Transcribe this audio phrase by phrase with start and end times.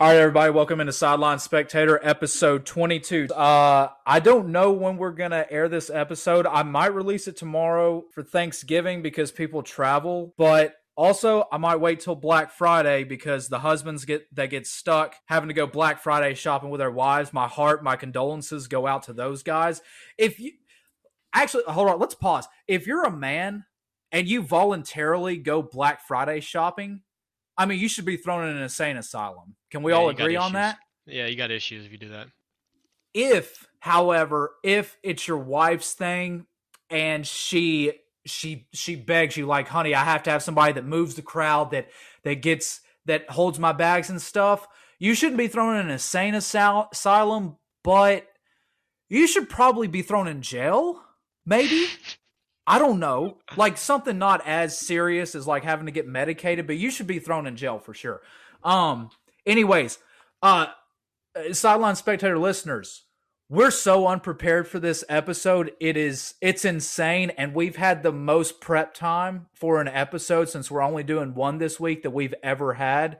[0.00, 3.26] All right, everybody, welcome into Sideline Spectator episode 22.
[3.34, 6.46] Uh, I don't know when we're going to air this episode.
[6.46, 12.00] I might release it tomorrow for Thanksgiving because people travel, but also I might wait
[12.00, 16.32] till Black Friday because the husbands get that get stuck having to go Black Friday
[16.32, 17.34] shopping with their wives.
[17.34, 19.82] My heart, my condolences go out to those guys.
[20.16, 20.52] If you
[21.34, 22.48] actually hold on, let's pause.
[22.66, 23.66] If you're a man
[24.10, 27.02] and you voluntarily go Black Friday shopping,
[27.56, 29.56] I mean, you should be thrown in an insane asylum.
[29.70, 30.78] Can we Yeah, all agree on that?
[31.06, 32.28] Yeah, you got issues if you do that.
[33.12, 36.46] If, however, if it's your wife's thing
[36.88, 37.92] and she
[38.26, 41.70] she she begs you like, "Honey, I have to have somebody that moves the crowd
[41.72, 41.88] that
[42.22, 44.66] that gets that holds my bags and stuff."
[44.98, 48.28] You shouldn't be thrown in an insane asy- asylum, but
[49.08, 51.02] you should probably be thrown in jail.
[51.46, 51.86] Maybe.
[52.70, 53.38] I don't know.
[53.56, 57.18] Like something not as serious as like having to get medicated, but you should be
[57.18, 58.22] thrown in jail for sure.
[58.62, 59.10] Um
[59.44, 59.98] anyways,
[60.40, 60.66] uh
[61.50, 63.02] sideline spectator listeners,
[63.48, 65.72] we're so unprepared for this episode.
[65.80, 70.70] It is it's insane and we've had the most prep time for an episode since
[70.70, 73.18] we're only doing one this week that we've ever had.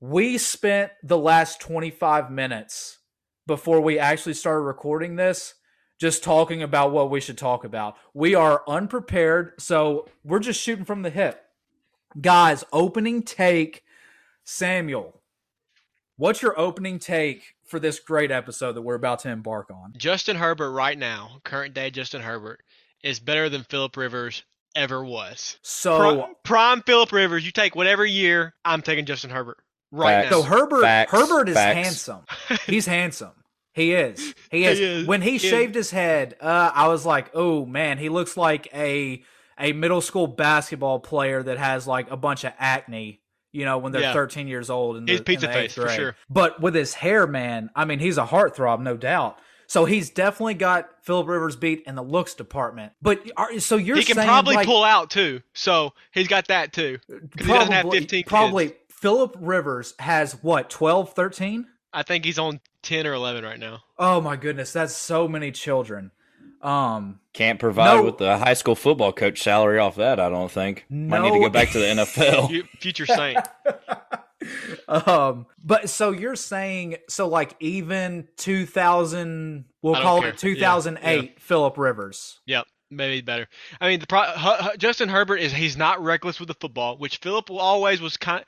[0.00, 2.98] We spent the last 25 minutes
[3.46, 5.54] before we actually started recording this
[5.98, 7.96] just talking about what we should talk about.
[8.14, 11.44] We are unprepared, so we're just shooting from the hip.
[12.20, 13.82] Guys, opening take
[14.44, 15.20] Samuel.
[16.16, 19.92] What's your opening take for this great episode that we're about to embark on?
[19.96, 22.60] Justin Herbert right now, current day Justin Herbert,
[23.04, 24.42] is better than Philip Rivers
[24.74, 25.58] ever was.
[25.62, 29.58] So, Pri- prime Philip Rivers, you take whatever year, I'm taking Justin Herbert
[29.92, 30.30] right Facts.
[30.34, 30.42] so.
[30.42, 31.74] Herbert Facts, Herbert is facts.
[31.76, 32.24] handsome.
[32.66, 33.30] He's handsome.
[33.78, 34.34] He is.
[34.50, 34.78] He is.
[34.78, 35.06] He is.
[35.06, 35.42] When he He is.
[35.42, 39.22] shaved his head, uh, I was like, "Oh man, he looks like a
[39.58, 43.20] a middle school basketball player that has like a bunch of acne."
[43.52, 44.12] You know, when they're Yeah.
[44.12, 46.16] 13 years old and He's pizza face, for sure.
[46.28, 49.38] But with his hair, man, I mean, he's a heartthrob, no doubt.
[49.66, 52.92] So he's definitely got Philip Rivers beat in the looks department.
[53.02, 56.48] But are, so you're he can saying probably like, pull out too, so he's got
[56.48, 56.98] that too.
[57.08, 58.28] 'Cause he doesn't have 15 kids.
[58.28, 61.66] probably Philip Rivers has what 12, 13?
[61.92, 63.82] I think he's on 10 or 11 right now.
[63.98, 66.10] Oh my goodness, that's so many children.
[66.60, 68.02] Um, Can't provide No.
[68.04, 70.18] with the high school football coach salary off that.
[70.18, 70.84] I don't think.
[70.90, 71.20] No.
[71.20, 72.66] Might need to go back to the NFL.
[72.80, 73.38] Future Saint.
[74.88, 80.30] um, but so you're saying so like even 2000, we'll call care.
[80.30, 82.40] it 2008, Philip Rivers.
[82.46, 83.46] Yep, maybe better.
[83.80, 86.96] I mean, the pro- Hu- Hu- Justin Herbert is he's not reckless with the football,
[86.98, 88.44] which Philip always was kind.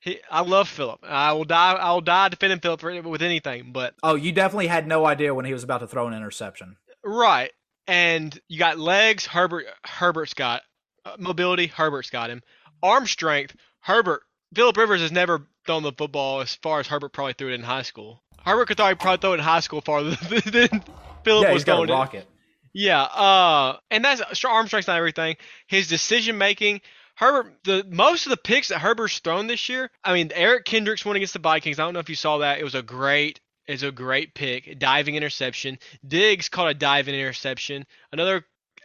[0.00, 1.00] He, I love Philip.
[1.02, 1.72] I will die.
[1.74, 3.72] I will die defending Philip with anything.
[3.72, 6.76] But Oh, you definitely had no idea when he was about to throw an interception.
[7.04, 7.50] right,
[7.86, 9.26] and you got legs.
[9.26, 9.66] Herbert.
[9.84, 10.62] Herbert's got
[11.04, 11.66] uh, mobility.
[11.66, 12.42] Herbert's got him.
[12.82, 13.54] Arm strength.
[13.80, 14.22] Herbert.
[14.54, 17.62] Philip Rivers has never thrown the football as far as Herbert probably threw it in
[17.62, 18.22] high school.
[18.44, 20.10] Herbert could probably, probably throw it in high school farther
[20.50, 20.82] than
[21.24, 21.88] Philip yeah, was he's got a going.
[21.90, 21.94] in.
[21.94, 22.26] rocket.
[22.72, 25.36] Yeah, uh, and that's arm strength's not everything.
[25.66, 26.80] His decision making,
[27.20, 29.90] Herbert, the most of the picks that Herbert's thrown this year.
[30.02, 31.78] I mean, Eric Kendricks one against the Vikings.
[31.78, 32.58] I don't know if you saw that.
[32.58, 35.78] It was a great, it's a great pick, diving interception.
[36.06, 37.84] Diggs caught a diving interception.
[38.10, 38.44] Another,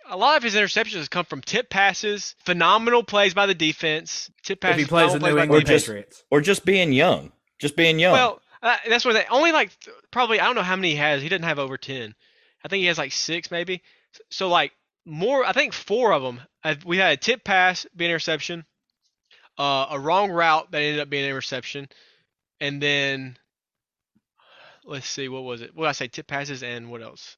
[0.10, 4.30] a lot of his interceptions has come from tip passes, phenomenal plays by the defense.
[4.44, 4.82] Tip passes.
[4.82, 5.84] If he plays the phenomenal New England the defense.
[5.86, 6.24] Patriots.
[6.30, 7.32] or just being young.
[7.58, 8.12] Just being young.
[8.14, 10.96] Well, uh, that's what they only like th- probably I don't know how many he
[10.98, 11.22] has.
[11.22, 12.14] He doesn't have over ten.
[12.66, 13.82] I think he has like six maybe.
[14.14, 14.74] S- So like
[15.06, 16.42] more, I think four of them.
[16.86, 18.66] We had a tip pass, be an interception,
[19.58, 21.88] uh, a wrong route that ended up being an interception,
[22.60, 23.38] and then
[24.86, 25.76] let's see what was it?
[25.76, 26.08] Well, I say?
[26.08, 27.38] Tip passes and what else?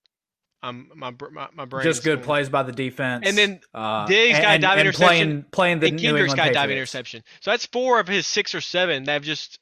[0.63, 1.83] Um, my my, my brain.
[1.83, 3.23] Just good going- plays by the defense.
[3.27, 6.53] And then uh, Diggs got and, diving and interception, playing, playing the and Kendricks got
[6.53, 7.23] diving interception.
[7.41, 9.59] So that's four of his six or seven that have just,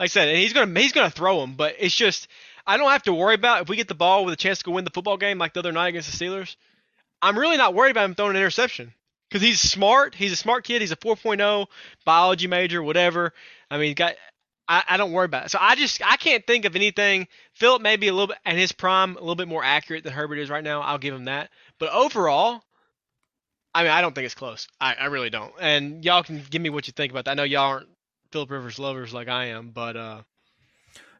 [0.00, 2.28] like I said, and he's gonna he's gonna throw them, but it's just
[2.66, 4.64] I don't have to worry about if we get the ball with a chance to
[4.64, 6.56] go win the football game like the other night against the Steelers.
[7.24, 8.92] I'm really not worried about him throwing an interception
[9.28, 10.14] because he's smart.
[10.14, 10.82] He's a smart kid.
[10.82, 11.66] He's a 4.0
[12.04, 13.32] biology major, whatever.
[13.70, 14.14] I mean, got.
[14.66, 15.50] I, I don't worry about it.
[15.50, 17.28] So I just I can't think of anything.
[17.52, 20.12] Philip may be a little bit and his prime, a little bit more accurate than
[20.14, 20.80] Herbert is right now.
[20.80, 21.50] I'll give him that.
[21.78, 22.62] But overall,
[23.74, 24.68] I mean, I don't think it's close.
[24.80, 25.52] I, I really don't.
[25.60, 27.32] And y'all can give me what you think about that.
[27.32, 27.88] I know y'all aren't
[28.32, 30.22] Philip Rivers lovers like I am, but uh,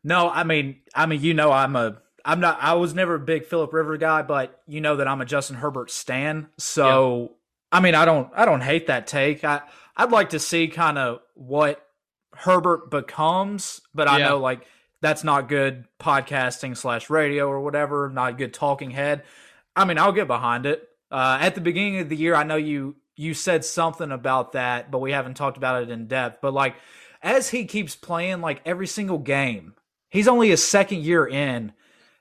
[0.03, 3.21] No, I mean, I mean, you know, I'm a, I'm not, I was never a
[3.21, 6.49] big Philip River guy, but you know that I'm a Justin Herbert stan.
[6.59, 7.33] So,
[7.71, 9.45] I mean, I don't, I don't hate that take.
[9.45, 9.61] I,
[9.97, 11.87] I'd like to see kind of what
[12.35, 14.31] Herbert becomes, but I Yeah.
[14.31, 14.67] know like
[15.01, 19.23] that's not good podcasting slash radio or whatever, not good talking head.
[19.77, 20.89] I mean, I'll get behind it.
[21.11, 24.91] Uh, at the beginning of the year, I know you you said something about that,
[24.91, 26.41] but we haven't talked about it in depth.
[26.41, 26.75] But like
[27.23, 29.75] as he keeps playing like every single game,
[30.09, 31.73] he's only a second year in.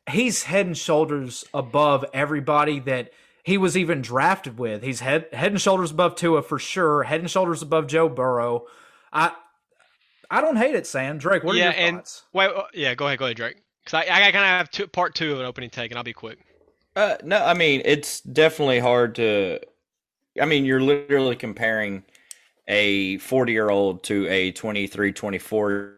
[0.10, 3.12] He's head and shoulders above everybody that
[3.44, 4.84] he was even drafted with.
[4.84, 7.04] He's head head and shoulders above Tua for sure.
[7.04, 8.66] Head and shoulders above Joe Burrow.
[9.12, 9.32] I
[10.30, 11.44] I don't hate it, Sam Drake.
[11.44, 12.24] What are yeah, your and thoughts?
[12.34, 13.58] wait, uh, yeah, go ahead, go ahead, Drake.
[13.84, 16.04] Because I, I kind of have two, part two of an opening take, and I'll
[16.04, 16.40] be quick.
[16.96, 19.60] Uh, no, I mean it's definitely hard to.
[20.42, 22.04] I mean, you're literally comparing
[22.68, 25.98] a 40 year old to a 23, 24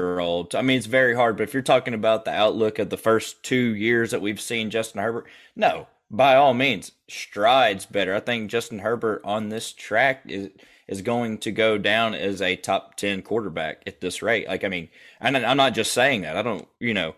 [0.00, 0.54] year old.
[0.54, 1.36] I mean, it's very hard.
[1.36, 4.70] But if you're talking about the outlook of the first two years that we've seen
[4.70, 5.26] Justin Herbert,
[5.56, 8.14] no, by all means, strides better.
[8.14, 10.50] I think Justin Herbert on this track is
[10.86, 14.46] is going to go down as a top 10 quarterback at this rate.
[14.46, 16.36] Like, I mean, and I'm not just saying that.
[16.36, 17.14] I don't, you know,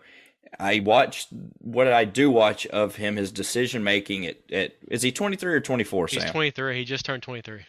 [0.59, 1.29] I watched
[1.59, 5.59] what I do watch of him, his decision making at, at is he 23 or
[5.59, 6.31] 24, He's Sam?
[6.31, 6.77] 23.
[6.77, 7.65] He just turned 23.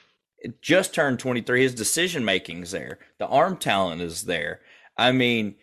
[0.63, 1.63] just turned 23.
[1.63, 2.99] His decision making's there.
[3.19, 4.61] The arm talent is there.
[4.99, 5.55] I mean,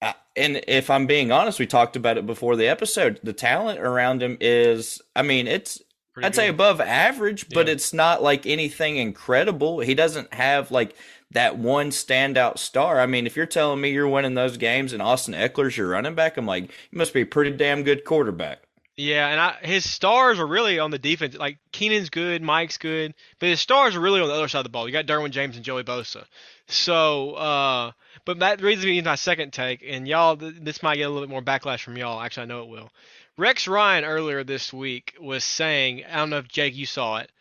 [0.00, 3.20] uh, and if I'm being honest, we talked about it before the episode.
[3.22, 5.82] The talent around him is, I mean, it's
[6.14, 7.74] Pretty I'd say above average, but Yeah.
[7.74, 9.80] it's not like anything incredible.
[9.80, 10.96] He doesn't have like
[11.32, 12.98] that one standout star.
[13.00, 16.14] I mean, if you're telling me you're winning those games and Austin Ekeler's your running
[16.14, 18.62] back, I'm like, you must be a pretty damn good quarterback.
[18.96, 21.36] Yeah, and I, his stars are really on the defense.
[21.36, 24.64] Like Keenan's good, Mike's good, but his stars are really on the other side of
[24.64, 24.88] the ball.
[24.88, 26.24] You got Derwin James and Joey Bosa.
[26.66, 27.92] So, uh,
[28.28, 31.26] but that leads me into my second take, and y'all, this might get a little
[31.26, 32.20] bit more backlash from y'all.
[32.20, 32.90] Actually, I know it will.
[33.38, 37.32] Rex Ryan earlier this week was saying, I don't know if Jake you saw it.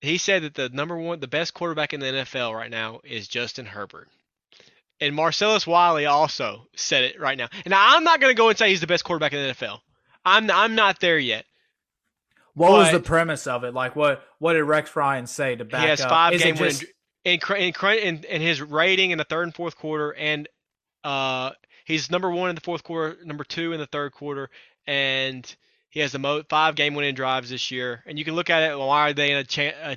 [0.00, 3.28] He said that the number one, the best quarterback in the NFL right now is
[3.28, 4.08] Justin Herbert.
[5.00, 7.46] And Marcellus Wiley also said it right now.
[7.64, 9.78] And I'm not going to go and say he's the best quarterback in the NFL.
[10.24, 11.44] I'm I'm not there yet.
[12.54, 13.74] What was the premise of it?
[13.74, 16.10] Like, what what did Rex Ryan say to back he has up?
[16.10, 16.84] five it game just-
[17.24, 20.48] in, in in his rating in the third and fourth quarter, and
[21.04, 21.50] uh,
[21.84, 24.50] he's number one in the fourth quarter, number two in the third quarter,
[24.86, 25.54] and
[25.90, 28.02] he has the mo- five game winning drives this year.
[28.06, 28.78] And you can look at it.
[28.78, 29.76] Why are they in a chance?
[29.82, 29.96] Uh,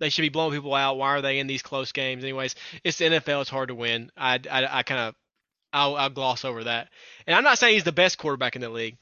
[0.00, 0.96] they should be blowing people out.
[0.96, 2.22] Why are they in these close games?
[2.22, 3.40] Anyways, it's the NFL.
[3.42, 4.10] It's hard to win.
[4.16, 5.14] I I, I kind of
[5.72, 6.88] I'll, I'll gloss over that.
[7.26, 8.96] And I'm not saying he's the best quarterback in the league,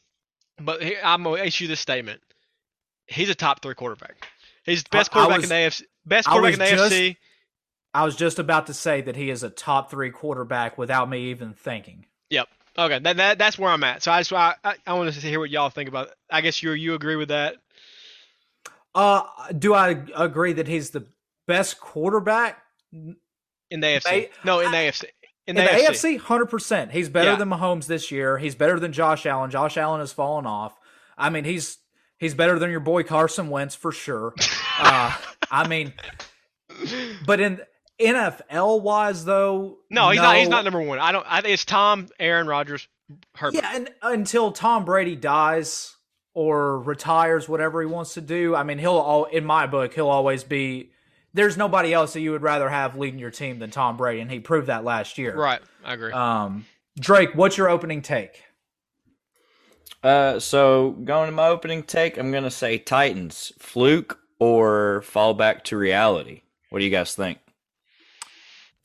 [0.58, 2.20] but here, I'm gonna issue this statement.
[3.06, 4.26] He's a top three quarterback.
[4.64, 5.82] He's the best quarterback was- in the AFC.
[6.06, 7.17] Best quarterback in the just- AFC.
[7.96, 11.31] I was just about to say that he is a top three quarterback without me
[11.31, 12.04] even thinking.
[12.28, 12.46] Yep.
[12.76, 12.98] Okay.
[12.98, 14.02] That, that that's where I'm at.
[14.02, 16.08] So I just I I, I want to hear what y'all think about.
[16.08, 16.14] It.
[16.31, 17.56] I guess you you agree with that.
[18.94, 19.22] Uh,
[19.58, 21.06] do I agree that he's the
[21.46, 22.62] best quarterback
[22.93, 23.16] in
[23.70, 24.28] the AFC.
[24.44, 25.04] No, in the AFC.
[25.46, 26.16] In in the, the AFC.
[26.16, 26.20] AFC?
[26.20, 26.93] Hundred percent.
[26.93, 27.37] He's better Yeah.
[27.37, 28.37] than Mahomes this year.
[28.37, 29.50] He's better than Josh Allen.
[29.50, 30.76] Josh Allen has fallen off.
[31.16, 31.78] I mean, he's
[32.19, 34.34] he's better than your boy Carson Wentz for sure.
[34.81, 35.16] uh,
[35.50, 35.94] I mean,
[37.25, 37.60] but in
[38.00, 40.37] NFL wise though, No, he's not.
[40.37, 40.98] He's not number one.
[40.98, 41.26] I don't.
[41.28, 42.88] I think it's Tom, Aaron Rodgers,
[43.34, 43.56] Herbert.
[43.56, 45.96] Yeah, and until Tom Brady dies
[46.34, 50.08] or retires, whatever he wants to do, I mean, he'll all in my book, he'll
[50.08, 50.90] always be.
[51.32, 54.31] There's nobody else that you would rather have leading your team than Tom Brady, and
[54.31, 55.37] he proved that last year.
[55.37, 55.60] Right.
[55.84, 56.12] I agree.
[56.12, 56.64] Um,
[56.98, 58.43] Drake, what's your opening take?
[60.02, 65.64] Uh, so going to my opening take, I'm gonna say Titans fluke or fall back
[65.64, 66.43] to reality.
[66.70, 67.38] What do you guys think?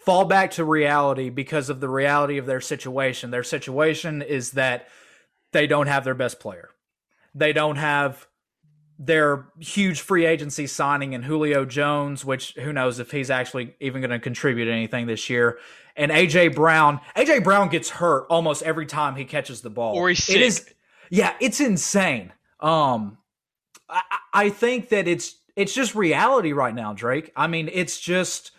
[0.05, 3.29] Fall back to reality because of the reality of their situation.
[3.29, 4.87] Their situation is that
[5.51, 6.69] they don't have their best player.
[7.35, 8.27] They don't have
[8.97, 14.01] their huge free agency signing in Julio Jones, which who knows if he's actually even
[14.01, 15.59] going to contribute anything this year.
[15.95, 19.95] And AJ Brown, AJ Brown gets hurt almost every time he catches the ball.
[19.95, 20.67] Or he's It is,
[21.09, 22.31] yeah, it's insane.
[22.59, 23.17] Um,
[23.89, 24.01] I
[24.33, 27.31] I think that it's it's just reality right now, Drake.
[27.35, 28.51] I mean, it's just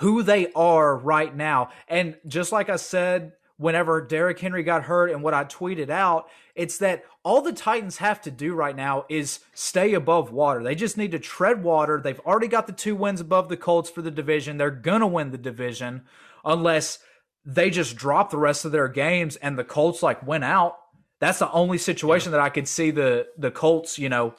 [0.00, 1.70] who they are right now.
[1.86, 6.30] And just like I said, whenever Derrick Henry got hurt and what I tweeted out,
[6.54, 10.62] it's that all the Titans have to do right now is stay above water.
[10.62, 12.00] They just need to tread water.
[12.02, 14.56] They've already got the two wins above the Colts for the division.
[14.56, 16.02] They're going to win the division
[16.46, 16.98] unless
[17.44, 20.78] they just drop the rest of their games and the Colts like win out.
[21.18, 24.34] That's the only situation that I could see the the Colts, you know,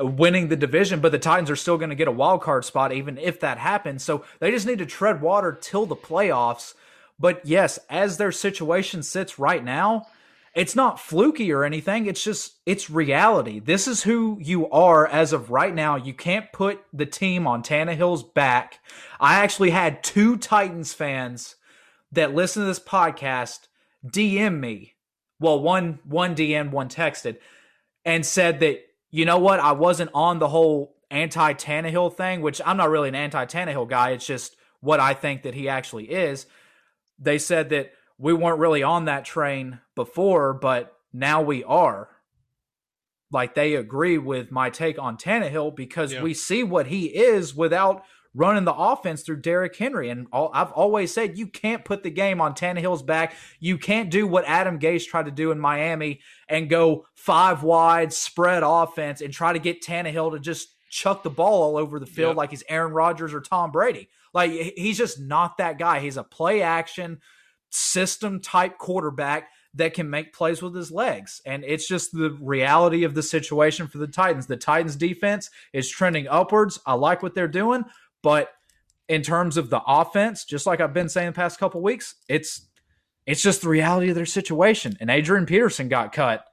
[0.00, 2.92] winning the division, but the Titans are still going to get a wild card spot
[2.92, 4.02] even if that happens.
[4.02, 6.74] So they just need to tread water till the playoffs.
[7.18, 10.06] But yes, as their situation sits right now,
[10.54, 12.06] it's not fluky or anything.
[12.06, 13.60] It's just it's reality.
[13.60, 15.96] This is who you are as of right now.
[15.96, 18.80] You can't put the team on Tannehill's back.
[19.20, 21.56] I actually had two Titans fans
[22.12, 23.68] that listen to this podcast
[24.06, 24.94] DM me.
[25.38, 27.36] Well, one one DM, one texted,
[28.06, 28.80] and said that
[29.16, 33.08] you know what, I wasn't on the whole anti Tannehill thing, which I'm not really
[33.08, 34.10] an anti Tannehill guy.
[34.10, 36.44] It's just what I think that he actually is.
[37.18, 42.10] they said that we weren't really on that train before, but now we are.
[43.32, 46.22] Like they agree with my take on Tannehill because Yeah.
[46.22, 48.04] we see what he is without
[48.36, 50.10] running the offense through Derrick Henry.
[50.10, 53.34] And all, I've always said you can't put the game on Tannehill's back.
[53.58, 58.12] You can't do what Adam Gase tried to do in Miami and go five wide
[58.12, 62.06] spread offense and try to get Tannehill to just chuck the ball all over the
[62.06, 62.36] field Yep.
[62.36, 64.08] like he's Aaron Rodgers or Tom Brady.
[64.34, 66.00] Like he's just not that guy.
[66.00, 67.18] He's a play action
[67.70, 71.42] system type quarterback that can make plays with his legs.
[71.44, 74.46] And it's just the reality of the situation for the Titans.
[74.46, 76.78] The Titans defense is trending upwards.
[76.86, 77.84] I like what they're doing,
[78.26, 78.52] but
[79.08, 82.66] in terms of the offense, just like I've been saying the past couple weeks, it's
[83.24, 84.96] it's just the reality of their situation.
[84.98, 86.44] And Adrian Peterson got cut.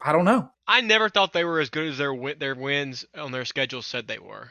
[0.00, 0.48] I don't know.
[0.68, 4.06] I never thought they were as good as their their wins on their schedule said
[4.06, 4.50] they were.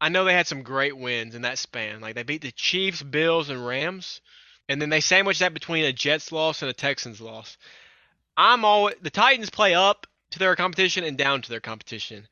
[0.00, 2.00] I know they had some great wins in that span.
[2.00, 4.20] Like they beat the Chiefs, Bills, and Rams,
[4.68, 7.56] and then they sandwiched that between a Jets loss and a Texans loss.
[8.36, 12.28] I'm always the Titans play up to their competition and down to their competition.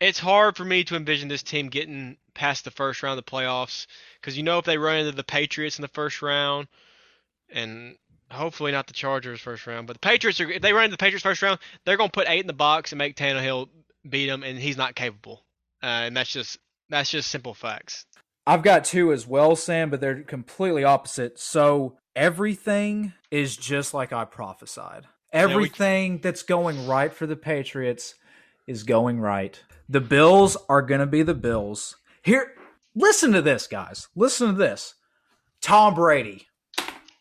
[0.00, 3.30] It's hard for me to envision this team getting past the first round of the
[3.30, 3.86] playoffs
[4.20, 6.68] because you know if they run into the Patriots in the first round,
[7.50, 7.96] and
[8.30, 11.00] hopefully not the Chargers first round, but the Patriots are if they run into the
[11.00, 13.68] Patriots first round, they're gonna put eight in the box and make Tannehill
[14.08, 15.44] beat him, and he's not capable.
[15.82, 18.06] Uh, and that's just that's just simple facts.
[18.46, 21.38] I've got two as well, Sam, but they're completely opposite.
[21.38, 25.02] So everything is just like I prophesied.
[25.04, 28.14] we- Everything that's going right for the Patriots
[28.70, 29.60] is going right.
[29.88, 31.96] The Bills are going to be the Bills.
[32.22, 32.54] Here,
[32.94, 34.08] listen to this, guys.
[34.14, 34.94] Listen to this.
[35.60, 36.46] Tom Brady.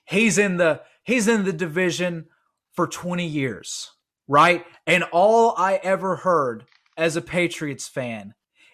[0.06, 2.28] He's in the he's in the division
[2.74, 3.92] for 20 years,
[4.28, 4.66] right?
[4.88, 6.66] And all I ever heard
[6.96, 8.34] as a Patriots fan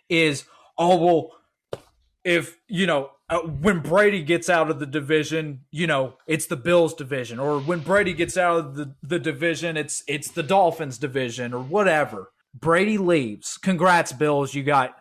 [0.10, 0.46] is,
[0.78, 1.82] "Oh, well,
[2.24, 6.56] if you know uh, when Brady gets out of the division, you know it's the
[6.56, 10.98] Bills division, or when Brady gets out of the, the division, it's it's the Dolphins
[10.98, 12.32] division, or whatever.
[12.58, 13.58] Brady leaves.
[13.58, 14.54] Congrats, Bills.
[14.54, 14.96] You got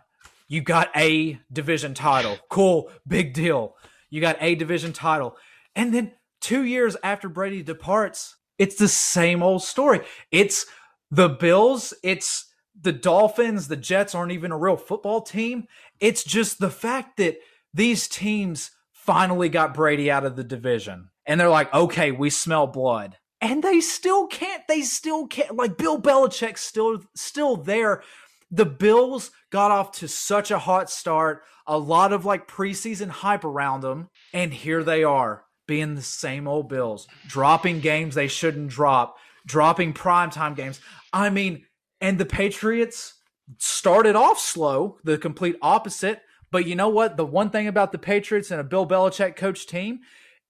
[0.49, 2.39] you got a division title.
[2.51, 3.77] Cool, big deal.
[4.11, 5.37] You got a division title,
[5.75, 10.01] and then two years after Brady departs, it's the same old story.
[10.31, 10.67] It's
[11.11, 11.95] the Bills.
[12.03, 13.69] It's the Dolphins.
[13.69, 15.67] The Jets aren't even a real football team.
[16.01, 17.39] It's just the fact that
[17.73, 21.11] these teams finally got Brady out of the division.
[21.27, 23.17] And they're like, okay, we smell blood.
[23.45, 28.03] And they still can't, they still can't, like Bill Belichick's still still there.
[28.51, 33.45] The Bills got off to such a hot start, a lot of like preseason hype
[33.45, 38.71] around them, and here they are, being the same old Bills, dropping games they shouldn't
[38.71, 40.81] drop, dropping primetime games.
[41.13, 41.67] I mean,
[42.01, 43.13] and the Patriots
[43.59, 46.23] started off slow, the complete opposite.
[46.51, 47.19] But you know what?
[47.19, 50.01] The one thing about the Patriots and a Bill Belichick coach team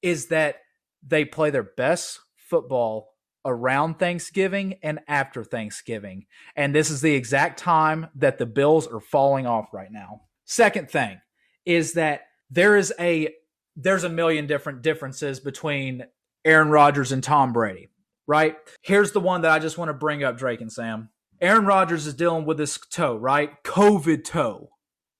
[0.00, 0.58] is that
[1.02, 6.26] they play their best football around Thanksgiving and after Thanksgiving.
[6.56, 10.22] And this is the exact time that the Bills are falling off right now.
[10.44, 11.20] Second thing
[11.64, 13.34] is that there is a
[13.76, 16.04] there's a million different differences between
[16.44, 17.88] Aaron Rodgers and Tom Brady,
[18.26, 18.56] right?
[18.82, 21.10] Here's the one that I just want to bring up Drake and Sam.
[21.40, 23.50] Aaron Rodgers is dealing with this toe, right?
[23.64, 24.70] COVID toe,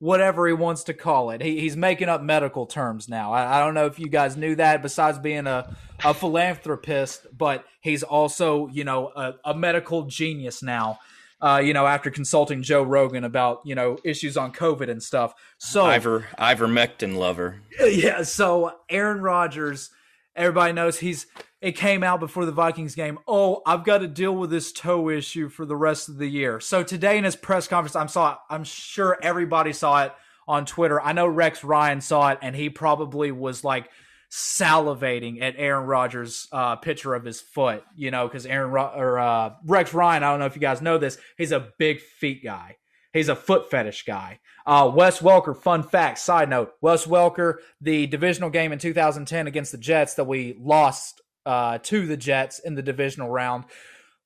[0.05, 1.41] whatever he wants to call it.
[1.41, 3.33] He, he's making up medical terms now.
[3.33, 7.65] I, I don't know if you guys knew that, besides being a, a philanthropist, but
[7.81, 10.99] he's also, you know, a, a medical genius now.
[11.41, 15.35] Uh, you know, after consulting Joe Rogan about you know issues on COVID and stuff.
[15.59, 17.61] So Ivor ivermectin lover.
[17.81, 19.91] yeah, so Aaron Rodgers,
[20.37, 21.27] everybody knows he's
[21.65, 23.19] it came out before the Vikings game.
[23.27, 26.61] Oh, I've got to deal with this toe issue for the rest of the year.
[26.61, 30.13] So today in his press conference, I'm saw I'm sure everybody saw it
[30.47, 31.01] on Twitter.
[31.01, 33.89] I know Rex Ryan saw it and he probably was like
[34.31, 39.19] salivating at Aaron Rodgers' uh, picture of his foot, you know, because Aaron Ro- or
[39.19, 42.45] uh, Rex Ryan, I don't know if you guys know this, he's a big feet
[42.45, 42.77] guy.
[43.15, 44.41] He's a foot fetish guy.
[44.67, 49.73] Uh, Wes Welker, fun fact, side note, Wes Welker, the divisional game in 2010 against
[49.73, 53.65] the Jets that we lost uh, to the Jets in the divisional round,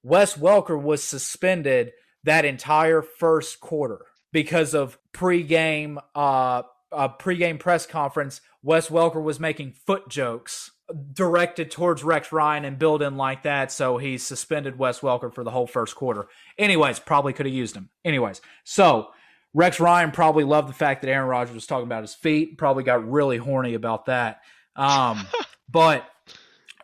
[0.02, 1.92] Wes Welker was suspended
[2.24, 4.00] that entire first quarter
[4.32, 8.40] because of pregame uh, a pregame press conference.
[8.62, 10.70] Wes Welker was making foot jokes
[11.12, 15.50] directed towards Rex Ryan and building like that, so he suspended Wes Welker for the
[15.50, 16.28] whole first quarter.
[16.56, 17.90] Anyways, probably could have used him.
[18.04, 19.08] Anyways, so
[19.54, 22.58] Rex Ryan probably loved the fact that Aaron Rodgers was talking about his feet.
[22.58, 24.40] Probably got really horny about that.
[24.76, 25.26] Um,
[25.68, 26.08] but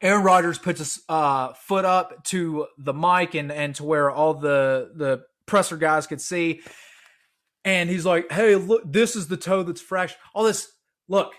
[0.04, 4.34] Aaron Rodgers puts his uh, foot up to the mic and and to where all
[4.34, 6.60] the the presser guys could see,
[7.64, 10.70] and he's like, "Hey, look, this is the toe that's fresh." All this,
[11.08, 11.32] look,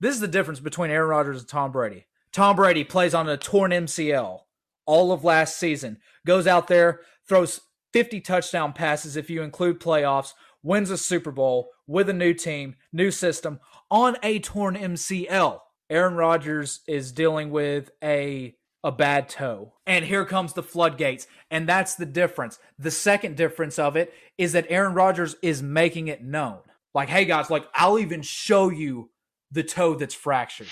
[0.00, 2.06] This is the difference between Aaron Rodgers and Tom Brady.
[2.32, 4.40] Tom Brady plays on a torn MCL
[4.86, 7.60] all of last season, goes out there, throws
[7.92, 12.74] 50 touchdown passes if you include playoffs, wins a Super Bowl with a new team,
[12.92, 15.60] new system on a torn MCL.
[15.90, 19.74] Aaron Rodgers is dealing with a a bad toe.
[19.86, 21.26] And here comes the floodgates.
[21.50, 22.58] And that's the difference.
[22.78, 26.60] The second difference of it is that Aaron Rodgers is making it known.
[26.94, 29.10] Like, hey guys, like I'll even show you
[29.50, 30.68] the toe that's fractured.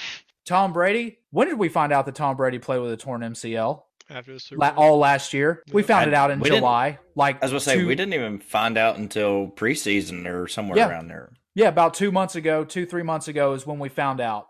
[0.47, 3.83] Tom Brady, when did we find out that Tom Brady played with a torn MCL?
[4.09, 5.63] After the Super La- all last year.
[5.71, 6.99] We found I- it out in July.
[7.15, 10.79] Like I was gonna say two- we didn't even find out until preseason or somewhere
[10.79, 10.89] Yeah.
[10.89, 11.33] around there.
[11.55, 14.47] Yeah, about two months ago, two three months ago is when we found out,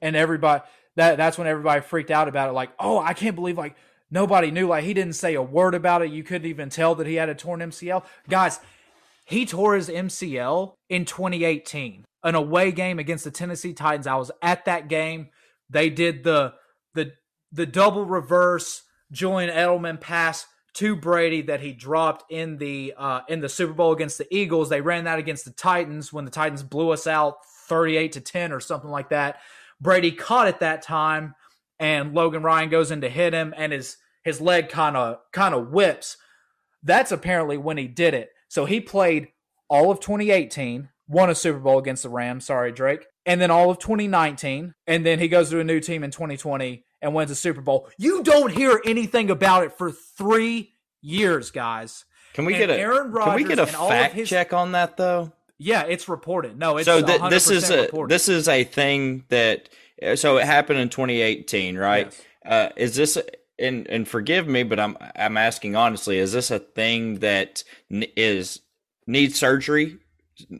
[0.00, 0.62] and everybody
[0.96, 2.52] that that's when everybody freaked out about it.
[2.52, 3.76] Like, oh, I can't believe like
[4.10, 4.66] nobody knew.
[4.66, 6.10] Like he didn't say a word about it.
[6.10, 8.04] You couldn't even tell that he had a torn MCL.
[8.28, 8.60] Guys,
[9.24, 14.06] he tore his MCL in 2018, an away game against the Tennessee Titans.
[14.06, 15.28] I was at that game.
[15.70, 16.54] They did the
[16.94, 17.12] the
[17.52, 23.40] the double reverse Julian Edelman pass to Brady that he dropped in the uh, in
[23.40, 24.68] the Super Bowl against the Eagles.
[24.68, 27.38] They ran that against the Titans when the Titans blew us out
[27.68, 29.40] 38 to 10 or something like that.
[29.80, 31.34] Brady caught it that time
[31.78, 35.54] and Logan Ryan goes in to hit him and his his leg kind of kind
[35.54, 36.16] of whips.
[36.82, 38.30] That's apparently when he did it.
[38.48, 39.28] So he played
[39.68, 43.70] all of 2018, won a Super Bowl against the Rams, sorry Drake, and then all
[43.70, 47.34] of 2019, and then he goes to a new team in 2020 and wins a
[47.36, 47.88] Super Bowl.
[47.98, 52.04] You don't hear anything about it for 3 years, guys.
[52.34, 54.14] Can we And get a Aaron Can we Rodgers get a and all of fact
[54.14, 55.32] his- check on that though?
[55.58, 56.58] Yeah, it's reported.
[56.58, 58.14] No, it's so th- this is 100% a reported.
[58.14, 59.68] this is a thing that
[60.14, 62.06] so it happened in 2018, right?
[62.06, 62.22] Yes.
[62.46, 63.18] Uh, is this
[63.58, 68.60] and and forgive me, but I'm I'm asking honestly, is this a thing that is
[69.06, 69.98] needs surgery?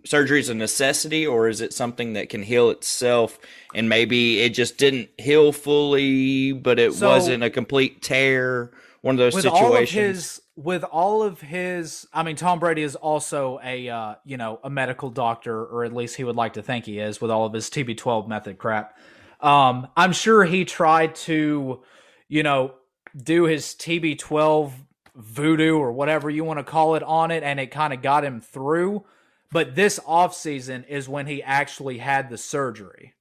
[0.05, 3.39] Surgery is a necessity, or is it something that can heal itself?
[3.77, 8.73] And maybe it just didn't heal fully, but it So- wasn't a complete tear.
[9.03, 9.65] One of those with situations.
[9.65, 14.15] all of his with all of his i mean tom brady is also a uh,
[14.25, 17.21] you know a medical doctor or at least he would like to think he is
[17.21, 18.99] with all of his tb12 method crap
[19.41, 21.81] um i'm sure he tried to
[22.29, 22.75] you know
[23.17, 24.73] do his tb12
[25.15, 28.25] voodoo or whatever you want to call it on it and it kind of got
[28.25, 29.05] him through
[29.53, 33.15] but this off season is when he actually had the surgery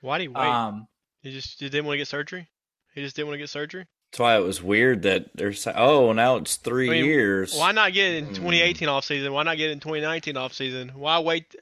[0.00, 0.48] Why did he wait?
[0.48, 0.88] um
[1.22, 2.48] he just he didn't want to get surgery.
[2.96, 3.86] He just didn't want to get surgery.
[4.12, 7.54] That's why it was weird that they're saying, "Oh, now it's three I mean, years."
[7.54, 8.34] Why not get it in Hmm.
[8.34, 9.32] 2018 off season?
[9.32, 10.90] Why not get it in 2019 off season?
[10.94, 11.56] Why wait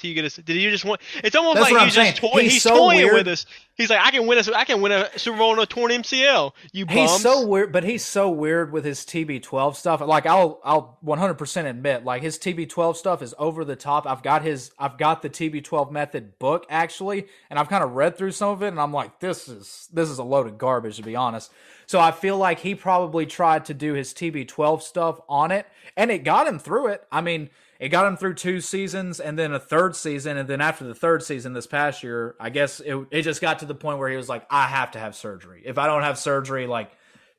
[0.00, 0.42] till you get a?
[0.42, 1.00] Did you just want?
[1.22, 3.14] It's almost That's like he's just toy, He's he's, so toying weird.
[3.14, 3.46] with us.
[3.74, 5.90] He's like, I can win a, I can win a Super Bowl on a torn
[5.90, 6.52] MCL.
[6.72, 6.98] You bums.
[6.98, 10.00] He's so weird, but he's so weird with his TB12 stuff.
[10.00, 14.06] Like I'll I'll 100% admit, like his TB12 stuff is over the top.
[14.06, 18.18] I've got his I've got the TB12 method book actually, and I've kind of read
[18.18, 20.96] through some of it, and I'm like, this is this is a load of garbage
[20.96, 21.50] to be honest.
[21.86, 26.10] So I feel like he probably tried to do his TB12 stuff on it, and
[26.10, 27.04] it got him through it.
[27.10, 27.50] I mean.
[27.80, 30.36] It got him through two seasons and then a third season.
[30.36, 33.60] And then after the third season this past year, I guess it, it just got
[33.60, 35.62] to the point where he was like, I have to have surgery.
[35.64, 36.90] If I don't have surgery, like,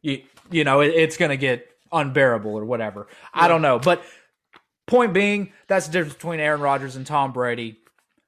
[0.01, 3.05] you, you know, it, it's going to get unbearable or whatever.
[3.31, 3.77] I don't know.
[3.77, 4.01] But
[4.87, 7.77] point being, that's the difference between Aaron Rodgers and Tom Brady.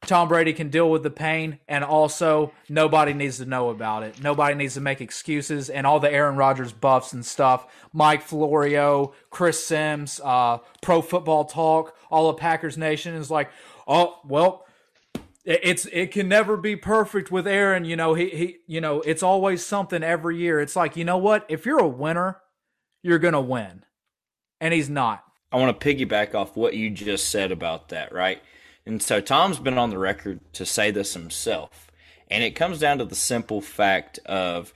[0.06, 4.22] Tom Brady can deal with the pain, and also nobody needs to know about it.
[4.22, 7.66] Nobody needs to make excuses, and all the Aaron Rodgers buffs and stuff.
[7.94, 13.50] Mike Florio, Chris Sims, uh, Pro Football Talk, all of Packers Nation is like,
[13.88, 14.66] oh well,
[15.46, 17.86] it- it's it can never be perfect with Aaron.
[17.86, 20.60] You know he he you know it's always something every year.
[20.60, 21.46] It's like you know what?
[21.50, 22.40] If you're a winner,
[23.02, 23.84] you're gonna win,
[24.60, 25.24] and he's not.
[25.52, 28.42] I want to piggyback off what you just said about that, right?
[28.86, 31.90] And so Tom's been on the record to say this himself.
[32.30, 34.74] And it comes down to the simple fact of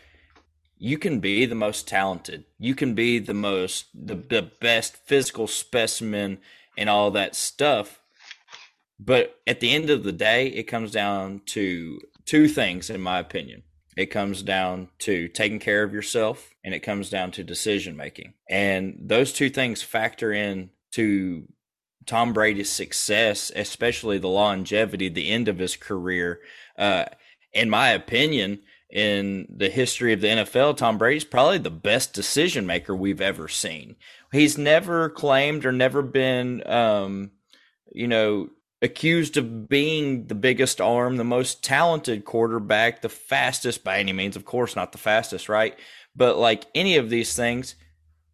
[0.77, 2.45] you can be the most talented.
[2.59, 6.39] You can be the most the, the best physical specimen
[6.77, 7.99] and all that stuff.
[8.99, 13.19] But at the end of the day, it comes down to two things in my
[13.19, 13.63] opinion.
[13.95, 18.33] It comes down to taking care of yourself and it comes down to decision making.
[18.47, 21.47] And those two things factor in to
[22.07, 26.39] Tom Brady's success, especially the longevity, the end of his career.
[26.77, 27.05] Uh,
[27.53, 32.65] in my opinion, in the history of the NFL, Tom Brady's probably the best decision
[32.65, 33.97] maker we've ever seen.
[34.31, 37.31] He's never claimed or never been, um,
[37.91, 38.49] you know,
[38.81, 44.35] accused of being the biggest arm, the most talented quarterback, the fastest by any means.
[44.35, 45.77] Of course, not the fastest, right?
[46.15, 47.75] But like any of these things,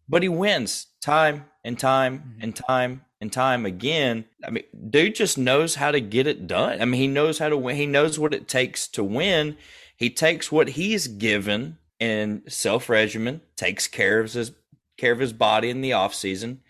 [0.08, 4.26] but he wins time and time and time and time again.
[4.46, 6.80] I mean, dude just knows how to get it done.
[6.80, 7.76] I mean, he knows how to win.
[7.76, 9.56] He knows what it takes to win.
[9.96, 14.52] He takes what he's given in self regimen, takes care of his
[14.98, 16.60] care of his body in the off season,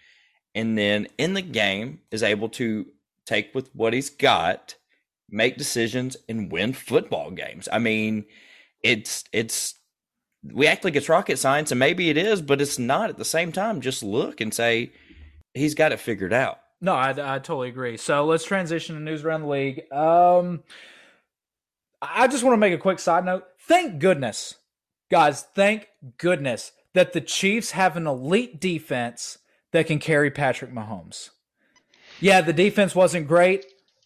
[0.54, 2.86] and then in the game is able to
[3.26, 4.76] take with what he's got,
[5.28, 7.68] make decisions, and win football games.
[7.72, 8.26] I mean,
[8.80, 9.74] it's it's
[10.52, 13.24] we act like it's rocket science, and maybe it is, but it's not at the
[13.24, 13.80] same time.
[13.80, 14.92] Just look and say
[15.54, 16.58] he's got it figured out.
[16.80, 17.96] No, I, I totally agree.
[17.96, 19.90] So let's transition to news around the league.
[19.90, 20.62] Um,
[22.02, 23.44] I just want to make a quick side note.
[23.60, 24.56] Thank goodness,
[25.10, 25.88] guys, thank
[26.18, 29.38] goodness that the Chiefs have an elite defense
[29.72, 31.30] that can carry Patrick Mahomes.
[32.20, 33.64] Yeah, the defense wasn't great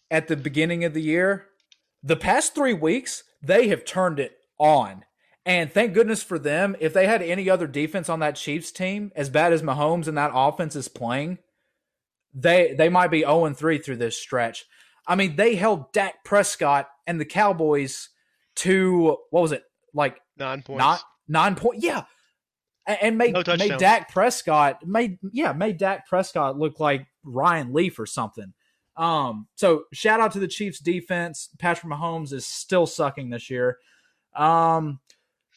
[0.09, 1.47] at the beginning of the year.
[2.01, 5.03] The past three weeks, they have turned it on.
[5.49, 6.75] And thank goodness for them.
[6.79, 10.15] If they had any other defense on that Chiefs team, as bad as Mahomes and
[10.15, 11.39] that offense is playing,
[12.35, 14.67] they they might be 0 3 through this stretch.
[15.07, 18.09] I mean, they held Dak Prescott and the Cowboys
[18.57, 19.63] to what was it?
[19.91, 20.77] Like nine points.
[20.77, 21.81] Not nine point.
[21.81, 22.03] Yeah.
[22.85, 27.97] And made no made Dak Prescott made yeah, made Dak Prescott look like Ryan Leaf
[27.97, 28.53] or something.
[28.97, 31.49] Um, so shout out to the Chiefs defense.
[31.57, 33.79] Patrick Mahomes is still sucking this year.
[34.35, 34.99] Um,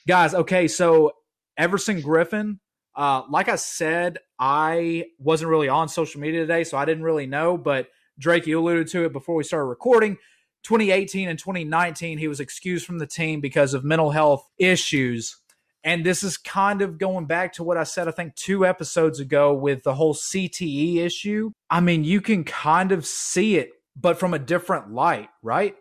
[0.07, 1.12] guys, okay, so
[1.57, 2.59] Everson Griffen,
[2.95, 7.27] uh, like I said, I wasn't really on social media today, so I didn't really
[7.27, 7.88] know, but
[8.19, 10.19] Drake, you alluded to it before we started recording.
[10.65, 15.37] 2018 and 2019, he was excused from the team because of mental health issues.
[15.85, 19.19] And this is kind of going back to what I said, I think, two episodes
[19.19, 21.51] ago with the whole CTE issue.
[21.69, 25.75] I mean, you can kind of see it, but from a different light, right?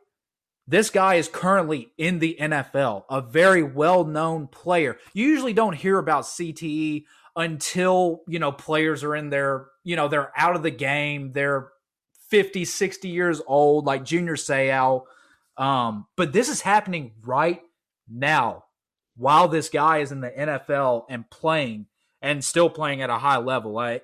[0.71, 4.97] This guy is currently in the NFL, a very well known player.
[5.13, 7.03] You usually don't hear about CTE
[7.35, 11.71] until, you know, players are in their, you know, they're out of the game, they're
[12.29, 15.03] 50, 60 years old, like Junior Seau.
[15.57, 17.61] Um, but this is happening right
[18.09, 18.63] now
[19.17, 21.87] while this guy is in the NFL and playing
[22.21, 23.77] and still playing at a high level.
[23.77, 23.99] I,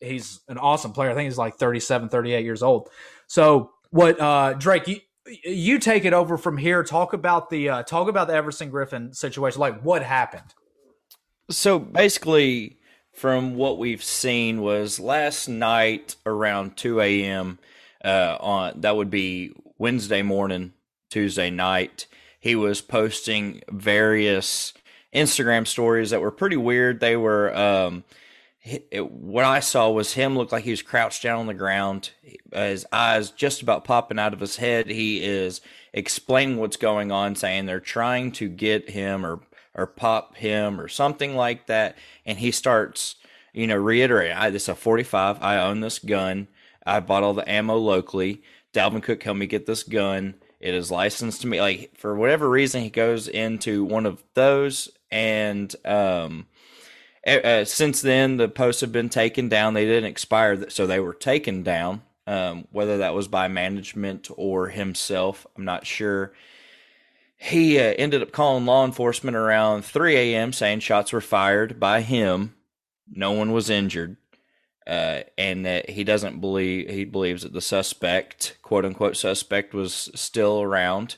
[0.00, 1.12] he's an awesome player.
[1.12, 2.88] I think he's like 37, 38 years old.
[3.28, 4.96] So what, uh, Drake, you,
[5.44, 6.82] you take it over from here.
[6.82, 9.60] Talk about the, uh, talk about the Everson Griffen situation.
[9.60, 10.54] Like what happened?
[11.50, 12.78] So basically,
[13.12, 17.58] from what we've seen was last night around 2 a.m.
[18.04, 20.72] Uh, on that would be Wednesday morning,
[21.10, 22.06] Tuesday night.
[22.40, 24.74] He was posting various
[25.14, 27.00] Instagram stories that were pretty weird.
[27.00, 28.04] They were um,
[28.64, 32.10] it, what I saw was him look like he was crouched down on the ground,
[32.52, 34.88] his eyes just about popping out of his head.
[34.88, 35.60] He is
[35.92, 39.40] explaining what's going on, saying they're trying to get him or
[39.74, 41.98] or pop him or something like that.
[42.24, 43.16] And he starts,
[43.52, 45.42] you know, reiterating, I, this is a 45.
[45.42, 46.48] I own this gun.
[46.86, 48.42] I bought all the ammo locally.
[48.72, 50.34] Dalvin Cook helped me get this gun.
[50.60, 51.60] It is licensed to me.
[51.60, 54.88] Like, for whatever reason, he goes into one of those.
[55.10, 56.46] And, um,
[57.26, 59.74] uh, since then, the posts have been taken down.
[59.74, 62.02] They didn't expire, so they were taken down.
[62.26, 66.32] Um, whether that was by management or himself, I'm not sure
[67.36, 70.52] he uh, ended up calling law enforcement around 3 a.m.
[70.52, 72.54] saying shots were fired by him.
[73.10, 74.16] No one was injured.
[74.86, 80.10] Uh, and that he doesn't believe, he believes that the suspect, quote unquote suspect, was
[80.14, 81.16] still around.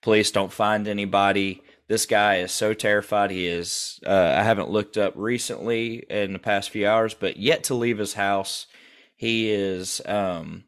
[0.00, 1.62] Police don't find anybody.
[1.86, 3.30] This guy is so terrified.
[3.30, 7.64] He is, uh, I haven't looked up recently in the past few hours, but yet
[7.64, 8.66] to leave his house.
[9.16, 10.64] He is, um,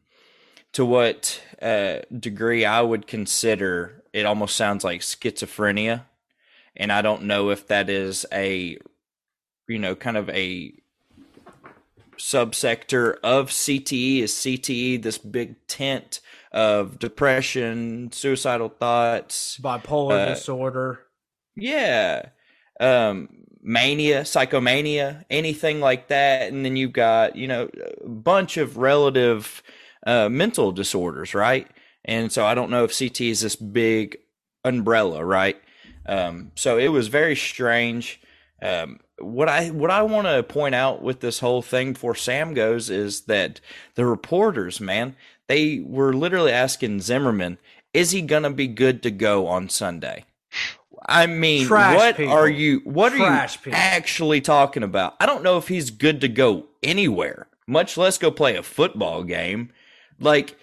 [0.73, 6.05] to what uh, degree I would consider it almost sounds like schizophrenia.
[6.75, 8.77] And I don't know if that is a,
[9.67, 10.73] you know, kind of a
[12.17, 14.21] subsector of CTE.
[14.21, 16.19] Is CTE this big tent
[16.51, 21.06] of depression, suicidal thoughts, bipolar uh, disorder?
[21.57, 22.29] Yeah.
[22.79, 23.29] Um,
[23.61, 26.51] mania, psychomania, anything like that.
[26.53, 27.69] And then you've got, you know,
[28.03, 29.63] a bunch of relative
[30.05, 31.67] uh, mental disorders, right?
[32.05, 34.17] And so I don't know if CT is this big
[34.63, 35.57] umbrella, right?
[36.05, 38.21] Um, so it was very strange.
[38.61, 42.53] Um, what I what I want to point out with this whole thing before Sam
[42.53, 43.59] goes is that
[43.95, 45.15] the reporters, man,
[45.47, 47.57] they were literally asking Zimmerman,
[47.93, 50.25] "Is he gonna be good to go on Sunday?"
[51.05, 52.33] I mean, Trash what people.
[52.33, 53.79] are you what Trash are you people.
[53.79, 55.15] actually talking about?
[55.19, 59.23] I don't know if he's good to go anywhere, much less go play a football
[59.23, 59.71] game.
[60.19, 60.55] Like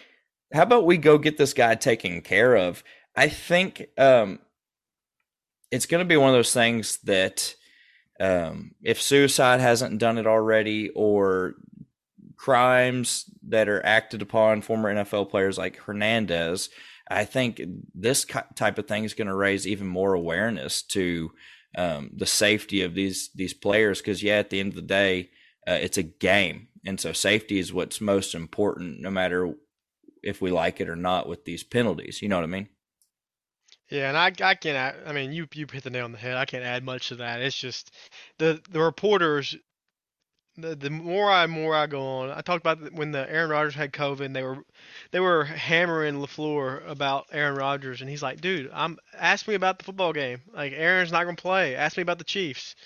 [0.53, 2.85] how about we go get this guy taken care of?
[3.16, 4.38] I think um,
[5.70, 7.55] it's going to be one of those things that
[8.20, 11.55] um, if suicide hasn't done it already, or
[12.37, 16.68] crimes that are acted upon former NFL players like Hernandez,
[17.11, 17.61] I think
[17.95, 21.33] this type of thing is going to raise even more awareness to
[21.77, 23.99] um, the safety of these these players.
[24.01, 25.31] Because yeah, at the end of the day,
[25.69, 29.55] uh, it's a game, and so safety is what's most important, no matter
[30.23, 31.29] if we like it or not.
[31.29, 32.69] With these penalties, you know what I mean?
[33.90, 34.97] Yeah, and I I can't.
[35.07, 36.37] I mean, you you hit the nail on the head.
[36.37, 37.43] I can't add much to that.
[37.43, 37.90] It's just
[38.38, 39.57] the the reporters
[40.57, 43.75] the, the more I more I go on, I talked about when the Aaron Rodgers
[43.75, 44.59] had COVID, they were
[45.11, 49.79] they were hammering LaFleur about Aaron Rodgers, and he's like, dude, I'm ask me about
[49.79, 50.43] the football game.
[50.53, 51.75] Like Aaron's not gonna play.
[51.75, 52.77] Ask me about the Chiefs.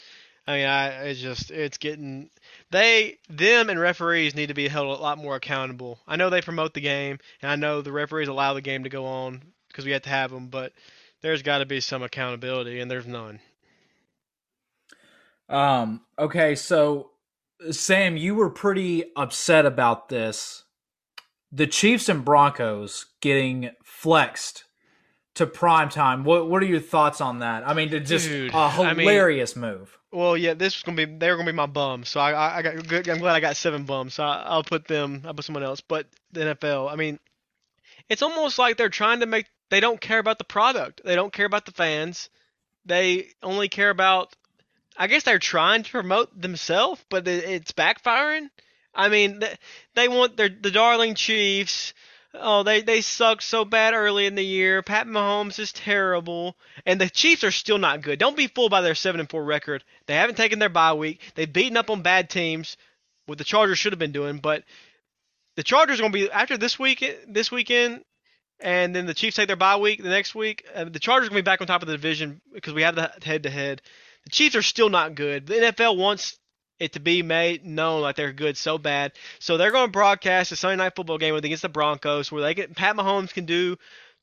[0.47, 2.31] I mean, I it's just it's getting
[2.71, 5.99] they them and referees need to be held a lot more accountable.
[6.07, 8.91] I know they promote the game, and I know the referees allow the game to
[8.91, 10.73] go on because we have to have them, but
[11.21, 13.41] there's got to be some accountability, and there's none.
[15.51, 16.01] Um.
[16.19, 16.55] Okay.
[16.55, 17.11] So
[17.71, 20.65] Sam, you were pretty upset about this.
[21.51, 24.65] The Chiefs and Broncos getting flexed
[25.35, 26.25] to prime time.
[26.25, 27.67] What what are your thoughts on that?
[27.67, 29.99] I mean, just Dude, a hilarious I mean, move.
[30.13, 32.09] Well, yeah, this was gonna be they're gonna be my bums.
[32.09, 33.09] So I I got good.
[33.09, 34.15] I'm glad I got seven bums.
[34.15, 35.23] So I, will put them.
[35.25, 35.81] I'll put someone else.
[35.81, 36.93] But the NFL.
[36.93, 37.19] I mean,
[38.09, 39.47] it's almost like they're trying to make.
[39.71, 41.03] They don't care about the product.
[41.05, 42.31] They don't care about the fans.
[42.85, 44.35] They only care about
[44.99, 48.51] I guess they're trying to promote themselves, but it's backfiring.
[48.93, 49.41] I mean,
[49.95, 51.95] they want their the darling Chiefs.
[52.35, 54.83] Oh, they they sucked so bad early in the year.
[54.83, 58.19] Pat Mahomes is terrible, and the Chiefs are still not good.
[58.19, 59.85] Don't be fooled by their seven and four record.
[60.07, 61.21] They haven't taken their bye week.
[61.37, 62.77] They've beaten up on bad teams,
[63.27, 64.39] what the Chargers should have been doing.
[64.39, 64.65] But
[65.55, 68.03] the Chargers are going to be after this week this weekend,
[68.59, 70.67] and then the Chiefs take their bye week the next week.
[70.75, 72.83] Uh, the Chargers are going to be back on top of the division because we
[72.83, 73.81] have the head to head.
[74.25, 75.47] The Chiefs are still not good.
[75.47, 76.39] The NFL wants
[76.79, 79.13] it to be made known like they're good so bad.
[79.39, 82.43] So they're going to broadcast a Sunday night football game with against the Broncos where
[82.43, 83.77] they get Pat Mahomes can do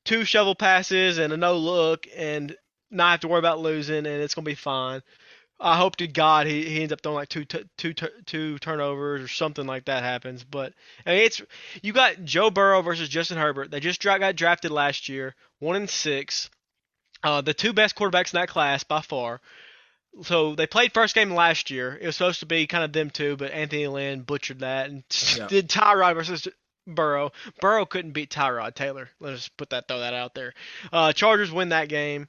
[0.04, 2.56] two shovel passes and a no look and
[2.90, 5.02] not have to worry about losing and it's going to be fine.
[5.58, 8.58] I hope to God he, he ends up throwing like two, t- two, t- two
[8.58, 10.44] turnovers or something like that happens.
[10.44, 10.74] But
[11.06, 11.42] I mean, it's
[11.82, 13.70] you got Joe Burrow versus Justin Herbert.
[13.70, 16.50] They just dra- got drafted last year, one and six.
[17.22, 19.40] Uh, the two best quarterbacks in that class by far
[20.22, 21.96] so they played first game last year.
[22.00, 25.04] It was supposed to be kind of them two, but Anthony Lynn butchered that and
[25.36, 25.46] yeah.
[25.46, 26.48] did Tyrod versus
[26.86, 27.32] Burrow.
[27.60, 29.10] Burrow couldn't beat Tyrod Taylor.
[29.20, 30.54] Let's put that throw that out there.
[30.92, 32.28] Uh, Chargers win that game.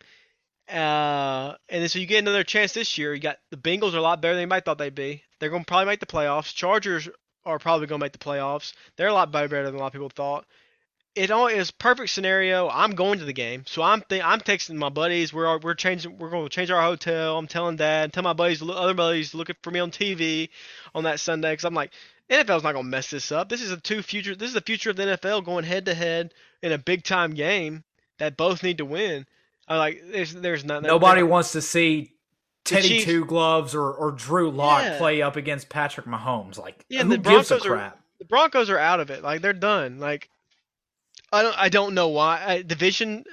[0.68, 3.14] Uh, and then so you get another chance this year.
[3.14, 5.24] You got the Bengals are a lot better than anybody thought they'd be.
[5.40, 6.54] They're going to probably make the playoffs.
[6.54, 7.08] Chargers
[7.46, 8.74] are probably going to make the playoffs.
[8.98, 10.46] They're a lot better than a lot of people thought
[11.18, 12.70] it all is perfect scenario.
[12.70, 15.34] I'm going to the game, so I'm th- I'm texting my buddies.
[15.34, 16.18] We're we're changing.
[16.18, 17.38] We're going to change our hotel.
[17.38, 20.50] I'm telling Dad, tell my buddies, other buddies, looking for me on TV
[20.94, 21.92] on that Sunday because I'm like,
[22.30, 23.50] NFL's not going to mess this up.
[23.50, 24.36] This is a two future.
[24.36, 27.34] This is the future of the NFL going head to head in a big time
[27.34, 27.84] game
[28.20, 29.26] that both need to win.
[29.68, 32.14] I like there's there's not nobody wants to see
[32.64, 34.98] Teddy Two Gloves or, or Drew Lock yeah.
[34.98, 36.58] play up against Patrick Mahomes.
[36.58, 37.94] Like, yeah, who the Broncos gives a crap?
[37.94, 39.24] Are, the Broncos are out of it.
[39.24, 40.00] Like, they're done.
[40.00, 40.30] Like,
[41.32, 41.58] I don't.
[41.58, 42.44] I don't know why.
[42.46, 43.26] I, division.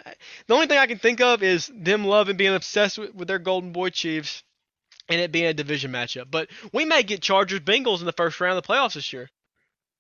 [0.46, 3.38] The only thing I can think of is them loving being obsessed with, with their
[3.38, 4.42] Golden Boy Chiefs,
[5.08, 6.26] and it being a division matchup.
[6.30, 9.30] But we may get Chargers Bengals in the first round of the playoffs this year.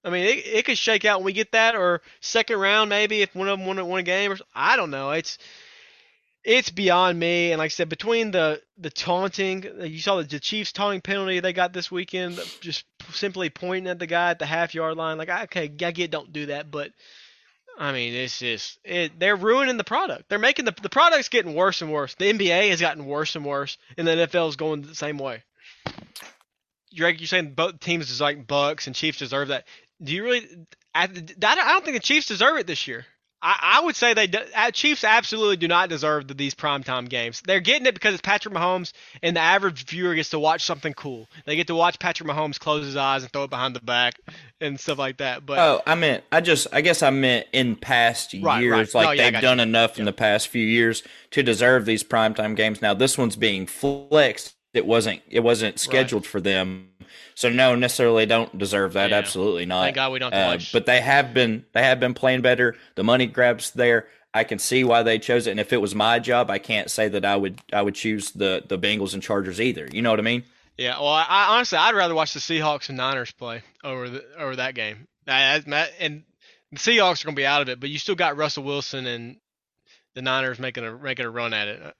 [0.02, 3.22] I mean, it, it could shake out when we get that, or second round maybe
[3.22, 5.12] if one of them won, won a game, or I don't know.
[5.12, 5.38] It's
[6.42, 7.52] it's beyond me.
[7.52, 11.38] And like I said, between the the taunting, you saw the, the Chiefs taunting penalty
[11.38, 15.16] they got this weekend, just simply pointing at the guy at the half yard line.
[15.16, 16.90] Like, okay, I get don't do that, but
[17.78, 19.18] I mean, it's just it.
[19.18, 20.28] They're ruining the product.
[20.28, 22.14] They're making the the product's getting worse and worse.
[22.14, 25.42] The NBA has gotten worse and worse, and the NFL is going the same way.
[26.90, 29.66] You're you're saying both teams is like Bucs and Chiefs deserve that.
[30.02, 30.46] Do you really?
[30.94, 33.06] I, I don't think the Chiefs deserve it this year.
[33.44, 34.26] I, I would say they
[34.56, 37.42] uh, Chiefs absolutely do not deserve the, these primetime games.
[37.44, 40.94] They're getting it because it's Patrick Mahomes, and the average viewer gets to watch something
[40.94, 41.28] cool.
[41.44, 44.14] They get to watch Patrick Mahomes close his eyes and throw it behind the back
[44.62, 45.44] and stuff like that.
[45.44, 49.04] But oh, I meant I just I guess I meant in past right, years, right.
[49.04, 49.64] like no, they've done you.
[49.64, 50.00] enough yeah.
[50.00, 51.02] in the past few years
[51.32, 52.80] to deserve these primetime games.
[52.80, 54.54] Now this one's being flexed.
[54.72, 56.30] It wasn't it wasn't scheduled right.
[56.30, 56.88] for them
[57.34, 59.10] so no, necessarily don't deserve that.
[59.10, 59.18] Yeah.
[59.18, 59.82] Absolutely not.
[59.82, 60.32] Thank God we don't.
[60.32, 62.76] Uh, but they have been they have been playing better.
[62.94, 64.08] The money grabs there.
[64.32, 65.52] I can see why they chose it.
[65.52, 68.32] And if it was my job, I can't say that I would I would choose
[68.32, 69.88] the the Bengals and Chargers either.
[69.92, 70.44] You know what I mean?
[70.76, 70.98] Yeah.
[70.98, 74.74] Well, I, honestly I'd rather watch the Seahawks and Niners play over the over that
[74.74, 75.06] game.
[75.26, 76.24] and
[76.72, 79.06] the Seahawks are going to be out of it, but you still got Russell Wilson
[79.06, 79.36] and
[80.14, 81.94] the Niners making a making a run at it.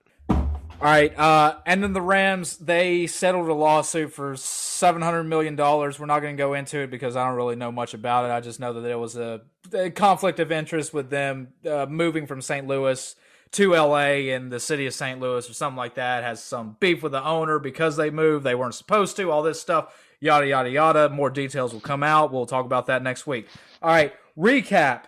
[0.85, 5.57] All right, uh, and then the Rams they settled a lawsuit for seven hundred million
[5.57, 5.99] dollars.
[5.99, 8.31] We're not going to go into it because I don't really know much about it.
[8.31, 9.41] I just know that there was a,
[9.73, 12.67] a conflict of interest with them uh, moving from St.
[12.67, 13.17] Louis
[13.53, 15.19] to LA and the city of St.
[15.19, 18.45] Louis or something like that has some beef with the owner because they moved.
[18.45, 19.31] They weren't supposed to.
[19.31, 21.09] All this stuff, yada yada yada.
[21.09, 22.31] More details will come out.
[22.31, 23.47] We'll talk about that next week.
[23.81, 25.05] All right, recap.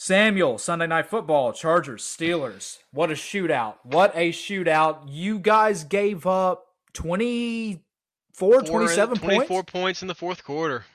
[0.00, 2.78] Samuel, Sunday Night Football, Chargers, Steelers.
[2.90, 3.74] What a shootout.
[3.82, 5.02] What a shootout.
[5.06, 7.82] You guys gave up 24,
[8.32, 9.70] Four- 27 24 points?
[9.70, 10.86] points in the fourth quarter.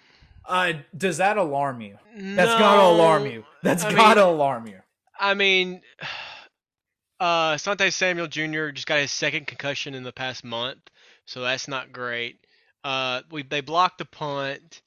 [0.44, 2.00] Uh, does that alarm you?
[2.16, 3.46] That's no, got to alarm you.
[3.62, 4.80] That's got to alarm you.
[5.20, 5.82] I mean,
[7.20, 8.70] uh, Sante Samuel Jr.
[8.70, 10.80] just got his second concussion in the past month,
[11.26, 12.40] so that's not great.
[12.84, 14.82] Uh, we they blocked the punt.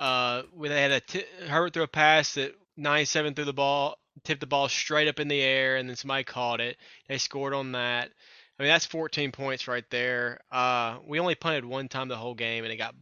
[0.00, 3.96] Uh, we they had a t- Herbert threw a pass that 97 threw the ball,
[4.24, 6.76] tipped the ball straight up in the air, and then somebody caught it.
[7.08, 8.10] They scored on that.
[8.58, 10.40] I mean, that's 14 points right there.
[10.50, 12.94] Uh, we only punted one time the whole game, and it got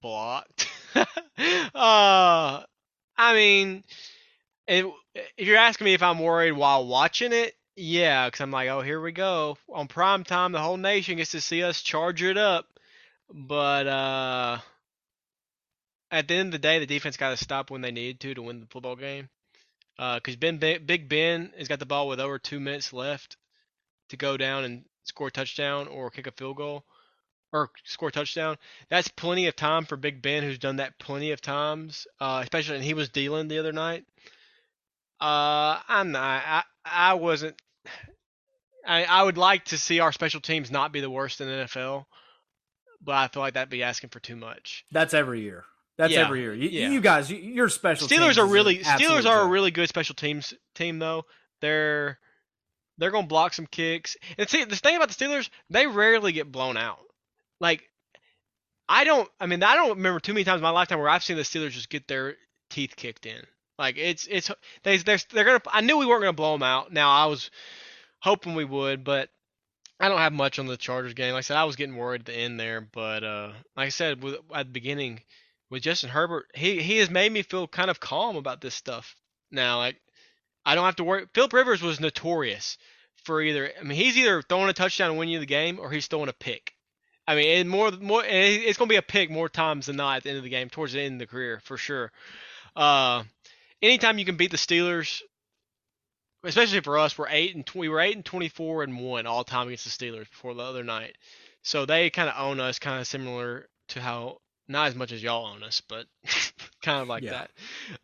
[0.00, 0.68] blocked.
[0.94, 1.04] uh,
[1.74, 3.84] I mean,
[4.66, 4.86] it,
[5.36, 8.80] if you're asking me if I'm worried while watching it, yeah, because I'm like, oh,
[8.80, 10.52] here we go on prime time.
[10.52, 12.66] The whole nation gets to see us charge it up.
[13.32, 14.58] But uh,
[16.12, 18.34] at the end of the day, the defense got to stop when they needed to
[18.34, 19.30] to win the football game.
[19.96, 23.36] Because Ben, Ben, Big Ben has got the ball with over two minutes left
[24.10, 26.84] to go down and score a touchdown or kick a field goal
[27.52, 28.58] or score a touchdown.
[28.90, 32.76] That's plenty of time for Big Ben, who's done that plenty of times, uh, especially
[32.76, 34.04] and he was dealing the other night.
[35.20, 36.42] Uh, I'm not.
[36.44, 37.60] I I wasn't.
[38.86, 41.54] I I would like to see our special teams not be the worst in the
[41.64, 42.06] NFL,
[43.00, 44.84] but I feel like that'd be asking for too much.
[44.90, 45.64] That's every year.
[46.02, 46.52] That's Yeah, every year.
[46.52, 46.90] You, yeah.
[46.90, 50.16] you guys, you, your special teams Steelers are really Steelers are a really good special
[50.16, 51.26] teams team though.
[51.60, 52.18] They're
[52.98, 54.16] they're gonna block some kicks.
[54.36, 56.98] And see the thing about the Steelers, they rarely get blown out.
[57.60, 57.88] Like
[58.88, 61.22] I don't I mean I don't remember too many times in my lifetime where I've
[61.22, 62.34] seen the Steelers just get their
[62.68, 63.40] teeth kicked in.
[63.78, 64.50] Like it's it's
[64.82, 66.92] they they're, they're gonna I knew we weren't gonna blow them out.
[66.92, 67.52] Now I was
[68.18, 69.28] hoping we would, but
[70.00, 71.32] I don't have much on the Chargers game.
[71.32, 73.90] Like I said, I was getting worried at the end there, but uh, like I
[73.90, 75.20] said with, at the beginning
[75.72, 79.16] with Justin Herbert, he he has made me feel kind of calm about this stuff
[79.50, 79.78] now.
[79.78, 79.96] Like
[80.66, 81.24] I don't have to worry.
[81.32, 82.76] Philip Rivers was notorious
[83.24, 83.72] for either.
[83.80, 86.28] I mean, he's either throwing a touchdown and winning you the game, or he's throwing
[86.28, 86.74] a pick.
[87.26, 90.22] I mean, and more more, it's gonna be a pick more times than not at
[90.24, 92.12] the end of the game, towards the end of the career for sure.
[92.76, 93.24] Uh,
[93.80, 95.22] anytime you can beat the Steelers,
[96.44, 99.42] especially for us, we're eight and we were eight and twenty four and one all
[99.42, 101.16] time against the Steelers before the other night.
[101.62, 105.22] So they kind of own us, kind of similar to how not as much as
[105.22, 106.06] y'all own us, but
[106.82, 107.30] kind of like Yeah.
[107.32, 107.50] that.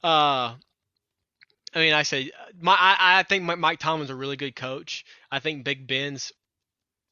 [0.03, 0.55] Uh,
[1.75, 5.05] I mean, I say my I, I think Mike Tomlin's a really good coach.
[5.31, 6.33] I think Big Ben's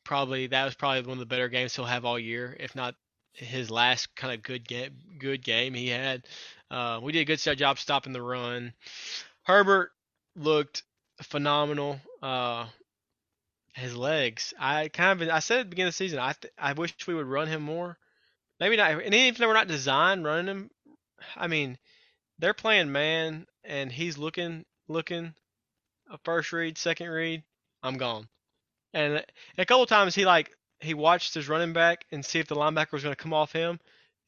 [0.04, 2.94] probably that was probably one of the better games he'll have all year, if not
[3.32, 6.24] his last kind of good game good game he had.
[6.70, 8.72] Uh, we did a good job stopping the run.
[9.42, 9.92] Herbert
[10.35, 10.82] looked
[11.22, 12.00] phenomenal.
[12.22, 12.66] Uh,
[13.74, 16.52] his legs, I kind of I said at the beginning of the season, I th-
[16.59, 17.98] I wish we would run him more.
[18.59, 20.71] Maybe not, and even if they were not designed running him,
[21.37, 21.79] I mean,
[22.38, 25.35] they're playing man, and he's looking looking
[26.11, 27.42] a first read, second read,
[27.83, 28.29] I'm gone.
[28.95, 29.25] And
[29.59, 32.92] a couple times he like he watched his running back and see if the linebacker
[32.92, 33.79] was going to come off him,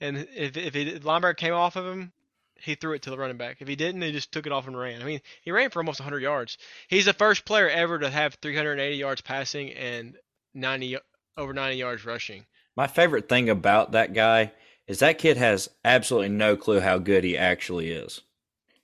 [0.00, 2.12] and if if, he, if the linebacker came off of him,
[2.60, 3.58] he threw it to the running back.
[3.60, 5.00] If he didn't, he just took it off and ran.
[5.00, 6.58] I mean, he ran for almost 100 yards.
[6.88, 10.16] He's the first player ever to have 380 yards passing and
[10.54, 10.98] 90
[11.36, 12.44] over 90 yards rushing.
[12.78, 14.52] My favorite thing about that guy
[14.86, 18.20] is that kid has absolutely no clue how good he actually is.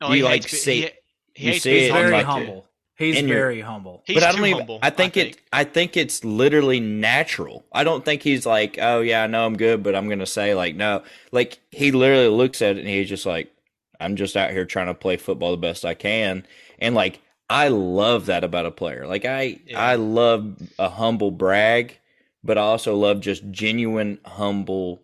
[0.00, 0.90] Oh, You, he like, hates, see- he,
[1.34, 2.66] he you hates see being it He's very like, humble.
[2.96, 4.02] He's in very humble.
[4.04, 4.58] He's but I don't even.
[4.58, 4.80] humble.
[4.82, 5.40] I think it.
[5.52, 7.64] I think it's literally natural.
[7.72, 10.54] I don't think he's like, oh yeah, I know I'm good, but I'm gonna say
[10.56, 11.04] like no.
[11.30, 13.52] Like he literally looks at it and he's just like,
[14.00, 16.46] I'm just out here trying to play football the best I can,
[16.80, 19.06] and like I love that about a player.
[19.06, 19.80] Like I, Yeah.
[19.80, 21.98] I love a humble brag,
[22.44, 25.00] but I also love just genuine humble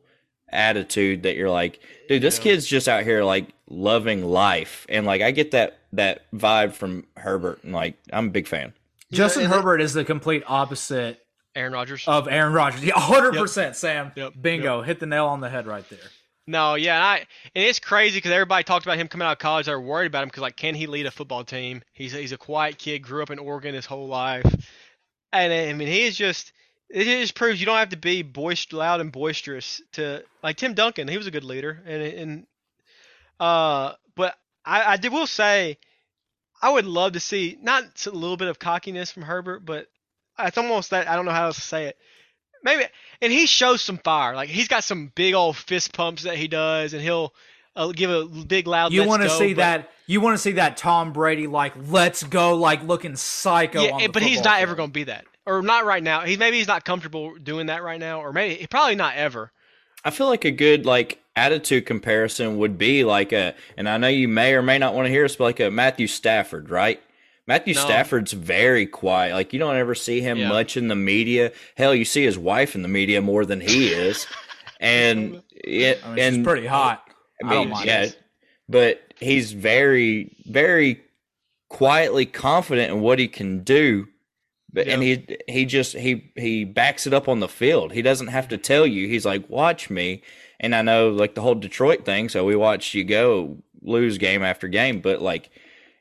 [0.52, 2.42] attitude that you're like, dude, this Yeah.
[2.44, 7.06] kid's just out here like loving life, and like I get that that vibe from
[7.16, 8.72] Herbert, and like I'm a big fan.
[9.10, 11.20] You Justin and Herbert is the complete opposite
[11.56, 12.04] Aaron Rodgers.
[12.06, 12.84] of Aaron Rodgers.
[12.84, 14.12] Yeah, 100%, Sam.
[14.14, 14.82] Yep, Bingo.
[14.82, 15.98] Hit the nail on the head right there.
[16.46, 17.16] No, yeah, and I
[17.54, 19.66] and it's crazy because everybody talked about him coming out of college.
[19.66, 21.82] They're worried about him because like, can he lead a football team?
[21.92, 24.44] He's he's a quiet kid, grew up in Oregon his whole life,
[25.32, 26.52] and I mean he is just
[26.92, 30.74] it just proves you don't have to be boist loud and boisterous to like Tim
[30.74, 31.08] Duncan.
[31.08, 32.46] He was a good leader, and and
[33.38, 34.34] uh, but
[34.64, 35.78] I I did, will say
[36.62, 39.86] I would love to see not a little bit of cockiness from Herbert, but
[40.38, 41.96] it's almost that I don't know how else to say it.
[42.62, 42.84] Maybe,
[43.22, 44.34] and he shows some fire.
[44.34, 47.32] Like he's got some big old fist pumps that he does, and he'll
[47.74, 48.92] uh, give a big loud.
[48.92, 49.90] You want to see but, that?
[50.06, 53.98] You want to see that Tom Brady like let's go, like looking psycho.
[53.98, 54.62] Yeah, but he's not field.
[54.62, 56.20] ever going to be that, or not right now.
[56.20, 59.52] He maybe he's not comfortable doing that right now, or maybe probably not ever.
[60.04, 64.08] I feel like a good like attitude comparison would be like a, and I know
[64.08, 67.00] you may or may not want to hear this, but like a Matthew Stafford, right?
[67.46, 67.80] Matthew no.
[67.80, 69.34] Stafford's very quiet.
[69.34, 70.48] Like you don't ever see him yeah.
[70.48, 71.52] much in the media.
[71.76, 74.26] Hell, you see his wife in the media more than he is,
[74.78, 77.02] and it I mean, and pretty hot.
[77.42, 78.06] I mean, I yeah,
[78.68, 81.02] but he's very, very
[81.68, 84.06] quietly confident in what he can do.
[84.72, 87.92] But and he he just he he backs it up on the field.
[87.92, 89.08] He doesn't have to tell you.
[89.08, 90.22] He's like, watch me.
[90.60, 92.28] And I know like the whole Detroit thing.
[92.28, 95.00] So we watched you go lose game after game.
[95.00, 95.50] But like,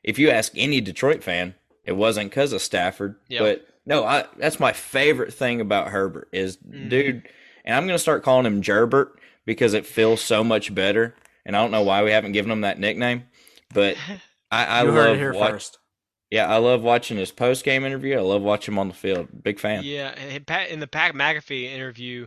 [0.04, 1.54] if you ask any Detroit fan,
[1.84, 3.16] it wasn't because of Stafford.
[3.28, 3.40] Yep.
[3.40, 6.88] But no, I that's my favorite thing about Herbert is mm-hmm.
[6.88, 7.28] dude.
[7.64, 11.16] And I'm gonna start calling him Gerbert because it feels so much better
[11.50, 13.24] and I don't know why we haven't given him that nickname,
[13.72, 13.96] but
[14.52, 15.78] I, I you love here watch, first.
[16.30, 18.16] Yeah, I love watching his post game interview.
[18.16, 19.28] I love watching him on the field.
[19.42, 19.82] Big fan.
[19.84, 22.26] Yeah, and in the Pat McAfee interview,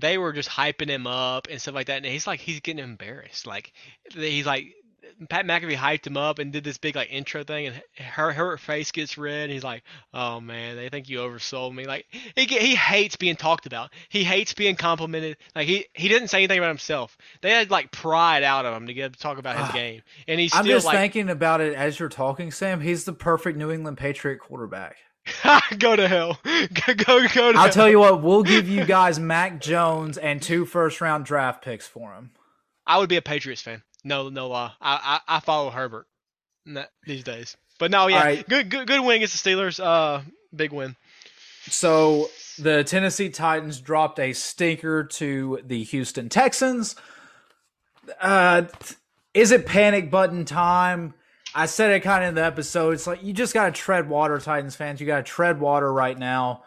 [0.00, 2.82] they were just hyping him up and stuff like that, and he's like he's getting
[2.82, 3.46] embarrassed.
[3.46, 3.72] Like
[4.12, 4.74] he's like
[5.28, 8.56] Pat McAfee hyped him up and did this big like intro thing, and her her
[8.56, 9.50] face gets red.
[9.50, 9.82] he's like,
[10.12, 13.90] "Oh man, they think you oversold me." Like he he hates being talked about.
[14.08, 15.36] He hates being complimented.
[15.54, 17.16] Like he he didn't say anything about himself.
[17.42, 20.02] They had like pride out of him to get to talk about his uh, game,
[20.26, 20.54] and he's.
[20.54, 22.80] I'm just like, thinking about it as you're talking, Sam.
[22.80, 24.96] He's the perfect New England Patriot quarterback.
[25.78, 26.38] go to hell.
[26.44, 27.52] Go go go.
[27.52, 27.72] To I'll hell.
[27.72, 28.22] tell you what.
[28.22, 32.32] We'll give you guys Mac Jones and two first round draft picks for him.
[32.86, 33.82] I would be a Patriots fan.
[34.04, 36.06] No, no, uh, I, I, I follow Herbert
[37.06, 37.56] these days.
[37.78, 38.48] But no, yeah, right.
[38.48, 39.82] good, good, good win against the Steelers.
[39.82, 40.22] Uh,
[40.54, 40.94] big win.
[41.68, 42.28] So
[42.58, 46.94] the Tennessee Titans dropped a stinker to the Houston Texans.
[48.20, 48.64] Uh,
[49.32, 51.14] is it panic button time?
[51.54, 52.94] I said it kind of in the episode.
[52.94, 55.00] It's like you just got to tread water, Titans fans.
[55.00, 56.64] You got to tread water right now.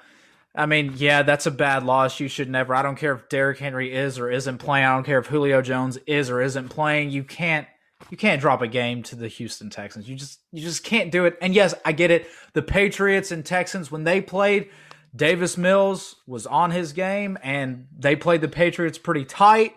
[0.58, 2.20] I mean, yeah, that's a bad loss.
[2.20, 2.74] You should never.
[2.74, 4.86] I don't care if Derrick Henry is or isn't playing.
[4.86, 7.12] I don't care if Julio Jones is or isn't playing.
[7.12, 7.68] You can't
[8.10, 10.10] you can't drop a game to the Houston Texans.
[10.10, 11.38] You just you just can't do it.
[11.42, 12.28] And yes, I get it.
[12.54, 14.70] The Patriots and Texans when they played,
[15.16, 19.76] Davis Mills was on his game and they played the Patriots pretty tight.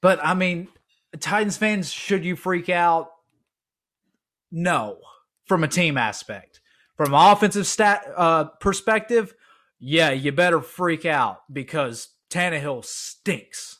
[0.00, 0.68] But I mean,
[1.18, 3.10] Titans fans, should you freak out?
[4.52, 4.98] No,
[5.46, 6.60] from a team aspect.
[6.96, 9.34] From offensive stat uh, perspective,
[9.80, 13.78] yeah, you better freak out because Tannehill stinks.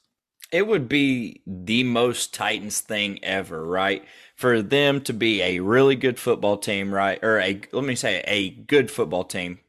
[0.50, 4.04] It would be the most Titans thing ever, right?
[4.34, 7.22] For them to be a really good football team, right?
[7.22, 9.60] Or a let me say a good football team.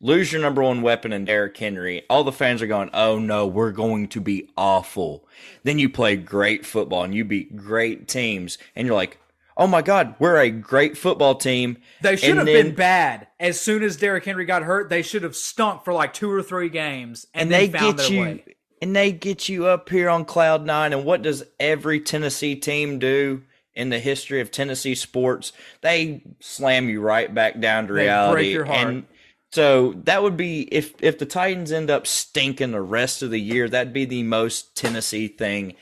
[0.00, 2.04] Lose your number one weapon in Derrick Henry.
[2.08, 5.28] All the fans are going, "Oh no, we're going to be awful."
[5.64, 9.18] Then you play great football and you beat great teams, and you're like,
[9.60, 11.76] oh my God, we're a great football team.
[12.00, 13.28] They should and have then, been bad.
[13.38, 16.42] As soon as Derrick Henry got hurt, they should have stunk for like two or
[16.42, 18.20] three games, and, and they get you.
[18.22, 18.44] Way.
[18.82, 20.94] And they get you up here on cloud nine.
[20.94, 23.42] And what does every Tennessee team do
[23.74, 25.52] in the history of Tennessee sports?
[25.82, 28.58] They slam you right back down to they reality.
[28.58, 29.04] And
[29.52, 33.40] so that would be if if the Titans end up stinking the rest of the
[33.40, 35.74] year, that'd be the most Tennessee thing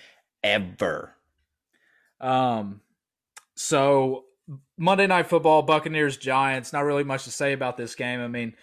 [0.43, 1.15] ever.
[2.21, 2.81] Um,
[3.59, 4.27] so
[4.77, 6.73] Monday Night Football, Buccaneers, Giants.
[6.73, 8.21] Not really much to say about this game.
[8.21, 8.55] I mean,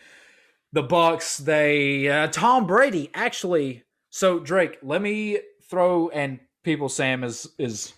[0.71, 1.37] the Bucs.
[1.37, 3.83] They uh, Tom Brady actually.
[4.09, 5.39] So Drake, let me
[5.69, 6.87] throw and people.
[6.87, 7.93] Sam is is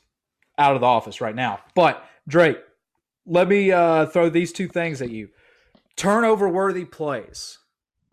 [0.58, 2.58] out of the office right now, but Drake,
[3.28, 5.30] let me uh, throw these two things at you.
[5.96, 7.60] Turnover worthy plays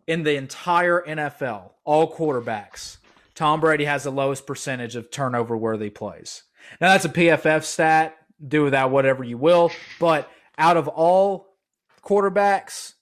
[0.07, 2.99] in the entire NFL, all quarterbacks.
[3.35, 6.43] Tom Brady has the lowest percentage of turnover worthy plays.
[6.83, 9.71] Now that's a PFF stat do with that whatever you will.
[9.99, 11.55] But out of all
[12.03, 12.95] quarterbacks,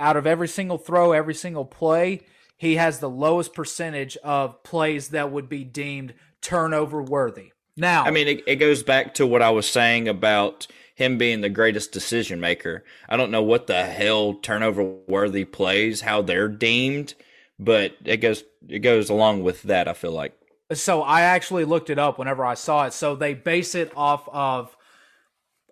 [0.00, 2.22] out of every single throw, every single play,
[2.56, 7.52] he has the lowest percentage of plays that would be deemed turnover worthy.
[7.76, 10.66] Now, I mean, it, it goes back to what I was saying about
[10.96, 12.82] him being the greatest decision maker.
[13.08, 17.14] I don't know what the hell turnover worthy plays, how they're deemed,
[17.56, 19.86] but it goes it goes along with that.
[19.86, 20.34] I feel like.
[20.72, 22.92] So I actually looked it up whenever I saw it.
[22.92, 24.76] So they base it off of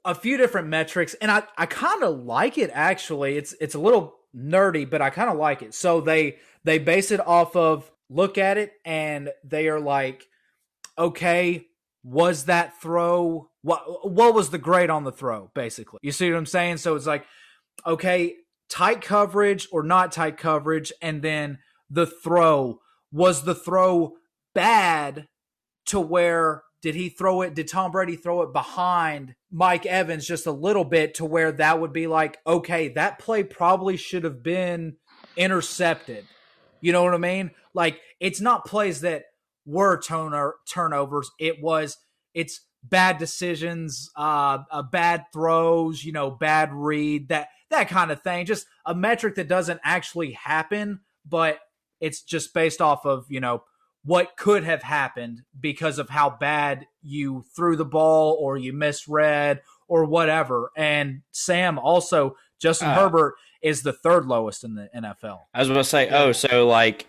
[0.07, 3.37] a few different metrics, and I, I kind of like it actually.
[3.37, 5.75] It's it's a little nerdy, but I kind of like it.
[5.75, 10.25] So they they base it off of look at it, and they are like,
[10.97, 11.67] okay,
[12.05, 15.51] was that throw what what was the grade on the throw?
[15.55, 16.79] Basically, you see what I'm saying?
[16.79, 17.27] So it's like,
[17.85, 18.37] okay,
[18.71, 21.59] tight coverage or not tight coverage, and then
[21.91, 22.79] the throw
[23.11, 24.15] was the throw
[24.55, 25.27] bad
[25.87, 27.53] to where did he throw it?
[27.53, 31.81] Did Tom Brady throw it behind Mike Evans just a little bit to where that
[31.81, 34.95] would be like, okay, that play probably should have been
[35.37, 36.25] intercepted.
[36.81, 37.51] You know what I mean?
[37.75, 39.25] Like it's not plays that
[39.65, 41.29] were turner turnovers.
[41.41, 41.97] It was
[42.35, 48.23] it's bad decisions, uh, uh, bad throws, you know, bad read that that kind of
[48.23, 48.47] thing.
[48.47, 51.59] Just a metric that doesn't actually happen, but
[51.99, 53.65] it's just based off of you know
[54.07, 59.61] what could have happened because of how bad you threw the ball or you misread
[59.89, 60.71] or whatever.
[60.77, 65.41] And Sam also Justin uh, Herbert is the third lowest in the NFL.
[65.53, 67.07] I was going to say, oh, so like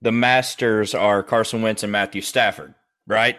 [0.00, 2.74] the masters are Carson Wentz and Matthew Stafford,
[3.06, 3.36] right?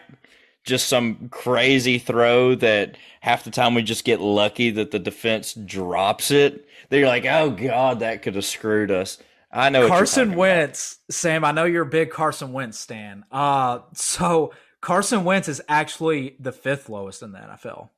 [0.64, 5.54] Just some crazy throw that half the time we just get lucky that the defense
[5.54, 6.68] drops it.
[6.90, 9.18] They're like, oh god, that could have screwed us.
[9.52, 11.14] I know Carson Wentz, about.
[11.16, 11.46] Sam.
[11.46, 13.26] I know you're a big Carson Wentz stan.
[13.32, 17.90] Uh, so Carson Wentz is actually the fifth lowest in the NFL.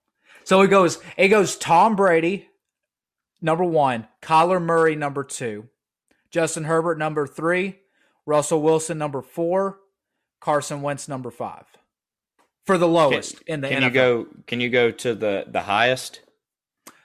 [0.43, 2.49] So it goes, it goes Tom Brady,
[3.41, 5.68] number one, Kyler Murray, number two,
[6.30, 7.80] Justin Herbert, number three,
[8.26, 9.80] Russell Wilson, number four,
[10.39, 11.66] Carson Wentz, number five,
[12.66, 13.86] for the lowest can, in the can NFL.
[13.86, 14.28] you go?
[14.47, 16.22] Can you go to the the highest?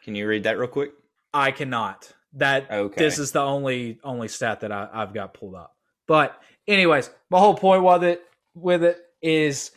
[0.04, 0.92] Can you read that real quick?
[1.34, 2.14] I cannot.
[2.36, 3.02] That okay.
[3.02, 5.74] this is the only only stat that I, I've got pulled up.
[6.06, 8.22] But anyways, my whole point with it
[8.54, 9.70] with it is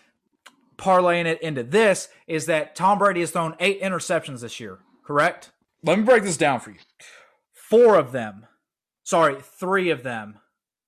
[0.77, 5.51] parlaying it into this is that Tom Brady has thrown eight interceptions this year, correct?
[5.83, 6.77] Let me break this down for you.
[7.53, 8.47] Four of them,
[9.03, 10.39] sorry, three of them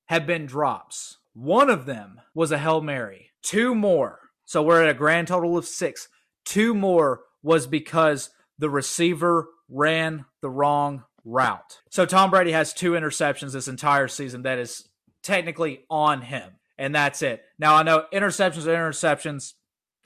[0.08, 1.18] have been drops.
[1.34, 3.32] One of them was a Hail Mary.
[3.42, 4.20] Two more.
[4.46, 6.10] So we're at a grand total of six.
[6.44, 11.80] Two more was because the receiver ran the wrong route.
[11.90, 14.88] So Tom Brady has two interceptions this entire season that is
[15.24, 16.52] technically on him.
[16.78, 17.44] And that's it.
[17.60, 19.54] Now I know interceptions are interceptions.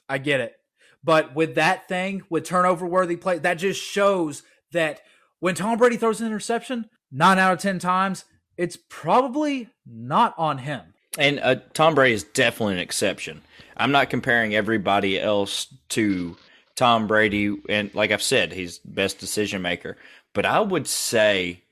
[0.09, 0.55] I get it.
[1.03, 5.01] But with that thing, with turnover worthy play, that just shows that
[5.39, 8.25] when Tom Brady throws an interception, nine out of 10 times,
[8.57, 10.81] it's probably not on him.
[11.17, 13.41] And uh, Tom Brady is definitely an exception.
[13.77, 16.35] I'm not comparing everybody else to
[16.75, 17.55] Tom Brady.
[17.69, 19.97] And like I've said, he's best decision maker.
[20.35, 21.63] But I would say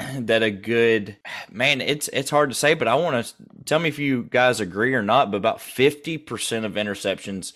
[0.00, 1.16] that a good
[1.48, 4.58] man, it's it's hard to say, but I want to tell me if you guys
[4.58, 5.30] agree or not.
[5.30, 7.52] But about fifty percent of interceptions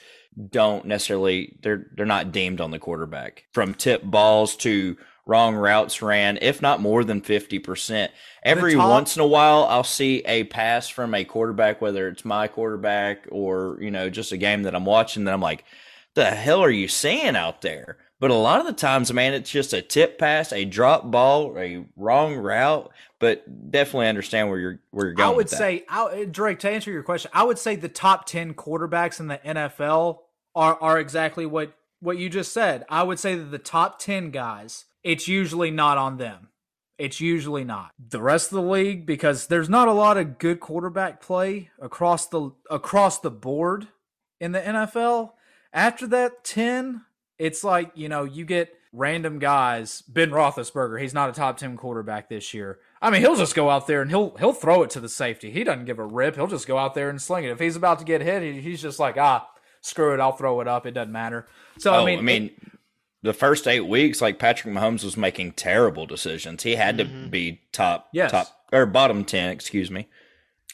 [0.51, 4.97] don't necessarily they're they're not deemed on the quarterback from tip balls to
[5.27, 8.09] wrong routes ran, if not more than 50%.
[8.43, 12.25] Every top- once in a while, I'll see a pass from a quarterback, whether it's
[12.25, 15.65] my quarterback or, you know, just a game that I'm watching that I'm like,
[16.15, 17.99] the hell are you seeing out there?
[18.21, 21.59] But a lot of the times, man, it's just a tip pass, a drop ball,
[21.59, 22.93] a wrong route.
[23.19, 25.33] But definitely understand where you're where you're going.
[25.33, 28.55] I would say, I, Drake, to answer your question, I would say the top ten
[28.55, 30.21] quarterbacks in the NFL
[30.55, 32.85] are are exactly what what you just said.
[32.89, 36.49] I would say that the top ten guys, it's usually not on them.
[36.99, 40.61] It's usually not the rest of the league because there's not a lot of good
[40.61, 43.89] quarterback play across the across the board
[44.39, 45.33] in the NFL.
[45.73, 47.03] After that ten,
[47.41, 50.03] it's like, you know, you get random guys.
[50.03, 52.79] Ben Roethlisberger, he's not a top ten quarterback this year.
[53.03, 55.51] I mean, he'll just go out there and he'll he'll throw it to the safety.
[55.51, 56.37] He doesn't give a rip.
[56.37, 57.51] He'll just go out there and sling it.
[57.51, 59.49] If he's about to get hit, he, he's just like, ah,
[59.81, 60.87] screw it, I'll throw it up.
[60.87, 61.47] It doesn't matter.
[61.79, 62.53] So oh, I mean, I mean, it,
[63.23, 66.63] the first eight weeks, like Patrick Mahomes was making terrible decisions.
[66.63, 67.25] He had mm-hmm.
[67.25, 68.31] to be top, yes.
[68.31, 70.09] top or bottom ten, excuse me.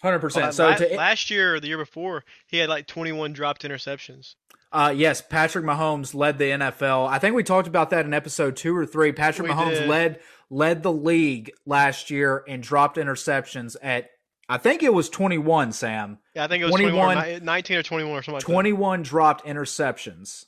[0.03, 0.53] Hundred percent.
[0.53, 3.63] So last, to, last year or the year before, he had like twenty one dropped
[3.63, 4.35] interceptions.
[4.73, 7.09] Uh, yes, Patrick Mahomes led the NFL.
[7.09, 9.13] I think we talked about that in episode two or three.
[9.13, 9.89] Patrick we Mahomes did.
[9.89, 14.11] led led the league last year and dropped interceptions at
[14.49, 16.19] I think it was 21, Sam.
[16.35, 19.45] Yeah, I think it was 21, 21 19 or 21 or something like 21 dropped
[19.45, 20.45] interceptions.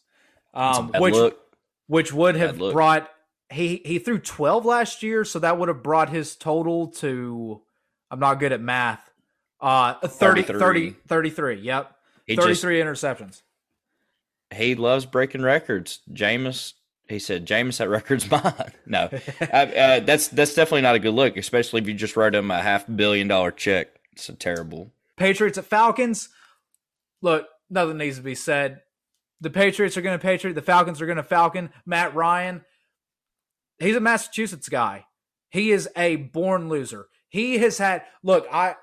[0.55, 1.39] Um, which look.
[1.87, 3.11] which would have brought
[3.51, 7.63] he he threw 12 last year, so that would have brought his total to
[8.11, 9.11] I'm not good at math.
[9.61, 10.59] Uh 30 33.
[10.59, 11.95] 30 33, yep.
[12.27, 13.43] He 33 just, interceptions
[14.55, 16.01] he loves breaking records.
[16.13, 16.75] Jameis,
[17.09, 18.73] he said, Jameis, that record's mine.
[18.87, 19.09] no,
[19.41, 22.51] uh, uh, that's that's definitely not a good look, especially if you just wrote him
[22.51, 23.89] a half billion dollar check.
[24.13, 24.93] It's a terrible.
[25.17, 26.29] Patriots at Falcons.
[27.21, 28.83] Look, nothing needs to be said.
[29.41, 30.55] The Patriots are going to Patriot.
[30.55, 31.71] The Falcons are going to Falcon.
[31.87, 32.65] Matt Ryan,
[33.79, 35.07] he's a Massachusetts guy.
[35.51, 37.09] He is a born loser.
[37.29, 38.47] He has had look.
[38.53, 38.77] I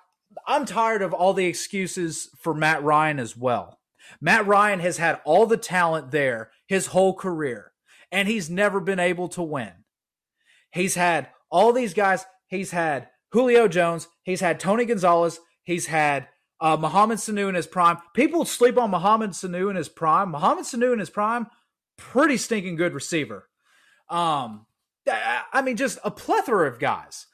[0.47, 3.79] I'm tired of all the excuses for Matt Ryan as well.
[4.21, 7.71] Matt Ryan has had all the talent there his whole career,
[8.11, 9.71] and he's never been able to win.
[10.71, 12.25] He's had all these guys.
[12.47, 14.07] He's had Julio Jones.
[14.23, 15.39] He's had Tony Gonzalez.
[15.63, 16.27] He's had
[16.59, 17.97] uh, Mohamed Sanu in his prime.
[18.13, 20.31] People sleep on Mohamed Sanu in his prime.
[20.31, 21.47] Mohamed Sanu in his prime,
[21.97, 23.49] pretty stinking good receiver.
[24.09, 24.65] Um,
[25.07, 27.27] I mean, just a plethora of guys,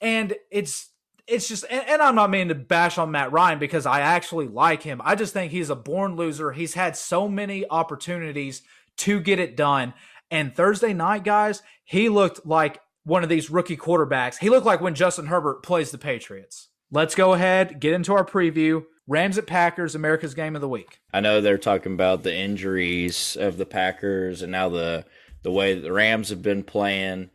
[0.00, 0.90] and it's
[1.26, 4.48] it's just and, and, I'm not meaning to bash on Matt Ryan because I actually
[4.48, 5.00] like him.
[5.04, 6.52] I just think he's a born loser.
[6.52, 8.62] He's had so many opportunities
[8.98, 9.94] to get it done.
[10.30, 14.38] And Thursday night, guys, he looked like one of these rookie quarterbacks.
[14.38, 16.68] He looked like when Justin Herbert plays the Patriots.
[16.90, 18.84] Let's go ahead, get into our preview.
[19.08, 21.00] Rams at Packers, America's game of the week.
[21.12, 25.04] I know they're talking about the injuries of the Packers and now the
[25.42, 27.30] the way the Rams have been playing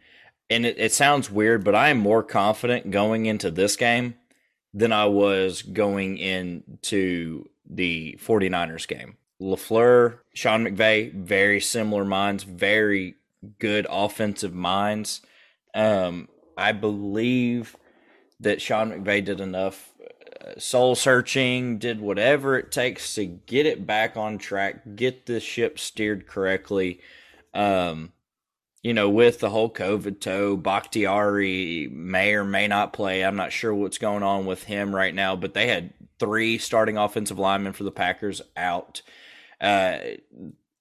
[0.50, 4.16] and it, it sounds weird, but I am more confident going into this game
[4.74, 9.18] than I was going into the 49ers game.
[9.42, 13.16] LaFleur, Sean McVay, very similar minds, very
[13.60, 15.22] good offensive minds.
[15.76, 16.28] Um,
[16.58, 17.76] I believe
[18.40, 19.92] that Sean McVay did enough
[20.42, 25.40] uh, soul searching, did whatever it takes to get it back on track, get the
[25.40, 27.00] ship steered correctly.
[27.54, 28.14] Um,
[28.88, 33.22] you know, with the whole COVID toe, Bakhtiari may or may not play.
[33.22, 36.98] I'm not sure what's going on with him right now, but they had three starting
[36.98, 39.02] offensive linemen for the Packers out.
[39.60, 39.98] Uh,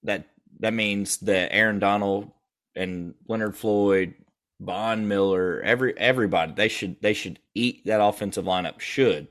[0.04, 0.28] that
[0.60, 2.30] that means that Aaron Donald
[2.76, 4.14] and Leonard Floyd,
[4.60, 9.26] Von Miller, every everybody they should they should eat that offensive lineup should.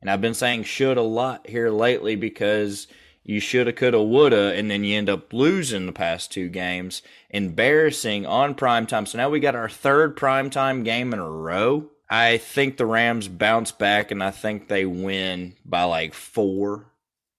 [0.00, 2.86] And I've been saying should a lot here lately because
[3.22, 8.26] you shoulda, coulda, woulda, and then you end up losing the past two games, embarrassing
[8.26, 9.06] on prime time.
[9.06, 11.90] So now we got our third prime time game in a row.
[12.08, 16.86] I think the Rams bounce back, and I think they win by like four.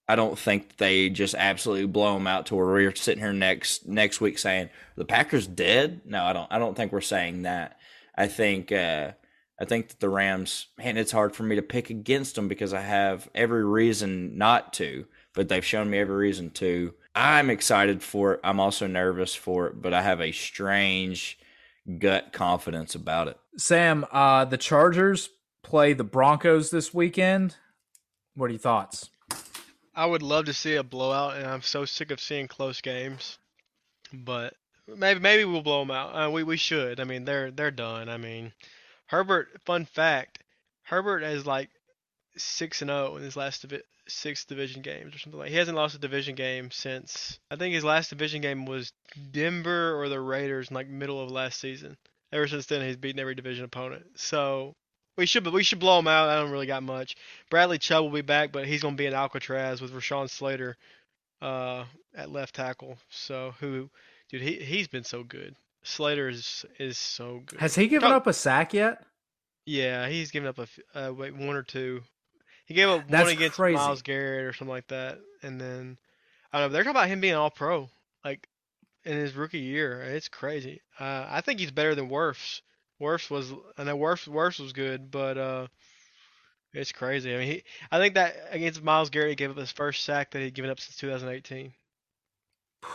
[0.08, 3.86] I don't think they just absolutely blow them out to where we're sitting here next
[3.86, 6.02] next week saying the Packers dead.
[6.04, 6.50] No, I don't.
[6.50, 7.78] I don't think we're saying that.
[8.16, 9.12] I think uh,
[9.60, 10.68] I think that the Rams.
[10.78, 14.72] Man, it's hard for me to pick against them because I have every reason not
[14.74, 16.94] to but they've shown me every reason to.
[17.14, 18.40] I'm excited for it.
[18.42, 21.38] I'm also nervous for it, but I have a strange
[21.98, 23.38] gut confidence about it.
[23.56, 25.30] Sam, uh, the Chargers
[25.62, 27.56] play the Broncos this weekend.
[28.34, 29.10] What are your thoughts?
[29.94, 33.38] I would love to see a blowout, and I'm so sick of seeing close games.
[34.12, 34.54] But
[34.86, 36.12] maybe maybe we'll blow them out.
[36.14, 36.98] Uh, we we should.
[36.98, 38.08] I mean, they're they're done.
[38.08, 38.52] I mean,
[39.06, 39.48] Herbert.
[39.66, 40.42] Fun fact:
[40.84, 41.68] Herbert has like
[42.36, 43.64] six and zero oh in his last
[44.08, 45.48] six division games or something like.
[45.48, 45.52] That.
[45.52, 48.92] He hasn't lost a division game since I think his last division game was
[49.30, 51.96] Denver or the Raiders in like middle of last season.
[52.32, 54.04] Ever since then, he's beaten every division opponent.
[54.16, 54.74] So
[55.16, 56.28] we should we should blow him out.
[56.28, 57.16] I don't really got much.
[57.50, 60.76] Bradley Chubb will be back, but he's going to be in Alcatraz with Rashawn Slater
[61.42, 62.98] uh, at left tackle.
[63.10, 63.90] So who,
[64.30, 65.54] dude, he he's been so good.
[65.82, 67.60] Slater is is so good.
[67.60, 69.04] Has he given Talk, up a sack yet?
[69.66, 72.02] Yeah, he's given up a uh, wait, one or two.
[72.64, 73.76] He gave up That's one against crazy.
[73.76, 75.98] Myles Garrett or something like that, and then
[76.52, 76.72] I don't know.
[76.72, 77.88] They're talking about him being all pro,
[78.24, 78.48] like
[79.04, 80.02] in his rookie year.
[80.02, 80.80] It's crazy.
[80.98, 82.60] Uh, I think he's better than Wirfs.
[83.00, 85.66] Wirfs was, I know Wirfs, Wirfs was good, but uh,
[86.72, 87.34] it's crazy.
[87.34, 90.30] I mean, he, I think that against Myles Garrett, he gave up his first sack
[90.30, 91.72] that he'd given up since 2018.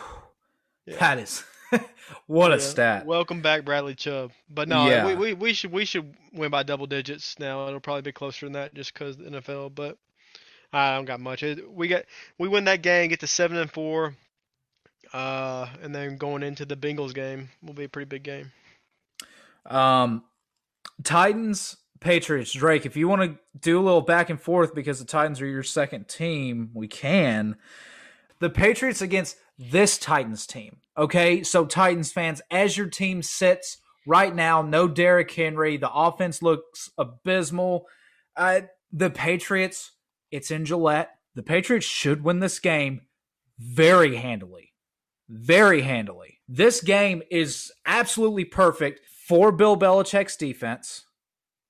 [0.86, 0.96] Yeah.
[1.00, 1.44] That is
[2.26, 2.56] what yeah.
[2.56, 3.06] a stat.
[3.06, 4.32] Welcome back, Bradley Chubb.
[4.48, 5.06] But no, yeah.
[5.06, 7.66] we, we, we should we should win by double digits now.
[7.66, 9.74] It'll probably be closer than that just because the NFL.
[9.74, 9.98] But
[10.72, 11.44] I don't got much.
[11.70, 12.04] We got
[12.38, 14.14] we win that game, get to seven and four,
[15.12, 18.52] uh, and then going into the Bengals game will be a pretty big game.
[19.66, 20.24] Um,
[21.02, 21.76] Titans.
[22.00, 25.40] Patriots, Drake, if you want to do a little back and forth because the Titans
[25.40, 27.56] are your second team, we can.
[28.38, 30.76] The Patriots against this Titans team.
[30.98, 35.76] Okay, so Titans fans, as your team sits right now, no Derrick Henry.
[35.76, 37.86] The offense looks abysmal.
[38.36, 39.92] Uh, the Patriots,
[40.32, 41.10] it's in Gillette.
[41.36, 43.02] The Patriots should win this game
[43.58, 44.72] very handily.
[45.28, 46.40] Very handily.
[46.48, 51.04] This game is absolutely perfect for Bill Belichick's defense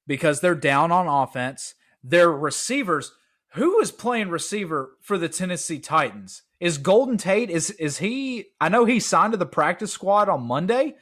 [0.07, 1.74] because they're down on offense.
[2.03, 3.12] Their receivers,
[3.55, 6.43] who is playing receiver for the Tennessee Titans?
[6.61, 8.47] Is Golden Tate is is he?
[8.61, 10.97] I know he signed to the practice squad on Monday.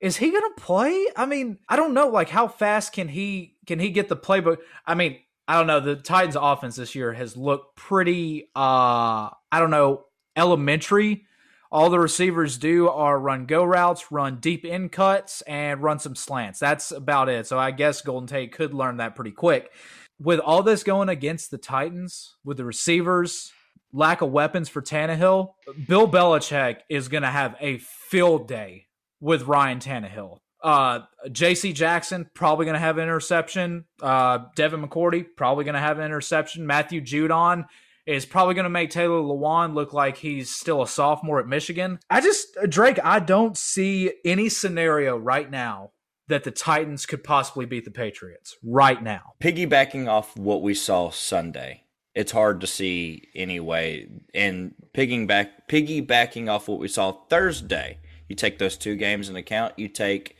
[0.00, 1.06] Is he going to play?
[1.16, 2.08] I mean, I don't know.
[2.08, 4.58] Like, how fast can he can he get the playbook?
[4.86, 5.80] I mean, I don't know.
[5.80, 8.50] The Titans' offense this year has looked pretty.
[8.54, 10.04] uh I don't know,
[10.36, 11.26] elementary.
[11.72, 16.16] All the receivers do are run go routes, run deep in cuts, and run some
[16.16, 16.58] slants.
[16.58, 17.46] That's about it.
[17.46, 19.70] So I guess Golden Tate could learn that pretty quick.
[20.18, 23.52] With all this going against the Titans, with the receivers,
[23.92, 25.52] lack of weapons for Tannehill,
[25.86, 28.86] Bill Belichick is going to have a field day
[29.20, 30.38] with Ryan Tannehill.
[30.62, 31.00] Uh,
[31.32, 31.72] J.C.
[31.72, 33.86] Jackson probably going to have an interception.
[34.00, 36.66] Uh, Devin McCourty probably going to have an interception.
[36.66, 37.64] Matthew Judon
[38.06, 41.98] is probably going to make Taylor Lewan look like he's still a sophomore at Michigan.
[42.10, 45.92] I just Drake, I don't see any scenario right now
[46.28, 49.34] that the Titans could possibly beat the Patriots right now.
[49.40, 51.84] Piggybacking off what we saw Sunday,
[52.14, 54.08] it's hard to see anyway.
[54.34, 57.98] And piggyback piggybacking off what we saw Thursday,
[58.28, 59.78] you take those two games into account.
[59.78, 60.36] You take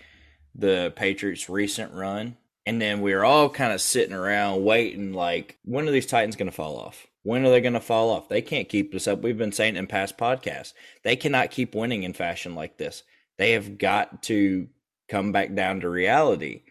[0.55, 5.59] the Patriots' recent run, and then we are all kind of sitting around waiting, like,
[5.65, 7.07] when are these Titans going to fall off?
[7.23, 8.29] When are they going to fall off?
[8.29, 9.23] They can't keep this up.
[9.23, 10.73] We've been saying in past podcasts,
[11.05, 13.03] they cannot keep winning in fashion like this.
[13.39, 14.69] They have got to
[15.09, 16.63] come back down to reality.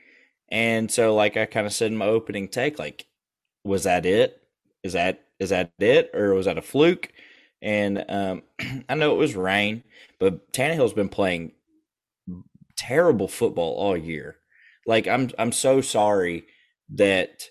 [0.49, 3.05] And so, like I kind of said in my opening take, like,
[3.63, 4.41] was that it?
[4.83, 7.11] Is that is that it, or was that a fluke?
[7.61, 8.43] And um,
[8.89, 9.83] I know it was rain,
[10.19, 11.53] but Tannehill's been playing
[12.77, 14.37] terrible football all year.
[14.87, 16.45] Like I'm I'm so sorry
[16.95, 17.43] that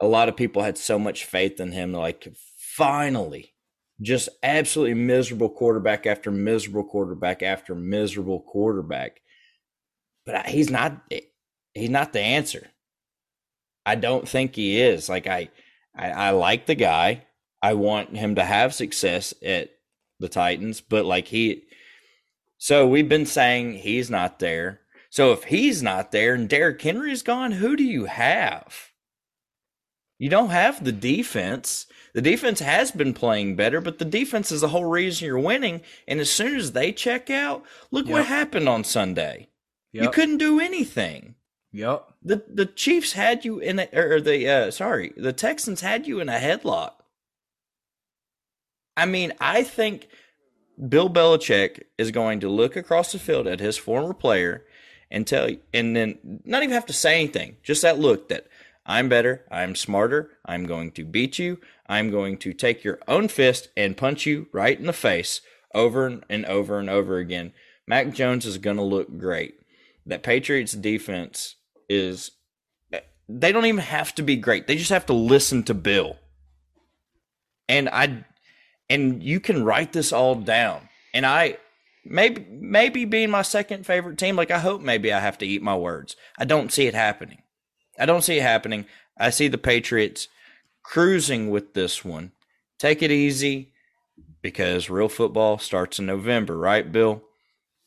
[0.00, 1.92] a lot of people had so much faith in him.
[1.92, 2.26] Like
[2.58, 3.54] finally,
[4.00, 9.20] just absolutely miserable quarterback after miserable quarterback after miserable quarterback.
[10.26, 11.02] But he's not
[11.74, 12.68] he's not the answer.
[13.86, 15.08] I don't think he is.
[15.08, 15.50] Like I
[15.96, 17.24] I, I like the guy.
[17.62, 19.70] I want him to have success at
[20.20, 21.64] the Titans, but like he
[22.58, 24.80] so we've been saying he's not there.
[25.10, 28.92] So if he's not there and Derrick Henry's gone, who do you have?
[30.18, 31.86] You don't have the defense.
[32.14, 35.82] The defense has been playing better, but the defense is the whole reason you're winning.
[36.08, 38.12] And as soon as they check out, look yep.
[38.12, 39.48] what happened on Sunday.
[39.92, 40.02] Yep.
[40.02, 41.34] You couldn't do anything.
[41.74, 42.12] Yep.
[42.22, 46.20] The the Chiefs had you in a, or the uh, sorry, the Texans had you
[46.20, 46.92] in a headlock.
[48.96, 50.06] I mean, I think
[50.88, 54.64] Bill Belichick is going to look across the field at his former player
[55.10, 58.46] and tell and then not even have to say anything, just that look that
[58.86, 61.58] I'm better, I'm smarter, I'm going to beat you,
[61.88, 65.40] I'm going to take your own fist and punch you right in the face
[65.74, 67.52] over and over and over again.
[67.84, 69.56] Mac Jones is going to look great.
[70.06, 71.56] That Patriots defense
[71.88, 72.30] is,
[73.28, 74.66] they don't even have to be great.
[74.66, 76.16] They just have to listen to Bill.
[77.68, 78.24] And I
[78.90, 80.88] and you can write this all down.
[81.14, 81.56] And I
[82.04, 85.62] maybe maybe being my second favorite team, like I hope maybe I have to eat
[85.62, 86.16] my words.
[86.38, 87.42] I don't see it happening.
[87.98, 88.86] I don't see it happening.
[89.18, 90.28] I see the Patriots
[90.82, 92.32] cruising with this one.
[92.78, 93.72] Take it easy
[94.42, 97.22] because real football starts in November, right, Bill?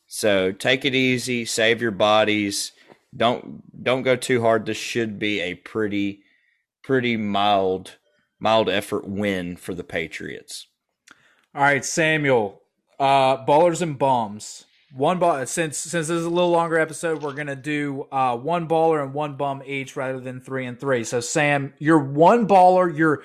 [0.06, 2.72] So take it easy, save your bodies.
[3.18, 4.64] Don't don't go too hard.
[4.64, 6.22] This should be a pretty
[6.82, 7.96] pretty mild
[8.38, 10.68] mild effort win for the Patriots.
[11.54, 12.62] All right, Samuel.
[12.98, 14.64] Uh, ballers and bums.
[14.92, 15.44] One ball.
[15.46, 19.12] Since since this is a little longer episode, we're gonna do uh, one baller and
[19.12, 21.04] one bum each rather than three and three.
[21.04, 22.96] So Sam, you're one baller.
[22.96, 23.22] You're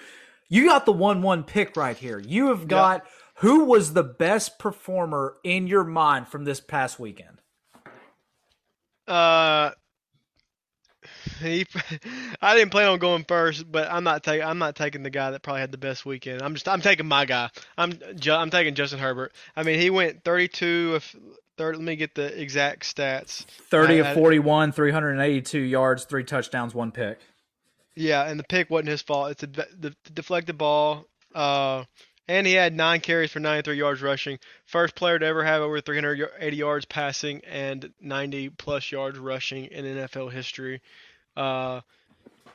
[0.49, 2.19] you got the one one pick right here.
[2.19, 3.11] You have got yep.
[3.35, 7.37] who was the best performer in your mind from this past weekend?
[9.07, 9.71] Uh,
[11.39, 11.65] he,
[12.41, 14.45] I didn't plan on going first, but I'm not taking.
[14.45, 16.41] I'm not taking the guy that probably had the best weekend.
[16.41, 16.67] I'm just.
[16.67, 17.49] I'm taking my guy.
[17.77, 17.93] I'm.
[18.29, 19.33] I'm taking Justin Herbert.
[19.55, 21.15] I mean, he went 32 of.
[21.55, 23.45] Third, let me get the exact stats.
[23.69, 27.19] 30 I, of 41, 382 yards, three touchdowns, one pick.
[27.95, 29.31] Yeah, and the pick wasn't his fault.
[29.31, 31.05] It's a the, the deflected ball.
[31.35, 31.83] Uh,
[32.27, 34.39] and he had nine carries for 93 yards rushing.
[34.65, 39.85] First player to ever have over 380 yards passing and 90 plus yards rushing in
[39.85, 40.81] NFL history.
[41.35, 41.81] Uh,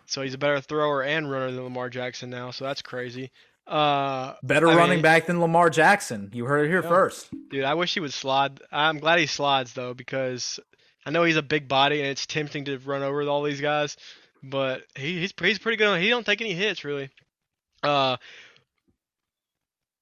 [0.07, 2.51] so he's a better thrower and runner than Lamar Jackson now.
[2.51, 3.31] So that's crazy.
[3.66, 6.31] Uh, better I running mean, back than Lamar Jackson.
[6.33, 7.64] You heard it here first, dude.
[7.64, 8.61] I wish he would slide.
[8.72, 10.59] I'm glad he slides though because
[11.05, 13.99] I know he's a big body and it's tempting to run over all these guys,
[14.43, 16.01] but he, he's he's pretty good.
[16.01, 17.11] He don't take any hits really.
[17.83, 18.16] Uh,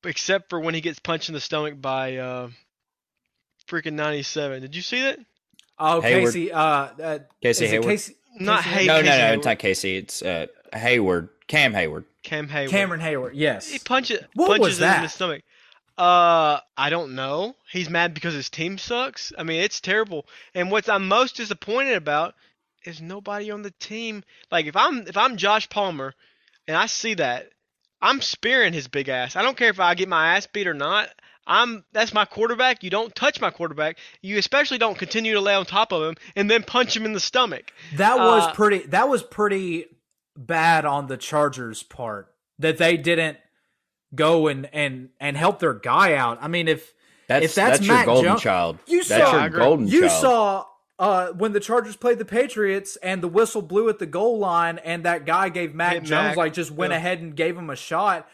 [0.05, 2.49] except for when he gets punched in the stomach by uh,
[3.69, 4.63] freaking 97.
[4.63, 5.19] Did you see that?
[5.79, 6.33] Oh, Hayward.
[6.33, 6.53] Casey.
[6.53, 7.89] Uh, uh, Casey Hayward.
[7.89, 9.39] Casey, not Hay- no, Casey no, no, Hayward.
[9.39, 9.97] it's not Casey.
[9.97, 11.29] It's uh, Heyward.
[11.47, 12.05] Cam Heyward.
[12.23, 12.71] Cam Heyward.
[12.71, 13.31] Cameron Heyward.
[13.35, 13.69] Yes.
[13.69, 15.43] He punches What punches was him in the stomach.
[15.97, 17.55] Uh, I don't know.
[17.71, 19.33] He's mad because his team sucks.
[19.39, 20.27] I mean, it's terrible.
[20.55, 22.35] And what I'm most disappointed about
[22.85, 24.23] is nobody on the team.
[24.51, 26.15] Like if I'm if I'm Josh Palmer,
[26.69, 27.51] and I see that,
[28.03, 29.37] I'm spearing his big ass.
[29.37, 31.09] I don't care if I get my ass beat or not.
[31.47, 32.83] I'm that's my quarterback.
[32.83, 33.99] You don't touch my quarterback.
[34.23, 37.13] You especially don't continue to lay on top of him and then punch him in
[37.13, 37.73] the stomach.
[37.97, 38.79] That was Uh, pretty.
[38.87, 39.87] That was pretty
[40.37, 43.39] bad on the Chargers' part that they didn't
[44.15, 46.39] go and and and help their guy out.
[46.41, 46.93] I mean, if
[47.29, 48.79] That's If that's your golden Jones- child.
[48.87, 50.21] You that's saw- your golden you child.
[50.21, 50.65] saw
[50.99, 54.79] uh, when the Chargers played the Patriots and the whistle blew at the goal line
[54.79, 56.97] and that guy gave Mac Hit Jones Mac, like just went yeah.
[56.99, 58.27] ahead and gave him a shot.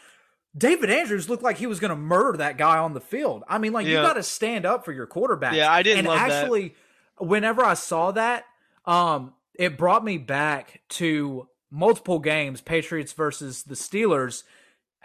[0.55, 3.43] David Andrews looked like he was going to murder that guy on the field.
[3.47, 5.55] I mean, like you got to stand up for your quarterback.
[5.55, 6.31] Yeah, I didn't And love that.
[6.31, 6.75] actually,
[7.17, 8.45] whenever I saw that,
[8.85, 14.43] um, it brought me back to multiple games, Patriots versus the Steelers.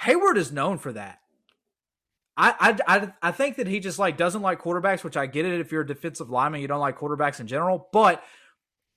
[0.02, 1.20] Heyward is known for that.
[2.36, 2.54] I,
[2.86, 5.60] I, I, I think that he just like doesn't like quarterbacks, which I get it
[5.60, 7.88] if you're a defensive lineman, you don't like quarterbacks in general.
[7.92, 8.22] But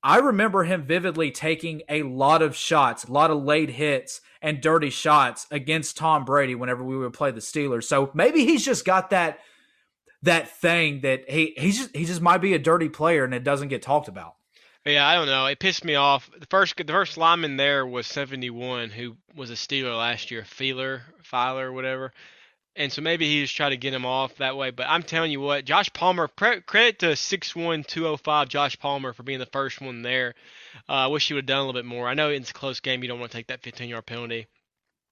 [0.03, 4.61] I remember him vividly taking a lot of shots, a lot of late hits and
[4.61, 7.83] dirty shots against Tom Brady whenever we would play the Steelers.
[7.83, 9.39] So maybe he's just got that
[10.23, 13.43] that thing that he he's just he just might be a dirty player and it
[13.43, 14.35] doesn't get talked about.
[14.85, 15.45] Yeah, I don't know.
[15.45, 16.29] It pissed me off.
[16.39, 21.03] The first the first lineman there was 71, who was a Steeler last year, Feeler,
[21.21, 22.13] Filer, whatever.
[22.75, 24.71] And so maybe he just tried to get him off that way.
[24.71, 29.39] But I'm telling you what, Josh Palmer, cre- credit to 61205 Josh Palmer for being
[29.39, 30.35] the first one there.
[30.87, 32.07] Uh, I wish he would have done a little bit more.
[32.07, 33.01] I know it's a close game.
[33.01, 34.47] You don't want to take that 15 yard penalty,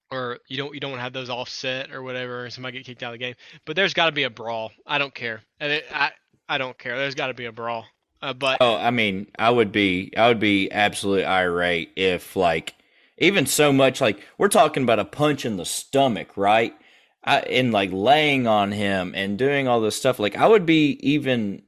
[0.09, 2.85] or you don't you don't want to have those offset or whatever, and somebody get
[2.85, 3.35] kicked out of the game.
[3.65, 4.71] But there's got to be a brawl.
[4.87, 5.41] I don't care.
[5.59, 6.11] It, I
[6.47, 6.97] I don't care.
[6.97, 7.85] There's got to be a brawl.
[8.21, 12.75] Uh, but Oh, I mean, I would be, I would be absolutely irate if, like,
[13.17, 16.75] even so much, like, we're talking about a punch in the stomach, right?
[17.23, 20.19] I, and like laying on him and doing all this stuff.
[20.19, 21.63] Like, I would be even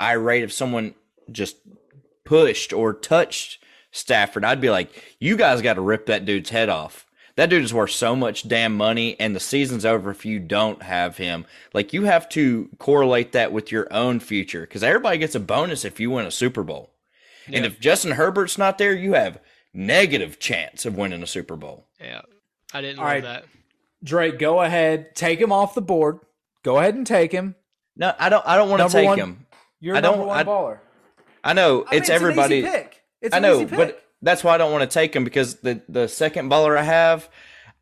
[0.00, 0.94] irate if someone
[1.30, 1.56] just
[2.24, 4.44] pushed or touched Stafford.
[4.44, 7.06] I'd be like, you guys got to rip that dude's head off.
[7.36, 10.82] That dude is worth so much damn money, and the season's over if you don't
[10.82, 11.46] have him.
[11.72, 15.84] Like, you have to correlate that with your own future because everybody gets a bonus
[15.84, 16.90] if you win a Super Bowl.
[17.50, 19.40] And if Justin Herbert's not there, you have
[19.74, 21.86] negative chance of winning a Super Bowl.
[22.00, 22.20] yeah,
[22.72, 23.22] I didn't All love right.
[23.22, 23.44] that.
[24.04, 26.18] Drake, go ahead, take him off the board.
[26.62, 27.54] Go ahead and take him.
[27.96, 28.44] No, I don't.
[28.46, 29.46] I don't want to take one- him.
[29.80, 30.78] You're I number don't- one I- baller.
[31.44, 32.60] I know I mean, it's everybody.
[32.60, 33.02] An easy pick.
[33.20, 33.76] It's I an know, easy pick.
[33.78, 36.84] but that's why I don't want to take him because the the second baller I
[36.84, 37.28] have,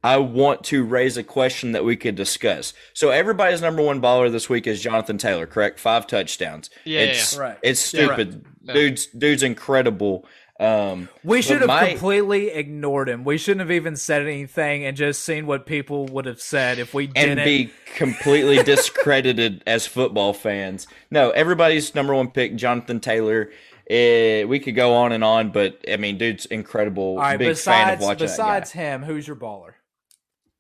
[0.03, 2.73] I want to raise a question that we could discuss.
[2.95, 5.79] So everybody's number one baller this week is Jonathan Taylor, correct?
[5.79, 6.71] Five touchdowns.
[6.85, 7.41] Yeah, it's yeah.
[7.41, 7.59] Right.
[7.63, 8.07] it's Yeah.
[8.07, 8.47] stupid.
[8.65, 10.27] Dude's dude's incredible.
[10.61, 13.25] Um, We should have my- completely ignored him.
[13.25, 16.93] We shouldn't have even said anything and just seen what people would have said if
[16.93, 17.39] we didn't.
[17.39, 20.87] And be completely discredited as football fans.
[21.11, 23.51] No, everybody's number one pick, Jonathan Taylor.
[23.89, 27.13] Eh, we could go on and on, but I mean, dude's incredible.
[27.15, 29.73] All right, Big fan of besides watching besides him, who's your baller?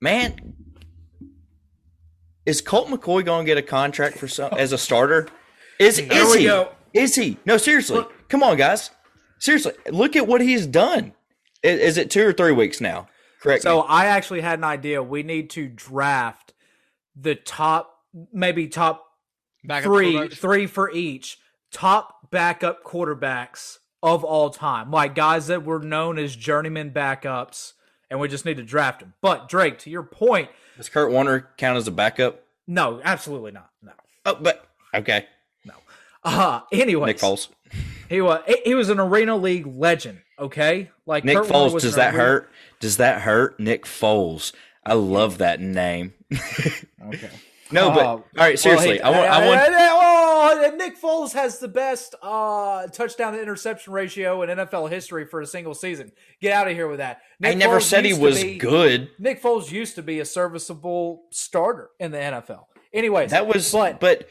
[0.01, 0.55] Man,
[2.46, 5.28] is Colt McCoy going to get a contract for some as a starter?
[5.78, 6.44] Is is he?
[6.44, 6.72] go.
[6.94, 7.36] Is he?
[7.44, 8.05] No, seriously.
[8.28, 8.90] Come on, guys.
[9.41, 11.14] Seriously, look at what he's done.
[11.64, 13.09] I- Is, it two or three weeks now?
[13.43, 13.62] Correct.
[13.62, 13.86] So me.
[13.88, 15.03] I actually had an idea.
[15.03, 16.53] We need to draft
[17.16, 17.99] the top,
[18.32, 19.07] maybe top
[19.64, 21.38] Backup three, three for each
[21.72, 27.74] top backup quarterbacks of all time, like guys that were known as journeyman backups,
[28.11, 29.12] and we just need to draft them.
[29.20, 32.43] But Drake, to your point, Does Kurt Warner count as a backup?
[32.66, 33.70] no, absolutely not.
[33.82, 33.93] No.
[34.26, 35.26] Oh, but okay.
[35.64, 35.74] No.
[36.24, 37.49] Uh anyway, Nick Foles.
[38.11, 40.21] He was he- he was an Arena League legend.
[40.39, 41.81] Okay, like Nick Kurt Foles.
[41.81, 42.51] Does that arena- hurt?
[42.81, 43.59] Does that hurt?
[43.59, 44.53] Nick Foles.
[44.85, 46.13] I love that name.
[47.07, 47.31] Okay.
[47.73, 48.59] No, but Uh, all right.
[48.59, 49.31] Seriously, well, I want.
[49.31, 49.61] I hey, want.
[49.61, 54.91] hey, hey, oh, Nick Foles has the best uh, touchdown to interception ratio in NFL
[54.91, 56.11] history for a single season.
[56.41, 57.21] Get out of here with that.
[57.39, 59.11] Nick I never Foles said he was be- good.
[59.21, 62.65] Nick Foles used to be a serviceable starter in the NFL.
[62.93, 63.71] Anyways, That was.
[63.71, 64.29] but, But,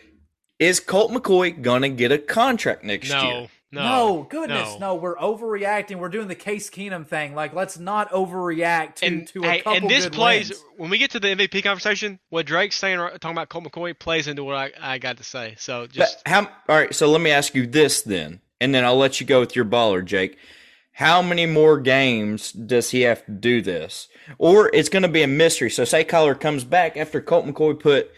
[0.59, 3.47] is Colt McCoy gonna get a contract next year?
[3.71, 4.95] No, no, no, goodness, no.
[4.95, 5.97] We're overreacting.
[5.97, 7.35] We're doing the Case Keenum thing.
[7.35, 10.63] Like, let's not overreact to, And, to a hey, couple and this good plays wins.
[10.77, 12.19] when we get to the MVP conversation.
[12.29, 15.53] What Drake's saying, talking about Colt McCoy, plays into what I, I got to say.
[15.59, 16.39] So just But how?
[16.67, 16.93] All right.
[16.95, 19.65] So let me ask you this then, and then I'll let you go with your
[19.65, 20.37] baller, Jake.
[20.93, 24.07] How many more games does he have to do this,
[24.37, 25.69] or it's going to be a mystery?
[25.69, 28.11] So say Kyler comes back after Colt McCoy put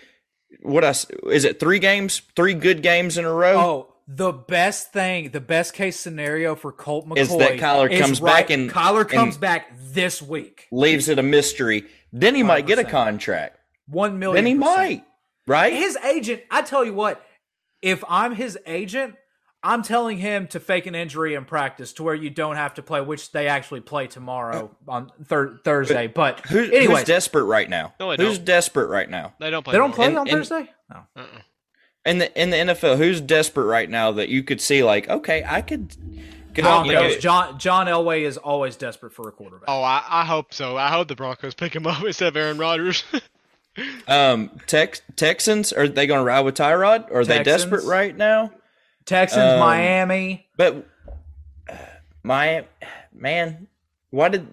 [0.61, 3.57] what I s- is it three games, three good games in a row?
[3.59, 8.01] Oh, the best thing, the best case scenario for Colt McCoy Is that Kyler is
[8.01, 10.67] comes right- back and- Kyler comes and- back this week.
[10.71, 11.85] Leaves it a mystery.
[12.11, 13.57] Then he might get a contract.
[13.87, 14.43] One million.
[14.43, 14.77] Then he percent.
[14.77, 15.03] might,
[15.47, 15.73] right?
[15.73, 16.41] His agent.
[16.51, 17.23] I tell you what,
[17.81, 19.15] if I'm his agent,
[19.63, 22.81] I'm telling him to fake an injury in practice to where you don't have to
[22.83, 26.07] play, which they actually play tomorrow uh, on thir- Thursday.
[26.07, 27.93] But Who, anyway, who's desperate right now?
[27.99, 29.33] No, who's desperate right now?
[29.39, 29.73] they don't play.
[29.73, 30.21] they don't play tomorrow.
[30.21, 30.69] on And- Thursday.
[30.89, 30.99] No.
[31.15, 31.25] Uh-uh.
[32.05, 35.43] In the in the NFL, who's desperate right now that you could see like, okay,
[35.45, 35.89] I could.
[36.55, 37.17] could you know, Broncos.
[37.17, 39.65] John John Elway is always desperate for a quarterback.
[39.67, 40.77] Oh, I, I hope so.
[40.77, 43.03] I hope the Broncos pick him up instead of Aaron Rodgers.
[44.07, 47.09] um, Tex Texans are they going to ride with Tyrod?
[47.11, 48.51] Or are they desperate right now?
[49.05, 50.47] Texans, Um, Miami.
[50.57, 50.87] But
[51.69, 51.75] uh,
[52.23, 52.65] my
[53.13, 53.67] man,
[54.09, 54.47] why did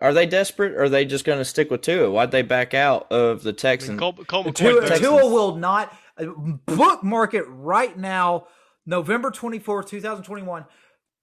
[0.00, 0.72] are they desperate?
[0.72, 2.10] Or are they just going to stick with Tua?
[2.10, 3.98] Why'd they back out of the I mean, Texans?
[3.98, 4.80] Colt, Colt McCoy's Tua.
[4.82, 5.00] Texans.
[5.00, 6.26] Tua will not Uh,
[6.66, 8.46] bookmark it right now,
[8.86, 10.64] November 24th, 2021.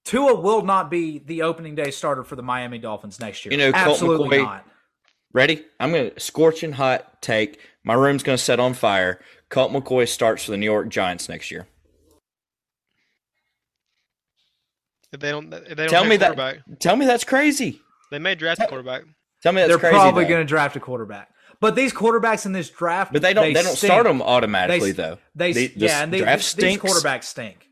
[0.04, 3.52] Tua will not be the opening day starter for the Miami Dolphins next year.
[3.52, 4.66] You know, Colt Absolutely McCoy- not.
[5.34, 5.64] Ready?
[5.78, 7.60] I'm going to scorching hot take.
[7.84, 9.20] My room's going to set on fire.
[9.50, 11.66] Colt McCoy starts for the New York Giants next year.
[15.12, 16.58] If they don't, if they don't Tell me that.
[16.80, 17.80] Tell me that's crazy.
[18.10, 19.02] they may draft a quarterback.
[19.42, 19.94] Tell me that's They're crazy.
[19.94, 21.30] probably going to draft a quarterback.
[21.60, 23.52] But these quarterbacks in this draft, But they don't.
[23.52, 23.90] They, don't stink.
[23.90, 25.18] start them automatically They- though.
[25.34, 26.46] They, The- the yeah, and they, draft these
[26.78, 26.84] stinks.
[26.84, 27.68] quarterbacks stink.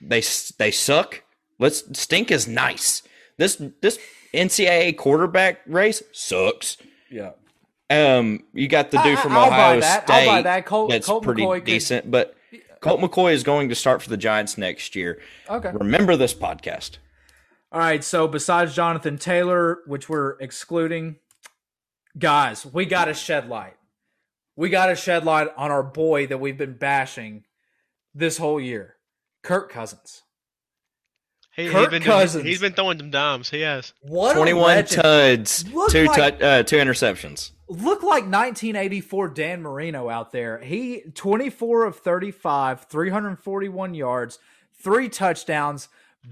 [0.00, 0.22] They
[0.58, 1.22] they suck.
[1.58, 3.02] Let's stink is nice.
[3.36, 3.98] This this
[4.34, 6.76] NCAA quarterback race sucks.
[7.10, 7.30] Yeah.
[7.90, 10.04] Um, you got the dude I- from I'll buy Ohio that.
[10.06, 10.14] State.
[10.14, 10.66] I'll buy that.
[10.66, 12.34] Colt- that's Colt pretty McCoy could- decent, but
[12.80, 15.20] Colt McCoy is going to start for the Giants next year.
[15.50, 15.70] Okay.
[15.72, 16.98] Remember this podcast.
[17.72, 18.04] All right.
[18.04, 21.16] So besides Jonathan Taylor, which we're excluding,
[22.16, 23.74] guys, we got to shed light.
[24.56, 27.44] We got to shed light on our boy that we've been bashing
[28.14, 28.96] this whole year,
[29.42, 30.22] Kirk Cousins.
[31.54, 32.44] He, he's Kirk been Cousins.
[32.44, 33.50] he's been throwing them dimes.
[33.50, 33.92] He has.
[34.00, 37.50] What Twenty one tuds, Look two like- tou- uh, two interceptions.
[37.68, 40.58] Look like 1984 Dan Marino out there.
[40.60, 44.38] He 24 of 35, 341 yards,
[44.82, 45.88] three touchdowns,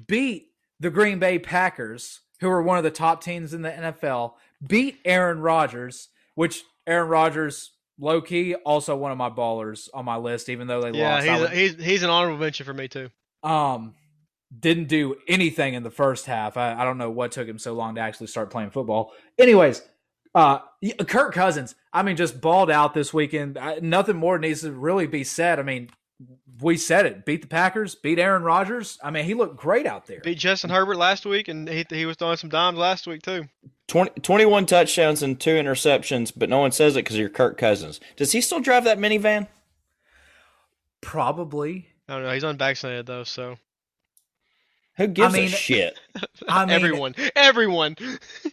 [0.06, 0.48] beat
[0.80, 4.98] the Green Bay Packers, who are one of the top teams in the NFL, beat
[5.04, 10.48] Aaron Rodgers, which Aaron Rodgers, low key, also one of my ballers on my list,
[10.48, 11.28] even though they Yeah, lost.
[11.28, 13.10] I he's, he's he's an honorable mention for me too.
[13.42, 13.94] um,
[14.56, 16.56] didn't do anything in the first half.
[16.56, 19.12] I, I don't know what took him so long to actually start playing football.
[19.38, 19.82] Anyways,
[20.34, 20.60] uh,
[21.08, 23.58] Kirk Cousins, I mean, just balled out this weekend.
[23.58, 25.58] I, nothing more needs to really be said.
[25.58, 25.90] I mean,
[26.60, 27.24] we said it.
[27.24, 28.98] Beat the Packers, beat Aaron Rodgers.
[29.02, 30.20] I mean, he looked great out there.
[30.20, 33.44] Beat Justin Herbert last week, and he he was throwing some dimes last week too.
[33.88, 38.00] 20, 21 touchdowns and two interceptions, but no one says it because you're Kirk Cousins.
[38.16, 39.46] Does he still drive that minivan?
[41.00, 41.88] Probably.
[42.08, 42.32] I don't know.
[42.32, 43.56] He's unvaccinated though, so
[44.96, 45.98] Who gives mean, a shit?
[46.48, 47.96] I mean, everyone, everyone.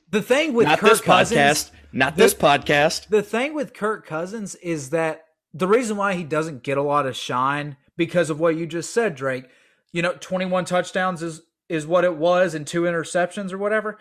[0.10, 1.72] the thing with Not Kirk this Cousins, podcast.
[1.94, 3.08] Not the- this podcast.
[3.10, 7.06] the thing with Kirk Cousins is that the reason why he doesn't get a lot
[7.06, 9.46] of shine because of what you just said, Drake.
[9.92, 13.98] You know, 21 touchdowns is is what it was and two interceptions or whatever.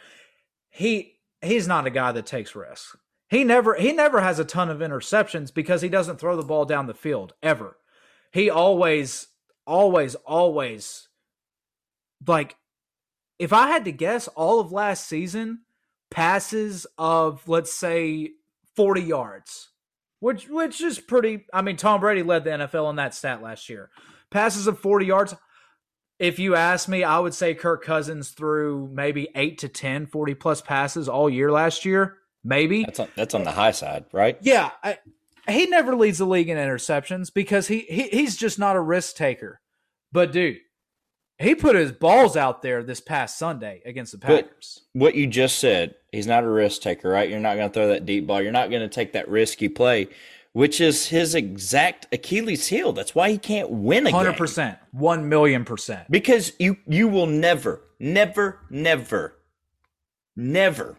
[0.71, 2.97] He he's not a guy that takes risks.
[3.29, 6.65] He never he never has a ton of interceptions because he doesn't throw the ball
[6.65, 7.77] down the field ever.
[8.33, 9.29] He always
[9.67, 11.09] always always
[12.27, 12.57] like
[13.39, 15.61] if I had to guess all of last season
[16.11, 18.31] passes of let's say
[18.77, 19.72] 40 yards
[20.23, 23.69] which which is pretty I mean Tom Brady led the NFL in that stat last
[23.69, 23.91] year.
[24.31, 25.35] Passes of 40 yards.
[26.21, 30.35] If you ask me, I would say Kirk Cousins threw maybe 8 to 10 40
[30.35, 32.85] plus passes all year last year, maybe.
[32.85, 34.39] That's on, that's on the high side, right?
[34.43, 34.99] Yeah, I,
[35.49, 39.17] he never leads the league in interceptions because he, he he's just not a risk
[39.17, 39.61] taker.
[40.13, 40.59] But dude,
[41.43, 44.81] he put his balls out there this past Sunday against the But- Packers.
[44.93, 47.29] What you just said, he's not a risk taker, right?
[47.29, 48.43] You're not going to throw that deep ball.
[48.43, 50.09] You're not going to take that risky play,
[50.53, 52.93] which is his exact Achilles heel.
[52.93, 54.17] That's why he can't win a game.
[54.17, 56.11] Hundred percent, one million percent.
[56.11, 59.39] Because you you will never, never, never,
[60.37, 60.97] never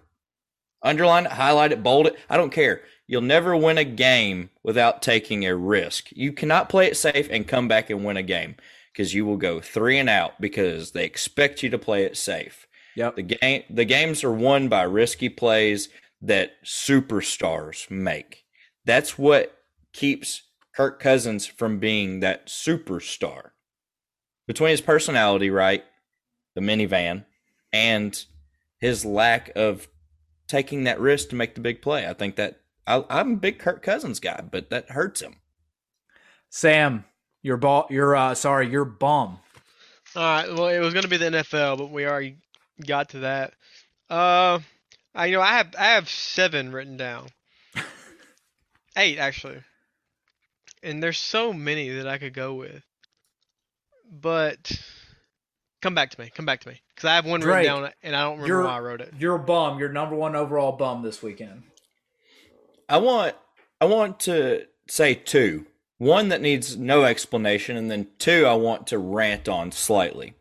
[0.82, 2.18] underline it, highlight it, bold it.
[2.30, 2.82] I don't care.
[3.08, 6.10] You'll never win a game without taking a risk.
[6.12, 8.56] You cannot play it safe and come back and win a game
[8.94, 12.68] because you will go three and out because they expect you to play it safe.
[12.96, 13.16] Yep.
[13.16, 15.90] The game the games are won by risky plays
[16.22, 18.46] that superstars make.
[18.86, 19.58] That's what
[19.92, 20.44] keeps
[20.76, 23.50] Kirk Cousins from being that superstar.
[24.48, 25.84] Between his personality, right,
[26.56, 27.26] the minivan,
[27.72, 28.24] and
[28.80, 29.88] his lack of
[30.48, 32.08] taking that risk to make the big play.
[32.08, 35.38] I think that I, I'm a big Kirk Cousins guy, but that hurts him.
[36.50, 37.06] Sam,
[37.44, 39.38] your ball, your uh, sorry, your bum.
[40.16, 40.48] All right.
[40.52, 42.38] Well, it was going to be the NFL, but we already
[42.86, 43.54] got to that.
[44.10, 44.60] Uh,
[45.14, 47.28] I, you know, I have I have seven written down.
[48.98, 49.58] Eight actually.
[50.82, 52.84] And there's so many that I could go with.
[54.12, 54.72] But
[55.82, 56.30] come back to me.
[56.34, 58.54] Come back to me because I have one Drake, written down and I don't remember
[58.54, 59.14] you're- why I wrote it.
[59.18, 61.64] Your bum, your number one overall bum this weekend.
[62.88, 63.36] I want
[63.82, 65.66] I want to say two.
[65.98, 70.34] One that needs no explanation, and then two I want to rant on slightly.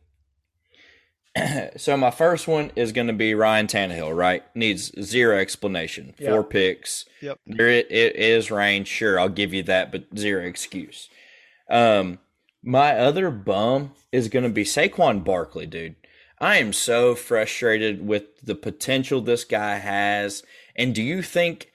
[1.77, 4.15] so my first one is going to be Ryan Tannehill.
[4.17, 6.15] Right, needs zero explanation.
[6.23, 7.05] Four picks.
[7.21, 7.39] Yep.
[7.47, 8.85] There it, it is rain.
[8.85, 11.09] Sure, I'll give you that, but zero excuse.
[11.71, 12.19] Um,
[12.63, 15.97] My other bum is going to be Saquon Barkley, dude.
[16.39, 20.43] I am so frustrated with the potential this guy has.
[20.75, 21.73] And do you think,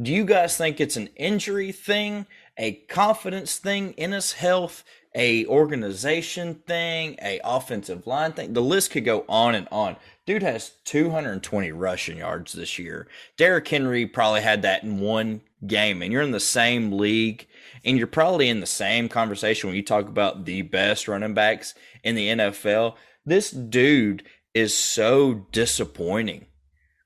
[0.00, 2.26] do you guys think it's an injury thing,
[2.62, 4.84] a confidence thing in his health,
[5.16, 8.52] a organization thing, a offensive line thing?
[8.52, 9.96] The list could go on and on.
[10.26, 13.08] Dude has 220 rushing yards this year.
[13.36, 17.48] Derrick Henry probably had that in one game, and you're in the same league,
[17.84, 21.74] and you're probably in the same conversation when you talk about the best running backs
[22.04, 22.94] in the NFL.
[23.26, 24.22] This dude
[24.54, 26.46] is so disappointing.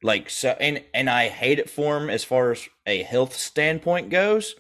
[0.03, 4.11] Like so and and I hate it for him as far as a health standpoint
[4.11, 4.55] goes.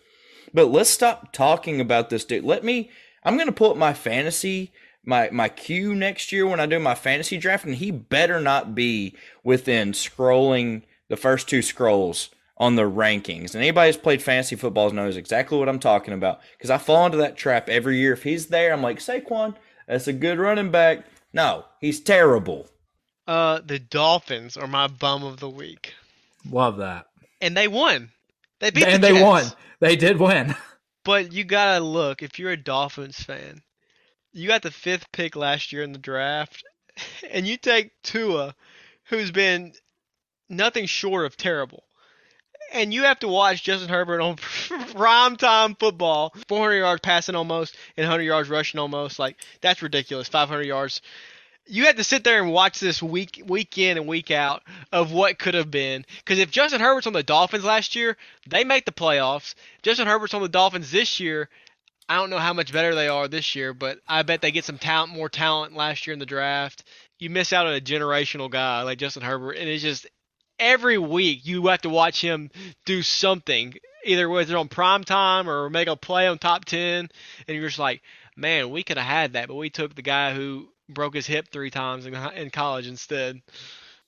[0.56, 2.42] But let's stop talking about this dude.
[2.42, 2.90] Let me
[3.22, 4.72] I'm going to pull up my fantasy
[5.04, 8.74] my my queue next year when I do my fantasy draft, and he better not
[8.74, 13.54] be within scrolling the first two scrolls on the rankings.
[13.54, 17.04] And anybody who's played fantasy football knows exactly what I'm talking about because I fall
[17.04, 18.14] into that trap every year.
[18.14, 19.54] If he's there, I'm like Saquon,
[19.86, 21.04] that's a good running back.
[21.34, 22.66] No, he's terrible.
[23.26, 25.92] Uh, the Dolphins are my bum of the week,
[26.50, 27.08] Love that.
[27.42, 28.10] and they won.
[28.60, 29.22] They beat and the they Jets.
[29.22, 29.44] won.
[29.80, 30.54] They did win.
[31.04, 33.62] But you gotta look if you're a Dolphins fan.
[34.32, 36.64] You got the fifth pick last year in the draft,
[37.30, 38.56] and you take Tua,
[39.04, 39.72] who's been
[40.48, 41.84] nothing short of terrible,
[42.72, 44.36] and you have to watch Justin Herbert on
[44.94, 49.20] prime time football, 400 yards passing almost and 100 yards rushing almost.
[49.20, 50.28] Like that's ridiculous.
[50.28, 51.00] 500 yards.
[51.68, 54.62] You had to sit there and watch this week week in and week out
[54.92, 56.04] of what could have been.
[56.18, 58.16] Because if Justin Herbert's on the Dolphins last year,
[58.48, 59.54] they make the playoffs.
[59.82, 61.48] Justin Herbert's on the Dolphins this year.
[62.08, 64.64] I don't know how much better they are this year, but I bet they get
[64.64, 66.84] some talent, more talent last year in the draft.
[67.18, 70.06] You miss out on a generational guy like Justin Herbert, and it's just
[70.60, 72.50] every week you have to watch him
[72.84, 77.08] do something, either whether on prime time or make a play on top ten,
[77.48, 78.02] and you're just like,
[78.36, 81.48] man, we could have had that, but we took the guy who broke his hip
[81.50, 83.40] three times in, in college instead.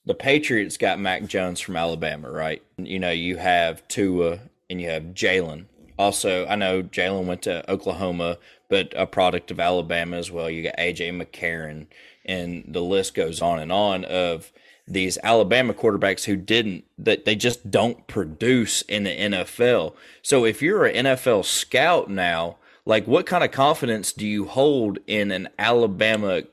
[0.07, 2.63] The Patriots got Mac Jones from Alabama, right?
[2.79, 4.39] You know, you have Tua
[4.71, 5.67] and you have Jalen.
[5.99, 10.49] Also, I know Jalen went to Oklahoma, but a product of Alabama as well.
[10.49, 11.87] You got AJ McCarron,
[12.25, 14.53] and the list goes on and on of
[14.87, 19.95] these Alabama quarterbacks who didn't that they just don't produce in the NFL.
[20.23, 22.57] So if you're an NFL scout now,
[22.87, 26.45] like what kind of confidence do you hold in an Alabama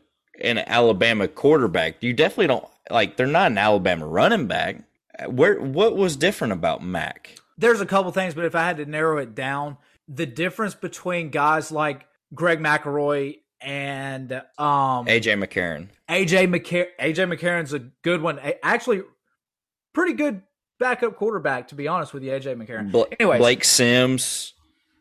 [0.42, 2.02] an Alabama quarterback?
[2.02, 4.84] You definitely don't like they're not an Alabama running back.
[5.28, 7.36] Where what was different about Mac?
[7.58, 9.78] There's a couple things, but if I had to narrow it down,
[10.08, 15.88] the difference between guys like Greg McElroy and um, AJ McCarron.
[16.10, 18.40] AJ McCarron, AJ McCarron's a good one.
[18.62, 19.04] Actually,
[19.94, 20.44] pretty good
[20.80, 22.92] backup quarterback, to be honest with you, AJ McCarron.
[22.92, 24.54] Bla- anyway, Blake Sims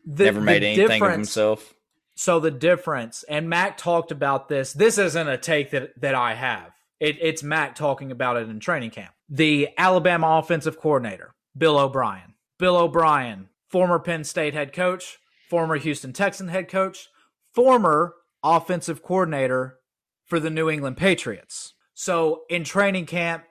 [0.05, 1.74] the, never made anything of himself.
[2.15, 4.71] So the difference, and Mac talked about this.
[4.73, 6.71] This isn't a take that that I have.
[6.99, 9.13] It, it's Mac talking about it in training camp.
[9.29, 12.35] The Alabama offensive coordinator, Bill O'Brien.
[12.57, 15.17] Bill O'Brien, former Penn State head coach,
[15.49, 17.09] former Houston Texan head coach,
[17.53, 19.79] former offensive coordinator
[20.23, 21.73] for the New England Patriots.
[21.93, 23.43] So in training camp,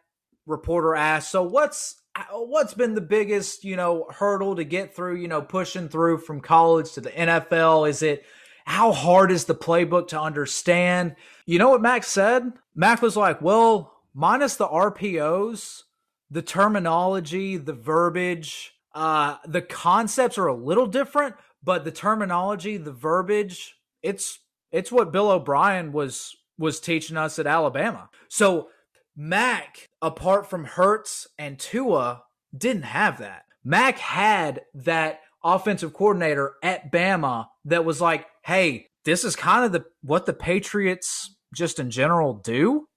[0.46, 5.28] reporter asked, "So what's what's been the biggest, you know, hurdle to get through, you
[5.28, 7.88] know, pushing through from college to the NFL?
[7.88, 8.24] Is it
[8.64, 12.52] how hard is the playbook to understand?" You know what Mac said?
[12.74, 15.82] Mac was like, "Well, minus the RPOs,
[16.30, 22.92] the terminology, the verbiage, uh the concepts are a little different, but the terminology, the
[22.92, 24.38] verbiage, it's
[24.72, 28.11] it's what Bill O'Brien was was teaching us at Alabama.
[28.28, 28.68] So
[29.16, 32.24] Mac, apart from Hurts and Tua,
[32.57, 33.45] didn't have that.
[33.64, 39.72] Mac had that offensive coordinator at Bama that was like, "Hey, this is kind of
[39.72, 42.88] the what the Patriots just in general do."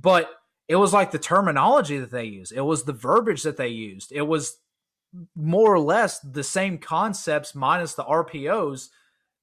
[0.00, 0.30] But
[0.68, 2.52] it was like the terminology that they used.
[2.52, 4.12] It was the verbiage that they used.
[4.12, 4.58] It was
[5.34, 8.88] more or less the same concepts minus the RPOs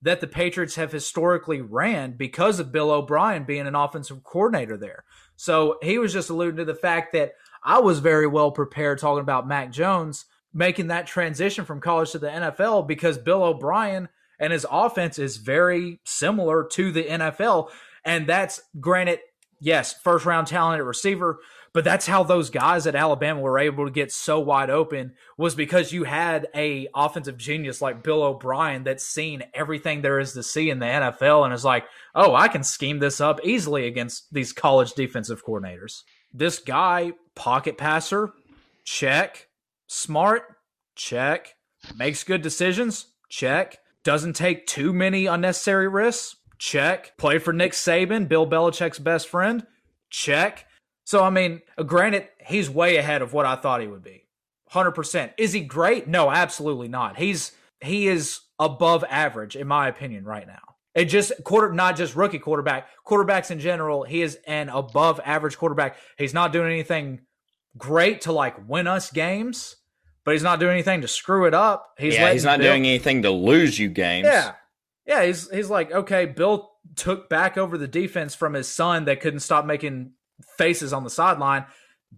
[0.01, 5.03] that the Patriots have historically ran because of Bill O'Brien being an offensive coordinator there.
[5.35, 9.23] So he was just alluding to the fact that I was very well prepared talking
[9.23, 14.07] about Mac Jones making that transition from college to the NFL because Bill O'Brien
[14.39, 17.69] and his offense is very similar to the NFL.
[18.03, 19.19] And that's granted,
[19.59, 21.39] yes, first round talent at receiver,
[21.75, 25.55] but that's how those guys at Alabama were able to get so wide open was
[25.55, 30.41] because you had a offensive genius like Bill O'Brien that's seen everything there is to
[30.41, 31.83] see in the NFL and is like,
[32.15, 36.03] oh, I can scheme this up easily against these college defensive coordinators.
[36.33, 38.31] This guy, pocket passer,
[38.85, 39.49] check.
[39.87, 40.43] Smart,
[40.95, 41.55] check.
[41.97, 43.79] Makes good decisions, check.
[44.06, 47.18] Doesn't take too many unnecessary risks, Check.
[47.18, 49.65] Play for Nick Saban, Bill Belichick's best friend.
[50.10, 50.65] Check.
[51.03, 54.23] So I mean, granted, he's way ahead of what I thought he would be.
[54.72, 55.34] 100%.
[55.38, 56.07] Is he great?
[56.07, 57.18] No, absolutely not.
[57.18, 57.52] He's
[57.82, 60.61] he is above average in my opinion right now.
[60.95, 65.57] It just quarter not just rookie quarterback, quarterbacks in general, he is an above average
[65.57, 65.98] quarterback.
[66.18, 67.22] He's not doing anything
[67.77, 69.76] great to like win us games,
[70.26, 71.93] but he's not doing anything to screw it up.
[71.97, 74.26] He's yeah, he's not Bill, doing anything to lose you games.
[74.26, 74.53] Yeah.
[75.06, 79.22] Yeah, he's he's like, okay, Bill took back over the defense from his son that
[79.22, 80.14] couldn't stop making
[80.57, 81.65] faces on the sideline.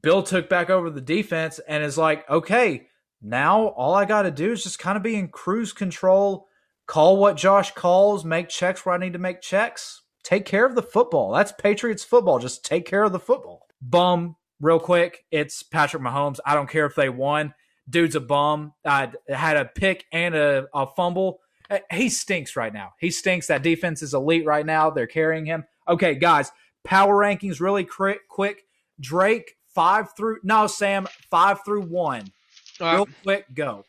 [0.02, 2.88] Bill took back over the defense and is like, okay,
[3.22, 6.48] now all I got to do is just kind of be in cruise control,
[6.86, 10.76] call what Josh calls, make checks where I need to make checks, take care of
[10.76, 11.32] the football.
[11.32, 12.40] That's Patriots football.
[12.40, 13.68] Just take care of the football.
[13.82, 16.40] Bum, real quick, it's Patrick Mahomes.
[16.46, 17.54] I don't care if they won.
[17.90, 18.74] Dude's a bum.
[18.86, 21.40] I had a pick and a, a fumble.
[21.70, 22.94] Uh, he stinks right now.
[23.00, 23.48] He stinks.
[23.48, 24.90] That defense is elite right now.
[24.90, 25.66] They're carrying him.
[25.88, 26.52] Okay, guys,
[26.84, 28.28] power rankings really quick.
[28.30, 28.64] quick.
[29.00, 32.32] Drake five through no Sam five through one.
[32.80, 32.96] Right.
[32.96, 33.86] Real quick, go.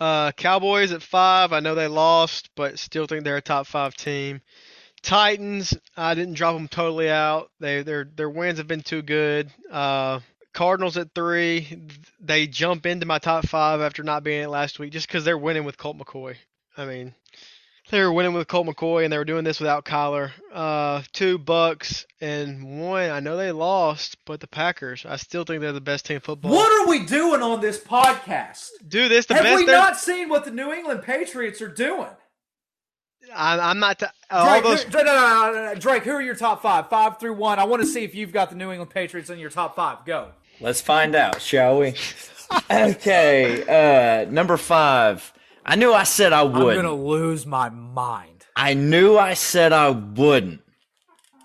[0.00, 1.52] Uh, Cowboys at five.
[1.52, 4.40] I know they lost, but still think they're a top five team.
[5.02, 5.76] Titans.
[5.96, 7.50] I didn't drop them totally out.
[7.60, 9.50] They their their wins have been too good.
[9.70, 10.20] Uh,
[10.52, 11.86] Cardinals at three.
[12.20, 15.38] They jump into my top five after not being it last week, just because they're
[15.38, 16.36] winning with Colt McCoy.
[16.76, 17.14] I mean,
[17.90, 20.30] they were winning with Colt McCoy, and they were doing this without Kyler.
[20.52, 23.10] Uh, two Bucs and one.
[23.10, 25.04] I know they lost, but the Packers.
[25.06, 26.52] I still think they're the best team in football.
[26.52, 28.68] What are we doing on this podcast?
[28.86, 29.60] Do this the Have best.
[29.60, 32.10] Have we not seen what the New England Patriots are doing?
[33.34, 33.98] I, am not.
[33.98, 34.82] T- Drake, those...
[34.82, 36.88] who, no, no, no, Drake, who are your top five?
[36.88, 37.58] Five through one.
[37.58, 40.04] I want to see if you've got the New England Patriots in your top five.
[40.04, 40.32] Go.
[40.60, 41.94] Let's find out, shall we?
[42.70, 45.32] okay, uh, number five.
[45.64, 46.76] I knew I said I would.
[46.76, 48.46] I'm gonna lose my mind.
[48.56, 50.60] I knew I said I wouldn't,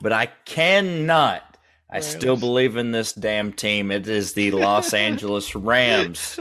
[0.02, 1.44] but I cannot.
[1.90, 2.08] I Rams.
[2.08, 3.92] still believe in this damn team.
[3.92, 6.40] It is the Los Angeles Rams.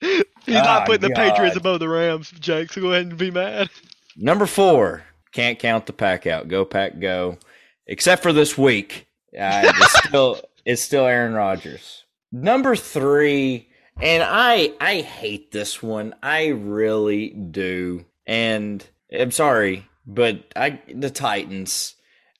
[0.00, 1.10] He's oh, not putting God.
[1.10, 2.72] the Patriots above the Rams, Jake.
[2.72, 3.68] So go ahead and be mad.
[4.16, 5.04] Number four.
[5.32, 6.48] Can't count the pack out.
[6.48, 7.38] Go pack, go.
[7.86, 9.06] Except for this week,
[9.38, 12.04] uh, it's still it's still Aaron Rodgers.
[12.30, 13.68] Number three
[14.00, 16.14] and I I hate this one.
[16.22, 18.04] I really do.
[18.26, 21.94] And I'm sorry, but I the Titans.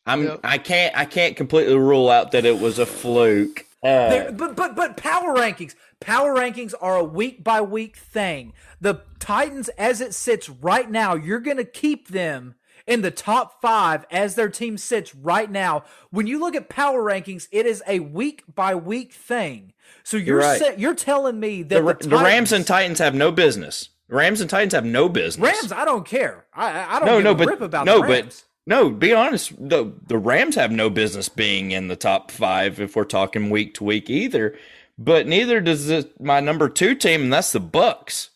[0.07, 0.41] I'm yep.
[0.45, 3.67] I can't I can't completely rule out that it was a fluke.
[3.83, 5.75] Uh, but but but power rankings.
[6.01, 8.53] Power rankings are a week by week thing.
[8.81, 12.55] The Titans, as it sits right now, you're going to keep them
[12.89, 15.85] in the top five as their team sits right now.
[16.11, 19.75] When you look at power rankings, it is a week by week thing.
[20.03, 20.79] So you're you're, right.
[20.79, 23.91] you're telling me that the, the, Titans, the, Rams and Titans have no business.
[24.09, 25.53] Rams and Titans have no business.
[25.53, 26.47] Rams, I don't care.
[26.55, 28.91] I, I don't no, no, but, about no, but no.
[28.91, 29.53] Be honest.
[29.59, 33.75] The the Rams have no business being in the top five if we're talking week
[33.75, 34.57] to week either.
[34.97, 38.31] But neither does my number two team, and that's the Bucs.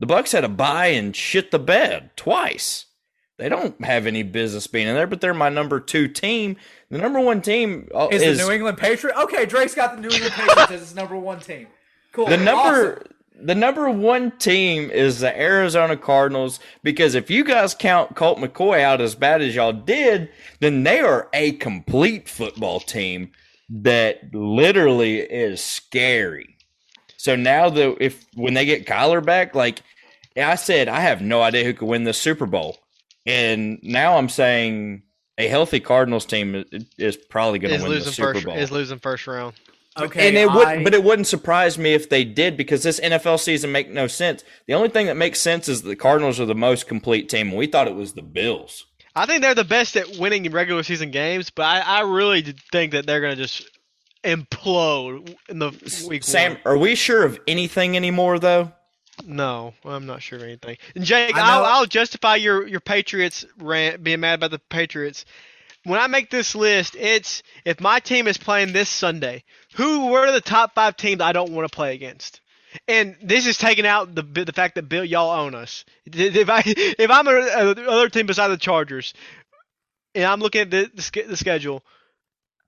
[0.00, 2.86] The Bucs had a bye and shit the bed twice.
[3.38, 6.56] They don't have any business being in there, but they're my number two team.
[6.90, 9.18] The number one team uh, is, is the New England Patriots.
[9.20, 11.68] Okay, Drake's got the New England Patriots as his number one team.
[12.12, 12.26] Cool.
[12.26, 13.14] The number awesome.
[13.40, 18.80] the number one team is the Arizona Cardinals because if you guys count Colt McCoy
[18.80, 23.30] out as bad as y'all did, then they are a complete football team
[23.68, 26.56] that literally is scary.
[27.18, 29.82] So now the if when they get Kyler back, like
[30.36, 32.78] I said, I have no idea who could win the Super Bowl,
[33.28, 35.02] and now I'm saying
[35.36, 36.64] a healthy Cardinals team
[36.96, 38.56] is probably going to win the Super first, Bowl.
[38.56, 39.54] Is losing first round.
[39.98, 40.56] Okay, and it I...
[40.56, 44.06] would, but it wouldn't surprise me if they did because this NFL season make no
[44.06, 44.44] sense.
[44.66, 47.52] The only thing that makes sense is the Cardinals are the most complete team.
[47.52, 48.86] We thought it was the Bills.
[49.14, 52.42] I think they're the best at winning regular season games, but I, I really
[52.72, 53.68] think that they're going to just
[54.24, 55.70] implode in the
[56.08, 56.24] week.
[56.24, 56.60] Sam, one.
[56.64, 58.72] are we sure of anything anymore though?
[59.26, 60.76] No, I'm not sure of anything.
[60.94, 65.24] And Jake, I'll, I'll, justify your your Patriots rant, being mad about the Patriots.
[65.84, 70.30] When I make this list, it's if my team is playing this Sunday, who are
[70.32, 72.40] the top five teams I don't want to play against?
[72.86, 75.84] And this is taking out the the fact that Bill y'all own us.
[76.06, 79.14] If I if I'm a, a other team beside the Chargers,
[80.14, 81.82] and I'm looking at the, the, the schedule,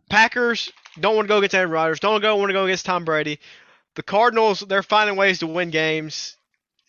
[0.09, 3.05] Packers don't want to go against Aaron Rodgers, don't go want to go against Tom
[3.05, 3.39] Brady.
[3.97, 6.36] The Cardinals, they're finding ways to win games.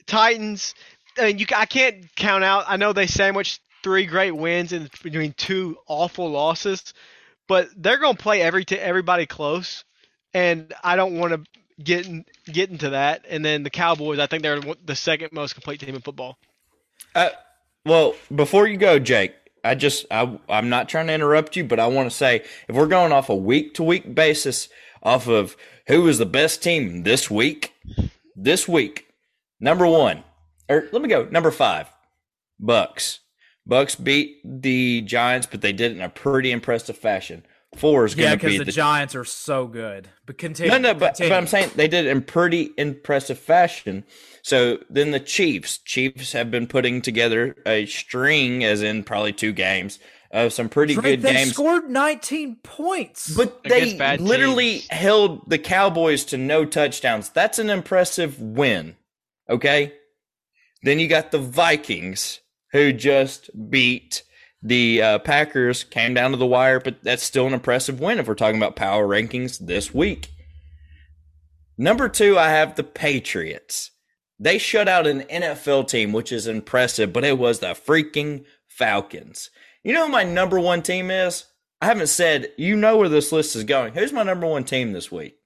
[0.05, 0.73] Titans,
[1.17, 2.65] I mean, you I can't count out.
[2.67, 6.93] I know they sandwiched three great wins in between two awful losses,
[7.47, 9.83] but they're going to play every t- everybody close,
[10.33, 13.25] and I don't want to get in, get into that.
[13.29, 16.37] And then the Cowboys, I think they're the second most complete team in football.
[17.15, 17.29] Uh,
[17.85, 19.33] well, before you go, Jake,
[19.63, 22.75] I just I I'm not trying to interrupt you, but I want to say if
[22.75, 24.69] we're going off a week to week basis
[25.03, 25.57] off of
[25.87, 27.73] who is the best team this week,
[28.35, 29.10] this week,
[29.61, 30.23] number one,
[30.69, 31.87] or let me go number five,
[32.61, 33.19] Bucs.
[33.69, 37.45] Bucs beat the Giants, but they did it in a pretty impressive fashion.
[37.77, 40.09] Four is Yeah, going to because be the, the Giants are so good.
[40.25, 40.71] But continue.
[40.71, 41.31] no, no, but, but.
[41.31, 44.03] I'm saying they did it in pretty impressive fashion.
[44.41, 49.53] So then the Chiefs, Chiefs have been putting together a string, as in probably two
[49.53, 49.99] games,
[50.31, 51.53] of some pretty Drake, good they games.
[51.53, 53.33] scored 19 points.
[53.37, 54.87] But they literally teams.
[54.89, 57.29] held the Cowboys to no touchdowns.
[57.29, 58.97] That's an impressive win.
[59.51, 59.93] Okay?
[60.83, 62.39] Then you got the Vikings,
[62.71, 64.23] who just beat
[64.63, 68.27] the uh, Packers, came down to the wire, but that's still an impressive win if
[68.27, 70.29] we're talking about power rankings this week.
[71.77, 73.91] Number two, I have the Patriots.
[74.39, 79.49] They shut out an NFL team, which is impressive, but it was the freaking Falcons.
[79.83, 81.45] You know my number one team is?
[81.81, 83.93] I haven't said, you know where this list is going.
[83.93, 85.37] Who's my number one team this week?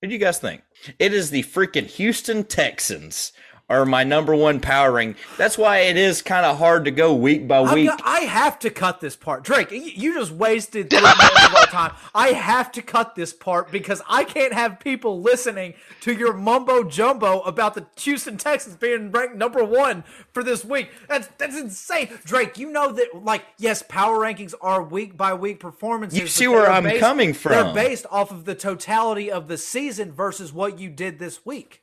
[0.00, 0.62] Who do you guys think?
[0.98, 3.32] It is the freaking Houston Texans
[3.68, 5.14] are my number one power ring.
[5.38, 7.90] That's why it is kind of hard to go week by week.
[8.04, 9.44] I have to cut this part.
[9.44, 11.92] Drake, you, you just wasted three minutes of our time.
[12.14, 16.84] I have to cut this part because I can't have people listening to your mumbo
[16.84, 20.90] jumbo about the Houston Texans being ranked number one for this week.
[21.08, 22.10] That's that's insane.
[22.24, 26.18] Drake, you know that like yes, power rankings are week by week performances.
[26.18, 27.52] You see where I'm based- coming from.
[27.52, 31.81] They're based off of the totality of the season versus what you did this week.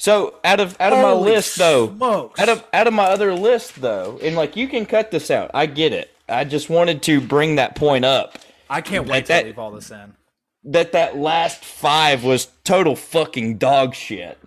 [0.00, 2.40] So out of out of my list though, smokes.
[2.40, 5.50] out of out of my other list though, and like you can cut this out.
[5.52, 6.10] I get it.
[6.26, 8.38] I just wanted to bring that point up
[8.70, 10.14] I can't wait that- to leave all this in.
[10.64, 14.38] that that last five was total fucking dog shit.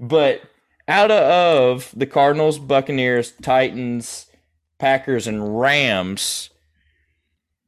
[0.00, 0.40] But
[0.88, 4.30] out of the Cardinals, Buccaneers, Titans,
[4.78, 6.48] Packers, and Rams,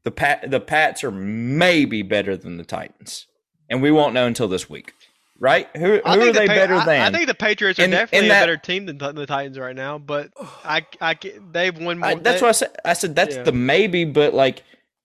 [0.03, 3.27] the Pat the Pats are maybe better than the Titans,
[3.69, 4.95] and we won't know until this week,
[5.39, 5.69] right?
[5.77, 7.01] Who who are think the they Pa- better I, than?
[7.15, 9.27] I think the Patriots are In- definitely in that- a better team than the the
[9.27, 10.31] Titans right now, but
[10.65, 11.17] I, I,
[11.53, 12.09] they've won more.
[12.11, 12.77] I, that's they, what I said.
[12.85, 13.43] I said that's Yeah.
[13.45, 14.63] the maybe, but like,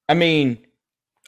[0.09, 0.59] I mean,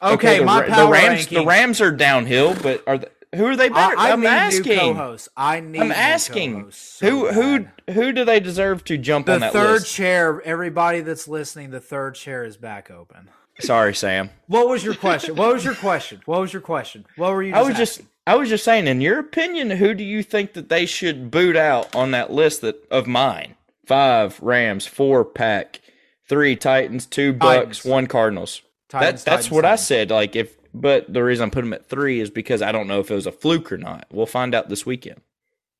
[0.03, 1.37] Okay, the, my power the Rams ranking.
[1.39, 3.97] the Rams are downhill, but are the, who are they better?
[3.97, 4.71] I, I am need asking.
[4.73, 5.29] new co-hosts.
[5.35, 5.81] I need.
[5.81, 7.95] I'm asking co-hosts so who who bad.
[7.95, 9.93] who do they deserve to jump on The that third list?
[9.93, 10.41] chair.
[10.45, 13.29] Everybody that's listening, the third chair is back open.
[13.61, 14.31] Sorry, Sam.
[14.47, 15.35] What was your question?
[15.37, 16.21] What was your question?
[16.25, 17.05] What was your question?
[17.15, 17.53] What were you?
[17.55, 18.07] I Just was just asking?
[18.27, 18.87] I was just saying.
[18.87, 22.61] In your opinion, who do you think that they should boot out on that list
[22.61, 23.55] that of mine?
[23.85, 25.81] Five Rams, four Pack,
[26.27, 27.85] three Titans, two Bucs, Titans.
[27.85, 28.61] one Cardinals.
[28.89, 30.09] Titans, that, that's Titans, what I said.
[30.09, 32.99] Like if, but the reason I'm putting them at three is because I don't know
[32.99, 34.07] if it was a fluke or not.
[34.11, 35.21] We'll find out this weekend.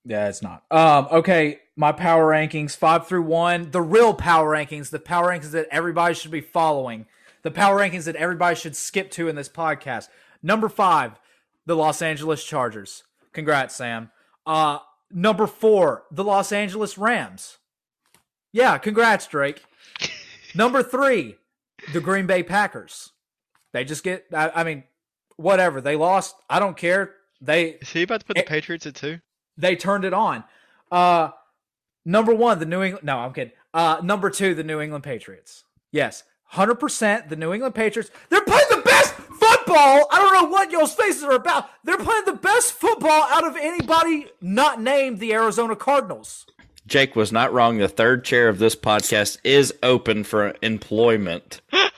[0.05, 0.63] Yeah, it's not.
[0.69, 5.51] Um, okay, my power rankings five through one, the real power rankings, the power rankings
[5.51, 7.07] that everybody should be following,
[7.41, 10.09] the power rankings that everybody should skip to in this podcast.
[10.43, 11.13] Number five,
[11.65, 13.03] the Los Angeles Chargers.
[13.33, 14.11] Congrats, Sam.
[14.45, 14.79] Uh,
[15.11, 17.57] number four, the Los Angeles Rams.
[18.51, 19.63] Yeah, congrats, Drake.
[20.55, 21.35] number three,
[21.93, 23.11] the Green Bay Packers.
[23.73, 24.25] They just get.
[24.33, 24.83] I, I mean,
[25.35, 25.81] whatever.
[25.81, 26.35] They lost.
[26.49, 27.13] I don't care.
[27.41, 29.19] They is he about to put the Eh, Patriots at two?
[29.57, 30.43] they turned it on.
[30.91, 31.29] Uh
[32.05, 33.51] number one, the New England no, I'm kidding.
[33.73, 35.65] Uh number two, the New England Patriots.
[35.91, 36.23] Yes.
[36.45, 38.09] Hundred percent the New England Patriots.
[38.29, 38.54] They're playing the best
[39.65, 40.07] football.
[40.11, 41.69] I don't know what y'all's faces are about.
[41.83, 46.45] They're playing the best football out of anybody not named the Arizona Cardinals.
[46.87, 47.77] Jake was not wrong.
[47.77, 51.61] The third chair of this podcast is open for employment.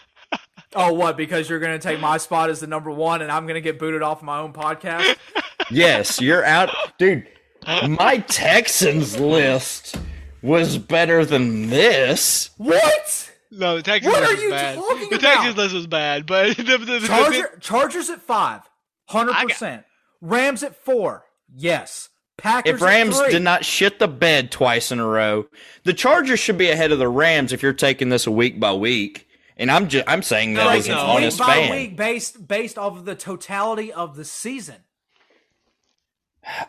[0.76, 1.18] Oh, what?
[1.18, 4.04] Because you're gonna take my spot as the number one and I'm gonna get booted
[4.04, 5.16] off my own podcast?
[5.72, 7.28] Yes, you're out, dude.
[7.90, 9.98] My Texans list
[10.42, 12.52] was better than this.
[12.58, 13.32] What?
[13.52, 14.76] No, the Texans What list are was you bad.
[14.76, 15.22] talking the about?
[15.34, 18.62] Texans list was bad, but the, the, the, the, Chargers at five.
[19.10, 19.84] 100 percent
[20.22, 21.24] Rams at four.
[21.56, 22.10] Yes.
[22.38, 23.32] Packers If Rams three.
[23.32, 25.48] did not shit the bed twice in a row,
[25.86, 28.74] the Chargers should be ahead of the Rams if you're taking this a week by
[28.74, 29.28] week.
[29.56, 31.02] And I'm just I'm saying that Like, as it's an no.
[31.14, 31.72] honest week by fan.
[31.72, 34.76] week based based off of the totality of the season.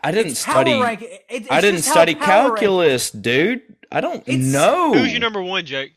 [0.03, 0.73] I didn't It's study.
[0.73, 1.01] power rank.
[1.03, 3.61] it- it's I didn't study power rank- calculus, dude.
[3.91, 4.93] I don't It's- know.
[4.93, 5.93] Who's your number one, Jake?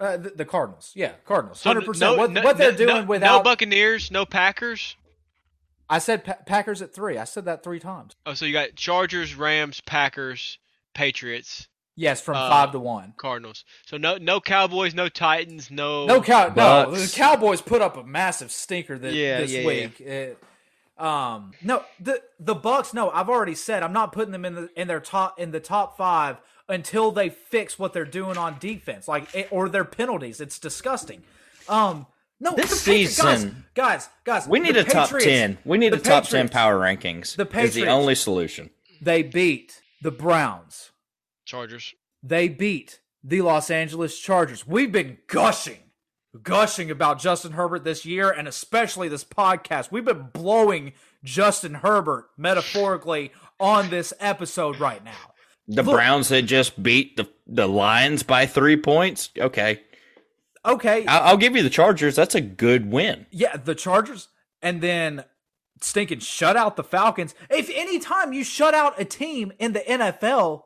[0.00, 2.12] Uh, the, the Cardinals, yeah, Cardinals, So hundred percent.
[2.12, 4.96] no- What, no- what they're doing no, without, no Buccaneers, no Packers.
[5.88, 7.16] I said pa- Packers at three.
[7.16, 8.16] I said that three times.
[8.26, 10.58] Oh, so you got Chargers, Rams, Packers,
[10.94, 13.14] Patriots, Yes, from Uh, five to one.
[13.16, 13.64] Cardinals.
[13.86, 16.90] So no no Cowboys, no Titans, no No, cow- no.
[16.90, 19.66] The Cowboys put up a massive stinker this, Yeah, this yeah, yeah.
[19.66, 20.36] week.
[21.00, 22.94] Uh, Um, no, the the Bucs.
[22.94, 25.60] No, I've already said I'm not putting them in the in their top in the
[25.60, 26.38] top five
[26.68, 30.40] until they fix what they're doing on defense, like it, or their penalties.
[30.40, 31.22] It's disgusting.
[31.68, 32.06] Um,
[32.40, 35.58] no, This the Patriots- season- guys, guys, guys, We need the a top ten.
[35.64, 37.36] We need a top ten power rankings.
[37.36, 38.70] The Patriots is the only solution.
[39.00, 40.90] They beat the Browns.
[41.44, 41.94] Chargers.
[42.22, 44.66] They beat the Los Angeles Chargers.
[44.66, 45.78] We've been gushing,
[46.42, 49.90] gushing about Justin Herbert this year, and especially this podcast.
[49.92, 50.92] We've been blowing
[51.22, 55.33] Justin Herbert metaphorically on this episode right now.
[55.66, 59.30] The Look- Browns that just beat the the Lions by three points.
[59.38, 59.80] Okay,
[60.66, 62.16] Okay, I'll, I'll give you the Chargers.
[62.16, 63.26] That's a good win.
[63.30, 64.28] yeah, the Chargers,
[64.62, 65.24] and then
[65.82, 67.34] stinking shut out the Falcons.
[67.50, 70.62] If any time you shut out a team in the NFL,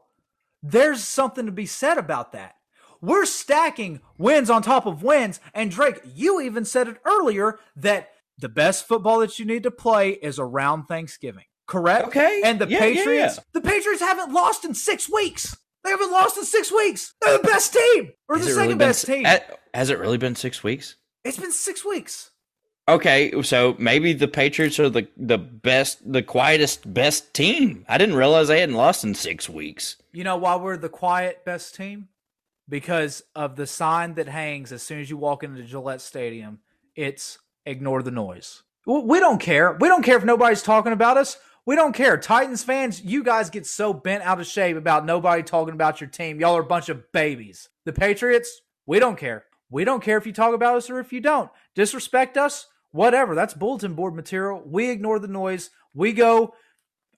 [0.63, 2.55] there's something to be said about that.
[3.01, 8.11] We're stacking wins on top of wins, and Drake, you even said it earlier that
[8.39, 11.45] the best football that you need to play is around Thanksgiving.
[11.69, 12.09] Correct?
[12.09, 12.41] Okay.
[12.45, 13.43] And the Yeah, yeah, Patriots, yeah.
[13.53, 15.57] the Patriots haven't lost in six weeks.
[15.85, 17.15] They haven't lost in six weeks.
[17.21, 19.27] They're the best team, or Has the second really been best team.
[19.73, 20.97] Has it really been six weeks?
[21.25, 22.31] it's been six weeks.
[22.89, 27.85] Okay, so maybe the Patriots are the the best, the quietest, best team.
[27.87, 29.97] I didn't realize they hadn't lost in six weeks.
[30.13, 32.09] You know why we're the quiet best team?
[32.69, 36.61] Because of the sign that hangs as soon as you walk into Gillette Stadium.
[36.97, 38.63] It's ignore the noise.
[38.87, 39.77] We don't care.
[39.79, 41.37] We don't care if nobody's talking about us.
[41.69, 42.17] We don't care.
[42.17, 46.09] Titans fans, you guys get so bent out of shape about nobody talking about your
[46.09, 46.41] team.
[46.41, 47.69] Y'all are a bunch of babies.
[47.85, 49.45] The Patriots, we don't care.
[49.69, 51.51] We don't care if you talk about us or if you don't.
[51.75, 53.35] Disrespect us, whatever.
[53.35, 54.63] That's bulletin board material.
[54.65, 55.69] We ignore the noise.
[55.93, 56.55] We go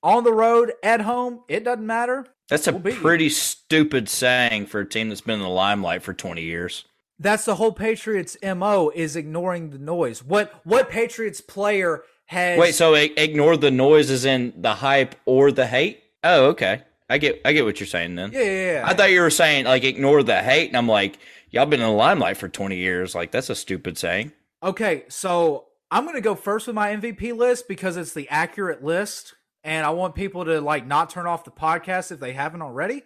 [0.02, 1.44] on the road, at home.
[1.47, 2.27] It doesn't matter.
[2.48, 3.02] That's a We'll beat you.
[3.02, 6.86] pretty stupid saying for a team that's been in the limelight for twenty years.
[7.20, 10.24] That's the whole Patriots MO is ignoring the noise.
[10.24, 15.66] What what Patriots player has Wait, so ignore the noises in the hype or the
[15.66, 16.01] hate?
[16.23, 16.82] Oh, okay.
[17.09, 18.31] I get I get what you're saying then.
[18.32, 18.82] Yeah, yeah, yeah.
[18.86, 21.19] I thought you were saying like ignore the hate, and I'm like,
[21.51, 23.16] y'all been in the limelight for 20 years.
[23.16, 24.31] Like that's a stupid saying.
[24.62, 29.35] Okay, so I'm gonna go first with my MVP list because it's the accurate list,
[29.65, 33.02] and I want people to like not turn off the podcast if they haven't already.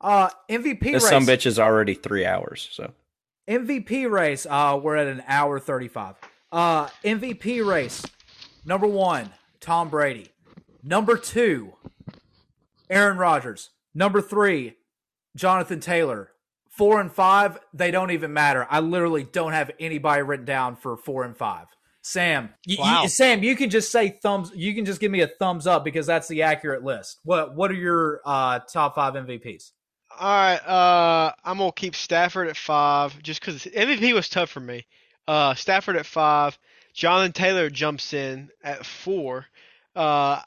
[0.00, 1.10] Uh MVP This race.
[1.10, 2.68] some bitch is already three hours.
[2.70, 2.92] So
[3.48, 4.46] MVP race.
[4.48, 6.14] Uh, we're at an hour thirty-five.
[6.52, 8.04] Uh, MVP race.
[8.68, 9.30] Number one,
[9.60, 10.28] Tom Brady.
[10.82, 11.72] Number two,
[12.90, 13.70] Aaron Rodgers.
[13.94, 14.74] Number three,
[15.34, 16.32] Jonathan Taylor.
[16.68, 18.66] Four and five, they don't even matter.
[18.68, 21.66] I literally don't have anybody written down for four and five.
[22.02, 23.06] Sam, y- y- Wow.
[23.06, 24.52] Sam, you can just say thumbs.
[24.54, 27.20] You can just give me a thumbs up because that's the accurate list.
[27.24, 29.72] What What are your uh, top five MVPs?
[30.20, 34.60] All right, uh, I'm gonna keep Stafford at five just because MVP was tough for
[34.60, 34.86] me.
[35.26, 36.58] Uh, Stafford at five.
[36.98, 39.46] Jonathan Taylor jumps in at four.
[39.94, 40.40] Uh,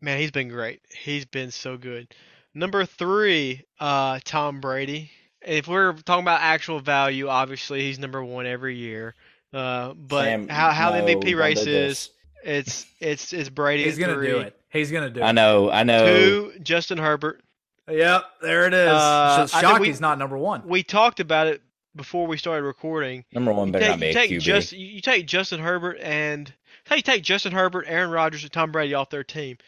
[0.00, 0.80] man, he's been great.
[0.88, 2.14] He's been so good.
[2.54, 5.10] Number three, uh, Tom Brady.
[5.42, 9.14] If we're talking about actual value, obviously he's number one every year.
[9.52, 12.08] Uh, but Sam, how how the no, MVP race is,
[12.42, 14.28] it's it's it's Brady He's at gonna three.
[14.28, 14.58] do it.
[14.70, 15.24] He's gonna do it.
[15.24, 16.06] I know, I know.
[16.06, 17.42] Two, Justin Herbert.
[17.86, 18.88] Yep, there it is.
[18.88, 20.62] Uh, Just I think shocked we- he's not number one.
[20.66, 21.60] We talked about it
[21.96, 23.24] before we started recording.
[23.32, 24.40] Number one You better take, not be take QB.
[24.40, 26.52] just you take Justin Herbert and
[26.90, 29.58] you take Justin Herbert, Aaron Rodgers, and Tom Brady off their team.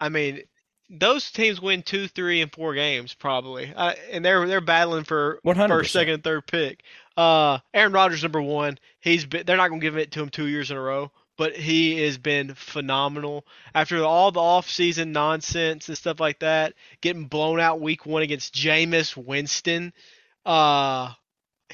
[0.00, 0.42] I mean,
[0.90, 5.40] those teams win two, three, and four games probably, uh, and they're they're battling for
[5.44, 5.68] 100%.
[5.68, 6.82] first, second, and third pick.
[7.16, 8.78] Uh, Aaron Rodgers number one.
[9.00, 11.10] He's been, they're not going to give it to him two years in a row,
[11.38, 16.74] but he has been phenomenal after all the off-season nonsense and stuff like that.
[17.00, 19.92] Getting blown out week one against Jameis Winston.
[20.44, 21.12] Uh,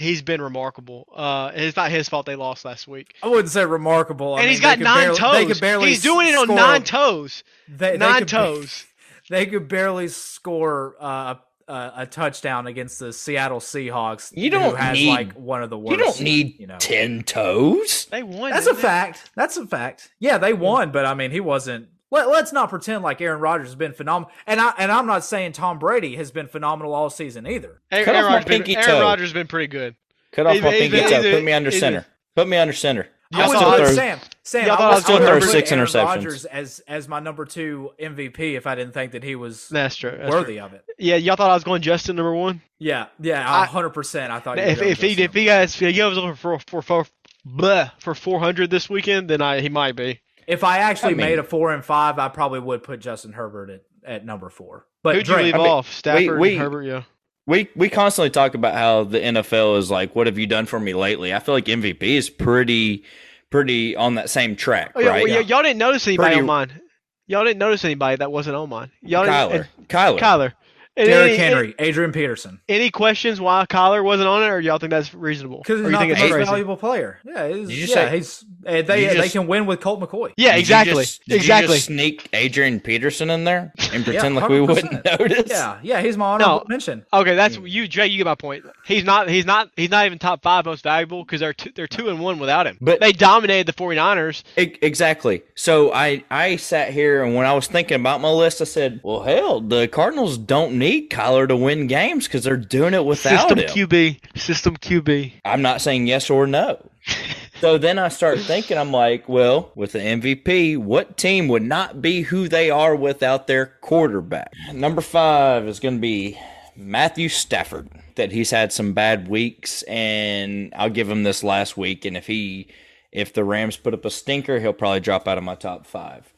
[0.00, 1.06] he's been remarkable.
[1.14, 3.14] Uh, it's not his fault they lost last week.
[3.22, 4.34] I wouldn't say remarkable.
[4.34, 5.32] I and mean, he's they got could nine barely- toes.
[5.34, 7.44] They could barely he's doing it on score- nine toes.
[7.68, 8.86] They, they nine could- toes.
[9.28, 11.36] They could barely score uh,
[11.68, 14.32] a, a touchdown against the Seattle Seahawks.
[14.36, 15.96] You don't who has need- like one of the worst.
[15.98, 16.78] you don't need you know.
[16.80, 18.06] ten toes.
[18.10, 18.50] They won.
[18.50, 18.82] That's a they?
[18.82, 19.30] fact.
[19.36, 20.10] That's a fact.
[20.18, 21.88] Yeah, they won, but I mean, he wasn't.
[22.12, 24.32] Let, let's not pretend like Aaron Rodgers has been phenomenal.
[24.46, 27.80] And I and I'm not saying Tom Brady has been phenomenal all season either.
[27.92, 29.00] Aaron, Cut off my Rodgers been- pinky Aaron toe.
[29.02, 29.94] Rodgers has been pretty good.
[30.32, 31.30] Cut off He's- my he's pinky been- toe.
[31.32, 32.06] Put me under he's center.
[32.34, 33.08] Put me under center.
[33.32, 34.18] I Y'all would thought- put throw- Sam.
[34.42, 36.04] Sam, y'all I thought I was I gonna throw put six Aaron interceptions.
[36.04, 39.94] Rodgers as as my number two MVP if I didn't think that he was That's
[39.94, 40.10] true.
[40.18, 40.64] That's worthy true.
[40.64, 40.84] of it.
[40.98, 42.60] Yeah, y'all thought I was going Justin number one.
[42.80, 44.32] Yeah, yeah, I- hundred percent.
[44.32, 45.24] I thought you were If, going if he Justin.
[45.26, 47.06] if he guys if he goes over for for for
[47.46, 50.20] bleh, for 400 this weekend, then I he might be.
[50.50, 53.32] If I actually I mean- made a four and five, I probably would put Justin
[53.32, 54.86] Herbert at, at number four.
[55.02, 55.92] But Who'd you leave I mean, off?
[55.92, 56.82] Stafford, we- and Herbert.
[56.82, 57.02] Yeah.
[57.46, 60.78] We we constantly talk about how the NFL is like, what have you done for
[60.78, 61.34] me lately?
[61.34, 63.04] I feel like MVP is pretty
[63.50, 65.24] pretty on that same track, Oh, yeah, right?
[65.24, 66.80] well, y- y'all didn't notice anybody Pretty- on mine.
[67.26, 68.90] Y'all didn't notice anybody that wasn't on mine.
[69.02, 69.88] Y'all Kyler, didn't.
[69.88, 70.52] Kyler, Kyler.
[70.96, 72.60] And Derrick any, Henry, Adrian Peterson.
[72.68, 75.58] Any questions why Kyler wasn't on it, or y'all think that's reasonable?
[75.58, 76.50] Because he's you not think the it's most crazy?
[76.50, 77.18] valuable player.
[77.24, 80.00] Yeah, he's, Did you yeah, say- he's uh, they you they can win with Colt
[80.00, 80.32] McCoy.
[80.36, 81.02] Yeah, Did you exactly.
[81.04, 81.74] just- did you exactly.
[81.76, 85.44] just sneak Adrian Peterson in there and pretend like we wouldn't notice.
[85.48, 86.64] Yeah, yeah, he's my honorable No.
[86.68, 87.06] mention.
[87.12, 88.08] Okay, that's you, Jay.
[88.08, 88.64] You get my point.
[88.84, 89.30] He's not.
[89.30, 89.70] He's not.
[89.76, 92.66] He's not even top five most valuable because they're two, they're two and one without
[92.66, 92.76] him.
[92.80, 94.42] But- they dominated the 49ers.
[94.58, 95.42] E- Exactly.
[95.54, 99.00] So I I sat here and when I was thinking about my list, I said,
[99.04, 103.48] "Well, hell, the Cardinals don't need Kyler to win games because they're doing it without
[103.48, 104.38] System him." QB.
[104.38, 105.34] System QB.
[105.44, 106.84] I'm not saying yes or no.
[107.60, 112.02] so then I start thinking, I'm like, well, with the MVP, what team would not
[112.02, 114.52] be who they are without their quarterback?
[114.72, 116.38] Number five is going to be
[116.76, 117.88] Matthew Stafford.
[118.16, 122.04] That he's had some bad weeks, and I'll give him this last week.
[122.04, 122.68] And if he,
[123.12, 126.32] if the Rams put up a stinker, he'll probably drop out of my top five.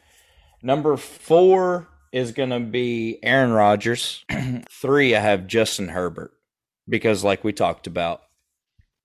[0.62, 4.24] Number four is going to be Aaron Rodgers.
[4.70, 6.32] Three, I have Justin Herbert
[6.88, 8.22] because, like we talked about,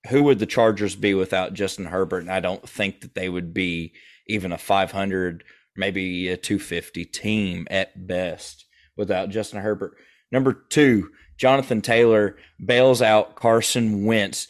[0.10, 2.20] who would the Chargers be without Justin Herbert?
[2.20, 3.94] And I don't think that they would be
[4.28, 5.44] even a 500,
[5.76, 8.66] maybe a 250 team at best
[8.96, 9.98] without Justin Herbert.
[10.32, 14.48] Number two, Jonathan Taylor bails out Carson Wentz.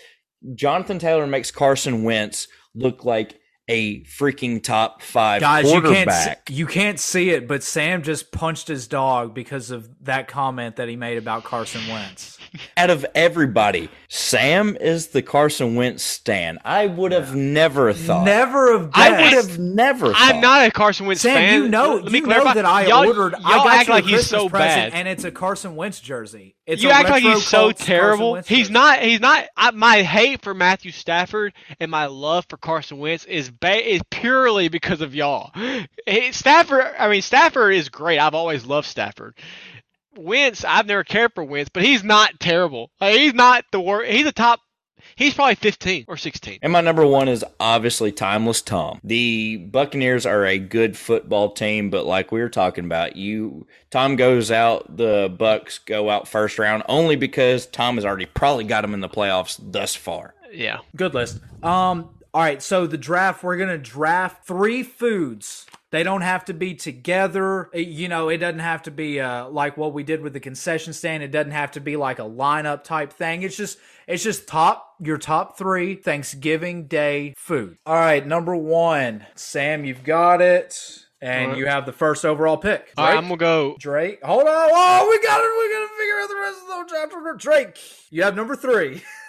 [0.56, 6.66] Jonathan Taylor makes Carson Wentz look like a freaking top five Guys, you can't you
[6.66, 10.96] can't see it, but Sam just punched his dog because of that comment that he
[10.96, 12.37] made about Carson Wentz.
[12.76, 16.58] Out of everybody, Sam is the Carson Wentz stan.
[16.66, 18.26] I would have never thought.
[18.26, 19.36] Never have I guessed.
[19.36, 20.08] would have never.
[20.08, 20.42] I'm thought.
[20.42, 21.64] not a Carson Wentz Sam, fan.
[21.64, 22.50] you know, Let me you clarify.
[22.50, 23.34] know that I y'all, ordered.
[23.34, 25.00] Y'all I got act you a like he's Christmas so present, bad.
[25.00, 26.56] and it's a Carson Wentz jersey.
[26.66, 28.32] It's you a act like retro he's so Colts Carson terrible.
[28.34, 28.74] Wentz He's jersey.
[28.74, 29.00] not.
[29.00, 29.46] He's not.
[29.56, 34.02] I, my hate for Matthew Stafford and my love for Carson Wentz is ba- is
[34.12, 35.52] purely because of y'all.
[36.06, 36.84] Hey, Stafford.
[36.98, 38.20] I mean, Stafford is great.
[38.20, 39.36] I've always loved Stafford.
[40.18, 42.92] Wentz, I've never cared for Wentz, but he's not terrible.
[43.00, 44.12] Like, he's not the worst.
[44.12, 44.60] He's a top.
[45.16, 46.60] He's probably 15 or 16.
[46.62, 49.00] And my number one is obviously Timeless Tom.
[49.04, 54.16] The Buccaneers are a good football team, but like we were talking about, you Tom
[54.16, 58.82] goes out, the Bucs go out first round only because Tom has already probably got
[58.82, 60.36] them in the playoffs thus far.
[60.52, 60.80] Yeah.
[60.96, 61.40] Good list.
[61.64, 62.10] Um.
[62.34, 62.62] All right.
[62.62, 65.66] So the draft, we're gonna draft three foods.
[65.90, 67.70] They don't have to be together.
[67.74, 70.40] It- you know, it doesn't have to be uh, like what we did with the
[70.40, 71.24] concession stand.
[71.24, 73.44] It doesn't have to be like a lineup type thing.
[73.44, 73.78] It's just,
[74.08, 77.78] it's just top your top three Thanksgiving Day food.
[77.86, 80.78] All right, number one, Sam, you've got it,
[81.22, 81.58] and right.
[81.58, 82.92] you have the first overall pick.
[82.98, 83.18] All right, Drake?
[83.18, 83.76] I'm gonna go.
[83.80, 84.24] Drake.
[84.24, 84.70] Hold on.
[84.72, 85.52] Oh, we got it.
[85.58, 87.34] We got to figure out the rest of the chapter.
[87.38, 87.78] Drake.
[88.10, 89.04] You have number three.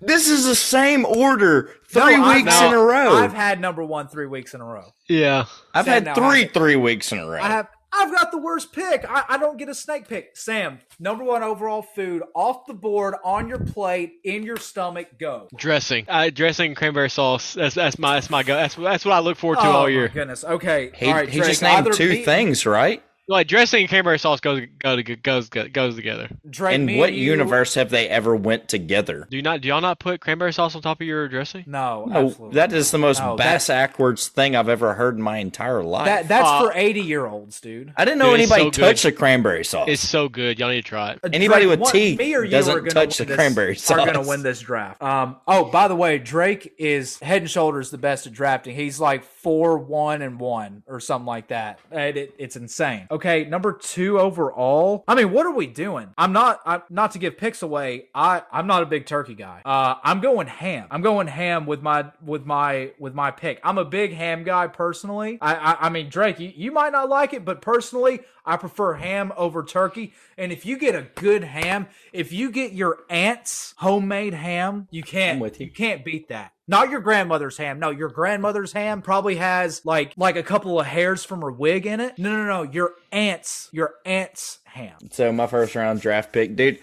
[0.00, 3.14] This is the same order three No, weeks no, in a row.
[3.16, 4.92] I've I've, had number one three weeks in a row.
[5.08, 5.46] Yeah.
[5.74, 7.40] I've Sam had three has three weeks in a row.
[7.40, 7.68] I have.
[7.98, 9.06] I've got the worst pick.
[9.08, 10.36] I, I don't get a snake pick.
[10.36, 15.18] Sam, number one overall food off the board on your plate in your stomach.
[15.18, 15.48] Go.
[15.56, 16.04] Dressing.
[16.06, 17.54] Uh, dressing and cranberry sauce.
[17.54, 18.54] That's that's my that's my go.
[18.54, 20.08] That's that's what I look forward to oh all my year.
[20.08, 20.44] goodness.
[20.44, 20.90] Okay.
[20.94, 21.28] he All right.
[21.28, 23.02] he Drake, just named two me- things, right?
[23.28, 26.28] Like dressing and cranberry sauce goes go to, goes goes together.
[26.48, 29.26] Drake, In what you- universe have they ever went together?
[29.28, 31.64] Do you not do y'all not put cranberry sauce on top of your dressing?
[31.66, 32.04] No.
[32.06, 35.82] No, that is the most No, bass backwards thing I've ever heard in my entire
[35.82, 36.06] life.
[36.06, 37.92] That that's Uh, for eighty year olds, dude.
[37.96, 38.80] I didn't know Dude, anybody so good.
[38.80, 39.88] touched the cranberry sauce.
[39.88, 40.60] It's so good.
[40.60, 41.18] Y'all need to try it.
[41.24, 43.76] Uh, Anybody Drake, with teeth me or you doesn't are gonna touch the this- cranberry
[43.90, 45.02] Are going to win this draft.
[45.02, 45.36] Um.
[45.48, 48.76] Oh, by the way, Drake is head and shoulders the best at drafting.
[48.76, 51.80] He's like four one and one or something like that.
[51.90, 53.08] And it, it's insane.
[53.10, 55.04] Okay, number two overall.
[55.08, 56.08] I mean, what are we doing?
[56.16, 56.60] I'm not.
[56.66, 58.06] I, not to give picks away.
[58.14, 59.62] I I'm not a big turkey guy.
[59.64, 60.88] Uh, I'm going ham.
[60.90, 63.60] I'm going ham with my with my with my pick.
[63.64, 65.38] I'm a big ham guy personally.
[65.40, 68.94] I I, I mean, Drake, you, you might not like it, but personally, I prefer
[68.94, 70.14] ham over turkey.
[70.38, 75.02] And if you get a good ham, if you get your aunt's homemade ham, you
[75.02, 75.66] can't you.
[75.66, 76.52] you can't beat that.
[76.68, 77.78] Not your grandmother's ham.
[77.78, 81.86] No, your grandmother's ham probably has like like a couple of hairs from her wig
[81.86, 82.18] in it.
[82.18, 82.62] No, no, no.
[82.70, 84.96] Your aunt's your aunt's ham.
[85.10, 86.78] So my first round draft pick, dude.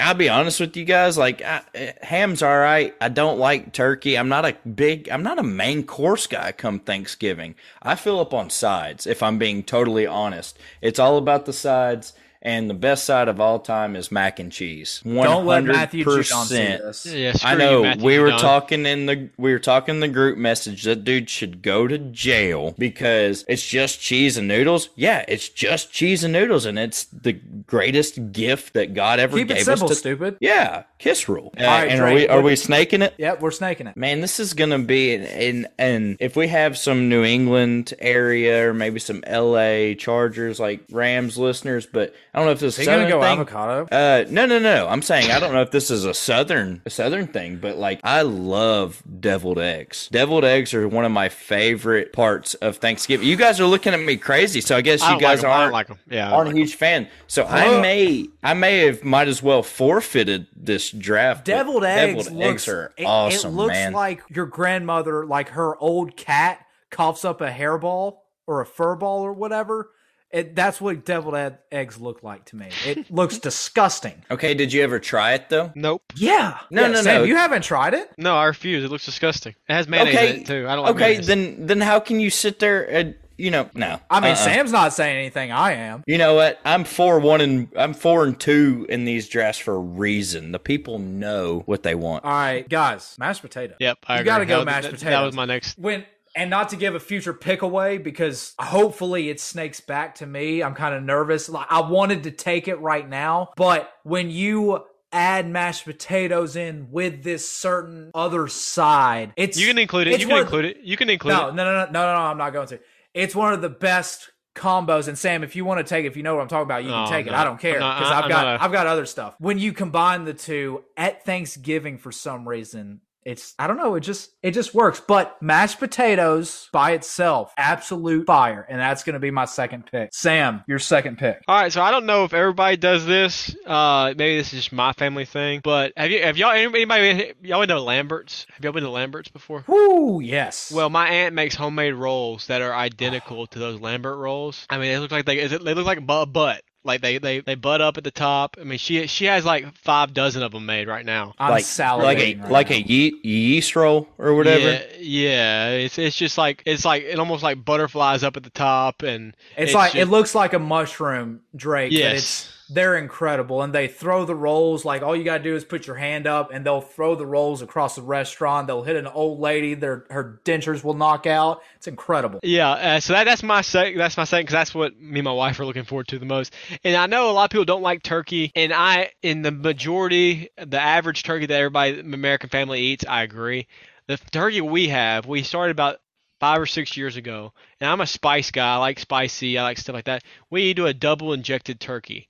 [0.00, 1.16] I'll be honest with you guys.
[1.16, 1.62] Like I,
[2.02, 2.94] ham's all right.
[3.00, 4.16] I don't like turkey.
[4.16, 5.08] I'm not a big.
[5.08, 6.52] I'm not a main course guy.
[6.52, 9.06] Come Thanksgiving, I fill up on sides.
[9.06, 12.12] If I'm being totally honest, it's all about the sides.
[12.44, 15.00] And the best side of all time is mac and cheese.
[15.04, 16.82] One Don't let hundred Matthew Judon see percent.
[16.82, 17.06] this.
[17.06, 18.40] Yeah, I know Matthew we were Judon.
[18.40, 21.98] talking in the we were talking in the group message that dude should go to
[21.98, 24.88] jail because it's just cheese and noodles.
[24.96, 29.48] Yeah, it's just cheese and noodles, and it's the greatest gift that God ever Keep
[29.48, 29.90] gave it simple, us.
[29.90, 30.36] To, stupid.
[30.40, 31.52] yeah, kiss rule.
[31.58, 33.14] Uh, right, and are we are we snaking it?
[33.18, 33.96] Yep, we're snaking it.
[33.96, 38.68] Man, this is gonna be in, in and if we have some New England area
[38.68, 42.86] or maybe some LA Chargers like Rams listeners, but I don't know if this is
[42.86, 43.38] gonna go thing.
[43.40, 43.86] avocado?
[43.92, 44.88] Uh, no, no, no.
[44.88, 48.00] I'm saying I don't know if this is a southern a southern thing, but like
[48.02, 50.08] I love deviled eggs.
[50.10, 53.26] Deviled eggs are one of my favorite parts of Thanksgiving.
[53.28, 55.50] You guys are looking at me crazy, so I guess I you guys like 'em.
[55.50, 55.98] I don't aren't like 'em.
[56.10, 56.56] Yeah, I don't aren't a like 'em.
[56.58, 57.08] huge fan.
[57.26, 61.44] So I may I may have might as well forfeited this draft.
[61.44, 62.24] Deviled eggs.
[62.24, 63.92] Deviled looks, eggs are it, awesome, It looks man.
[63.92, 66.60] like your grandmother, like her old cat,
[66.90, 69.90] coughs up a hairball or a fur ball or whatever.
[70.32, 72.68] It, that's what deviled ed- eggs look like to me.
[72.86, 74.24] It looks disgusting.
[74.30, 75.70] okay, did you ever try it though?
[75.74, 76.02] Nope.
[76.16, 76.58] Yeah.
[76.70, 77.24] No, Yeah, no, Sam, no.
[77.24, 78.10] You haven't tried it?
[78.16, 78.82] No, I refuse.
[78.84, 79.54] It looks disgusting.
[79.68, 80.66] It has mayonnaise okay, in it too.
[80.68, 81.26] I don't like okay, mayonnaise.
[81.26, 83.98] then then how can you sit there and you know no?
[84.10, 84.36] I mean, Uh-uh.
[84.36, 85.52] Sam's not saying anything.
[85.52, 86.02] I am.
[86.06, 86.60] You know what?
[86.64, 90.52] I'm four one and I'm four and two in these drafts for a reason.
[90.52, 92.24] The people know what they want.
[92.24, 93.74] All right, guys, mashed potato.
[93.80, 94.26] Yep, I you agree.
[94.26, 95.10] gotta go That- mashed potato.
[95.10, 95.78] That was my next.
[95.78, 96.04] when
[96.34, 100.62] and not to give a future pick away because hopefully it snakes back to me.
[100.62, 101.48] I'm kind of nervous.
[101.48, 106.88] Like I wanted to take it right now, but when you add mashed potatoes in
[106.90, 110.20] with this certain other side, it's You can include it.
[110.20, 110.78] You can include it.
[110.82, 111.54] You can include No, it.
[111.54, 112.20] no, no, no, no, no, no.
[112.20, 112.80] I'm not going to.
[113.12, 115.08] It's one of the best combos.
[115.08, 116.82] And Sam, if you want to take it, if you know what I'm talking about,
[116.84, 117.36] you oh, No, can take I'm it.
[117.36, 119.34] I don't care because I've I'm got a- I've got other stuff.
[119.38, 123.00] When you combine the two at Thanksgiving, for some reason.
[123.24, 125.00] It's I don't know, it just it just works.
[125.06, 128.66] But mashed potatoes by itself, absolute fire.
[128.68, 130.10] And that's gonna be my second pick.
[130.12, 131.42] Sam, your second pick.
[131.48, 133.54] All right, so I don't know if everybody does this.
[133.66, 135.60] Uh, maybe this is just my family thing.
[135.62, 138.46] But have you, have y'all, anybody, y'all to Lambert's?
[138.52, 139.64] Have y'all been to Lambert's before?
[139.66, 140.72] Whoo, yes.
[140.74, 144.66] Well, my aunt makes homemade rolls that are identical to those Lambert rolls.
[144.68, 146.62] I mean, they look like they, is it- they look like a bu- butt.
[146.84, 148.56] Like they, they, they butt up at the top.
[148.60, 151.34] I mean, she she has like five dozen of them made right now.
[151.38, 152.76] I'm like salivating like a right like now.
[152.76, 154.64] a ye- yeast roll or whatever.
[154.64, 155.68] Yeah, yeah.
[155.70, 159.34] It's it's just like it's like it almost like butterflies up at the top, and
[159.56, 161.90] It's, like it looks like a mushroom, Drake.
[161.90, 162.52] But Yes.
[162.72, 164.84] They're incredible, and they throw the rolls.
[164.84, 167.62] Like all you gotta do is put your hand up, and they'll throw the rolls
[167.62, 168.66] across the restaurant.
[168.66, 169.74] They'll hit an old lady.
[169.74, 171.62] Their her dentures will knock out.
[171.76, 172.40] It's incredible.
[172.42, 175.24] Yeah, uh, so that, that's my sec- that's my second because that's what me and
[175.24, 176.54] my wife are looking forward to the most.
[176.84, 180.48] And I know a lot of people don't like turkey, and I, in the majority,
[180.56, 183.66] the average turkey that everybody, American family eats, I agree.
[184.06, 186.00] The turkey we have, we started about
[186.40, 188.74] five or six years ago, and I'm a spice guy.
[188.74, 189.58] I like spicy.
[189.58, 190.24] I like stuff like that.
[190.50, 192.28] We do a double injected turkey.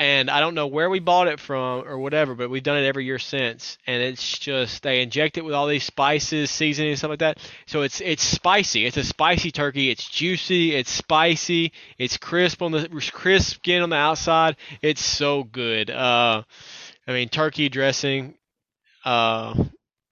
[0.00, 2.86] And I don't know where we bought it from or whatever, but we've done it
[2.86, 3.76] every year since.
[3.86, 7.36] And it's just they inject it with all these spices, seasoning, and stuff like that.
[7.66, 8.86] So it's it's spicy.
[8.86, 9.90] It's a spicy turkey.
[9.90, 10.74] It's juicy.
[10.74, 11.72] It's spicy.
[11.98, 14.56] It's crisp on the crisp skin on the outside.
[14.80, 15.90] It's so good.
[15.90, 16.44] Uh,
[17.06, 18.36] I mean turkey dressing,
[19.04, 19.52] uh,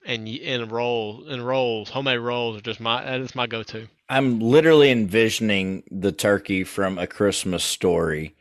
[0.04, 3.88] and and roll and rolls, homemade rolls are just my that is my go-to.
[4.10, 8.34] I'm literally envisioning the turkey from a Christmas story,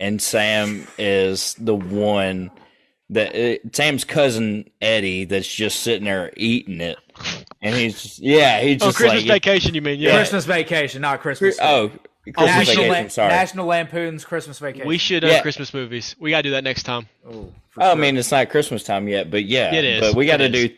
[0.00, 2.50] and Sam is the one
[3.10, 6.98] that uh, Sam's cousin Eddie that's just sitting there eating it,
[7.62, 10.00] and he's just, yeah he's Oh, just Christmas like vacation, you mean?
[10.00, 10.16] Yeah.
[10.16, 11.58] Christmas Vacation, not Christmas.
[11.60, 11.90] oh
[12.24, 12.90] Christmas National, vacation.
[12.90, 13.28] Lam- sorry.
[13.28, 14.88] National Lampoon's Christmas Vacation.
[14.88, 15.42] We should uh, Yeah.
[15.42, 16.16] Christmas movies.
[16.18, 17.06] We gotta do that next time.
[17.28, 20.00] Oh, for Oh, I mean it's not Christmas time yet, but yeah, It is.
[20.00, 20.70] But we got to do.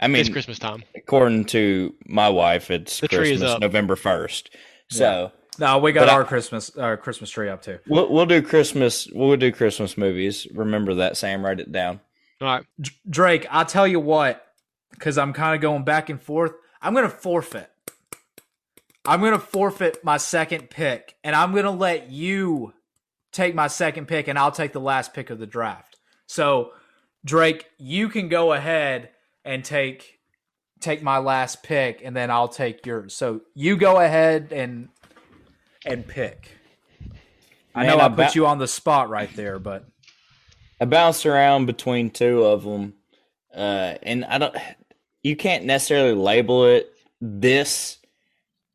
[0.00, 0.82] I mean, it's Christmas time.
[0.96, 3.60] according to my wife, it's The tree is Christmas.
[3.60, 4.50] November first.
[4.90, 7.78] So no, we got But I- our Christmas our Christmas tree up too.
[7.86, 9.06] we'll we'll do Christmas.
[9.12, 10.46] We'll do Christmas movies.
[10.54, 11.44] Remember that, Sam.
[11.44, 12.00] Write it down.
[12.40, 12.64] All right.
[13.08, 14.44] Drake, I'll tell you what,
[14.90, 16.52] because I'm kind of going back and forth.
[16.80, 17.70] I'm going to forfeit.
[19.04, 22.72] I'm going to forfeit my second pick, and I'm going to let you
[23.32, 25.96] take my second pick, and I'll take the last pick of the draft.
[26.26, 26.72] So,
[27.24, 29.10] Drake, you can go ahead
[29.44, 30.18] and take
[30.80, 33.14] take my last pick, and then I'll take yours.
[33.14, 34.88] So you go ahead and
[35.84, 36.48] and pick.
[37.74, 39.84] I know Man, I I put ba- you on the spot right there, but
[40.80, 42.94] I bounced around between two of them,
[43.54, 44.56] uh, and I don't.
[45.22, 47.98] You can't necessarily label it this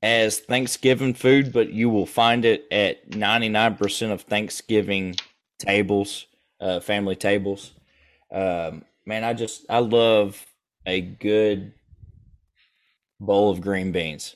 [0.01, 5.15] as Thanksgiving food, but you will find it at ninety nine percent of Thanksgiving
[5.59, 6.27] tables,
[6.59, 7.73] uh, family tables.
[8.31, 10.43] Um, man, I just I love
[10.85, 11.73] a good
[13.19, 14.35] bowl of green beans.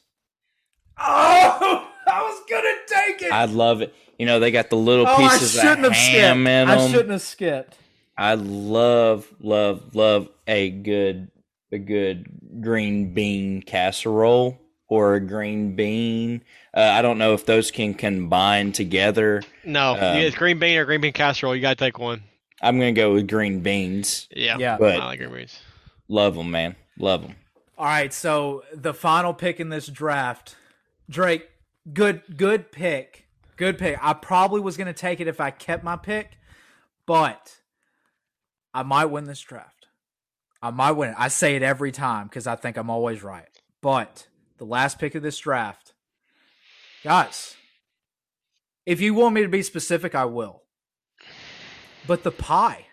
[0.98, 3.32] oh, I was gonna take it.
[3.32, 3.94] I love it.
[4.20, 6.50] You know, they got the little Oh, I pieces of shouldn't have ham skipped.
[6.50, 6.92] in I them.
[6.92, 7.78] shouldn't have skipped.
[8.18, 11.32] I love, love, love a good,
[11.72, 16.44] a good green bean casserole or a green bean.
[16.76, 19.42] Uh, I don't know if those can combine together.
[19.64, 21.56] No, Um, you get green bean or green bean casserole.
[21.56, 22.24] You gotta take one.
[22.62, 24.28] I'm gonna go with green beans.
[24.36, 24.78] Yeah, Yeah.
[24.78, 25.60] But- I like green beans.
[26.08, 26.76] Love them, man.
[27.00, 27.36] Love them.
[27.78, 30.56] All right, so the final pick in this draft,
[31.10, 31.50] Drake,
[31.92, 33.28] good good pick.
[33.58, 33.98] Good pick.
[34.02, 36.38] I probably was going to take it if I kept my pick,
[37.06, 37.60] but
[38.74, 39.88] I might win this draft.
[40.64, 41.16] I might win it.
[41.18, 43.48] I say it every time because I think I'm always right.
[43.82, 44.28] But
[44.58, 45.94] the last pick of this draft,
[47.04, 47.56] guys,
[48.86, 50.64] if you want me to be specific, I will.
[52.08, 52.88] But the pie,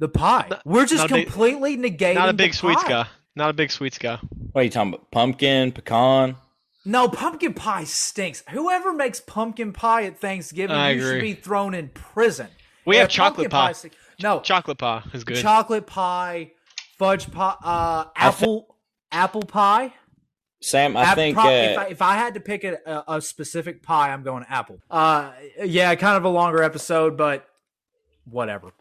[0.00, 2.14] the pie, Not- we're just not a big- completely negating.
[2.14, 2.88] Not a the big sweets pie.
[2.88, 3.06] guy.
[3.36, 4.18] Not a big sweets guy.
[4.52, 5.10] What are you talking about?
[5.12, 6.36] Pumpkin, pecan.
[6.84, 8.42] No, pumpkin pie stinks.
[8.50, 12.48] Whoever makes pumpkin pie at Thanksgiving, I you should be thrown in prison.
[12.84, 13.72] We Yeah, have chocolate pumpkin pie.
[13.72, 15.36] stink- No, Chocolate pie is good.
[15.36, 16.52] chocolate pie,
[16.98, 18.76] fudge pie, uh, apple,
[19.12, 19.92] apple pie.
[20.60, 23.16] Sam, I Ap- think pro- uh, if, I, if I had to pick a, a,
[23.16, 24.78] a specific pie, I'm going apple.
[24.90, 25.32] Uh,
[25.64, 27.46] yeah, kind of a longer episode, but
[28.24, 28.72] whatever.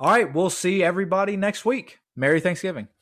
[0.00, 1.98] All right, we'll see everybody next week.
[2.16, 2.88] Merry Thanksgiving.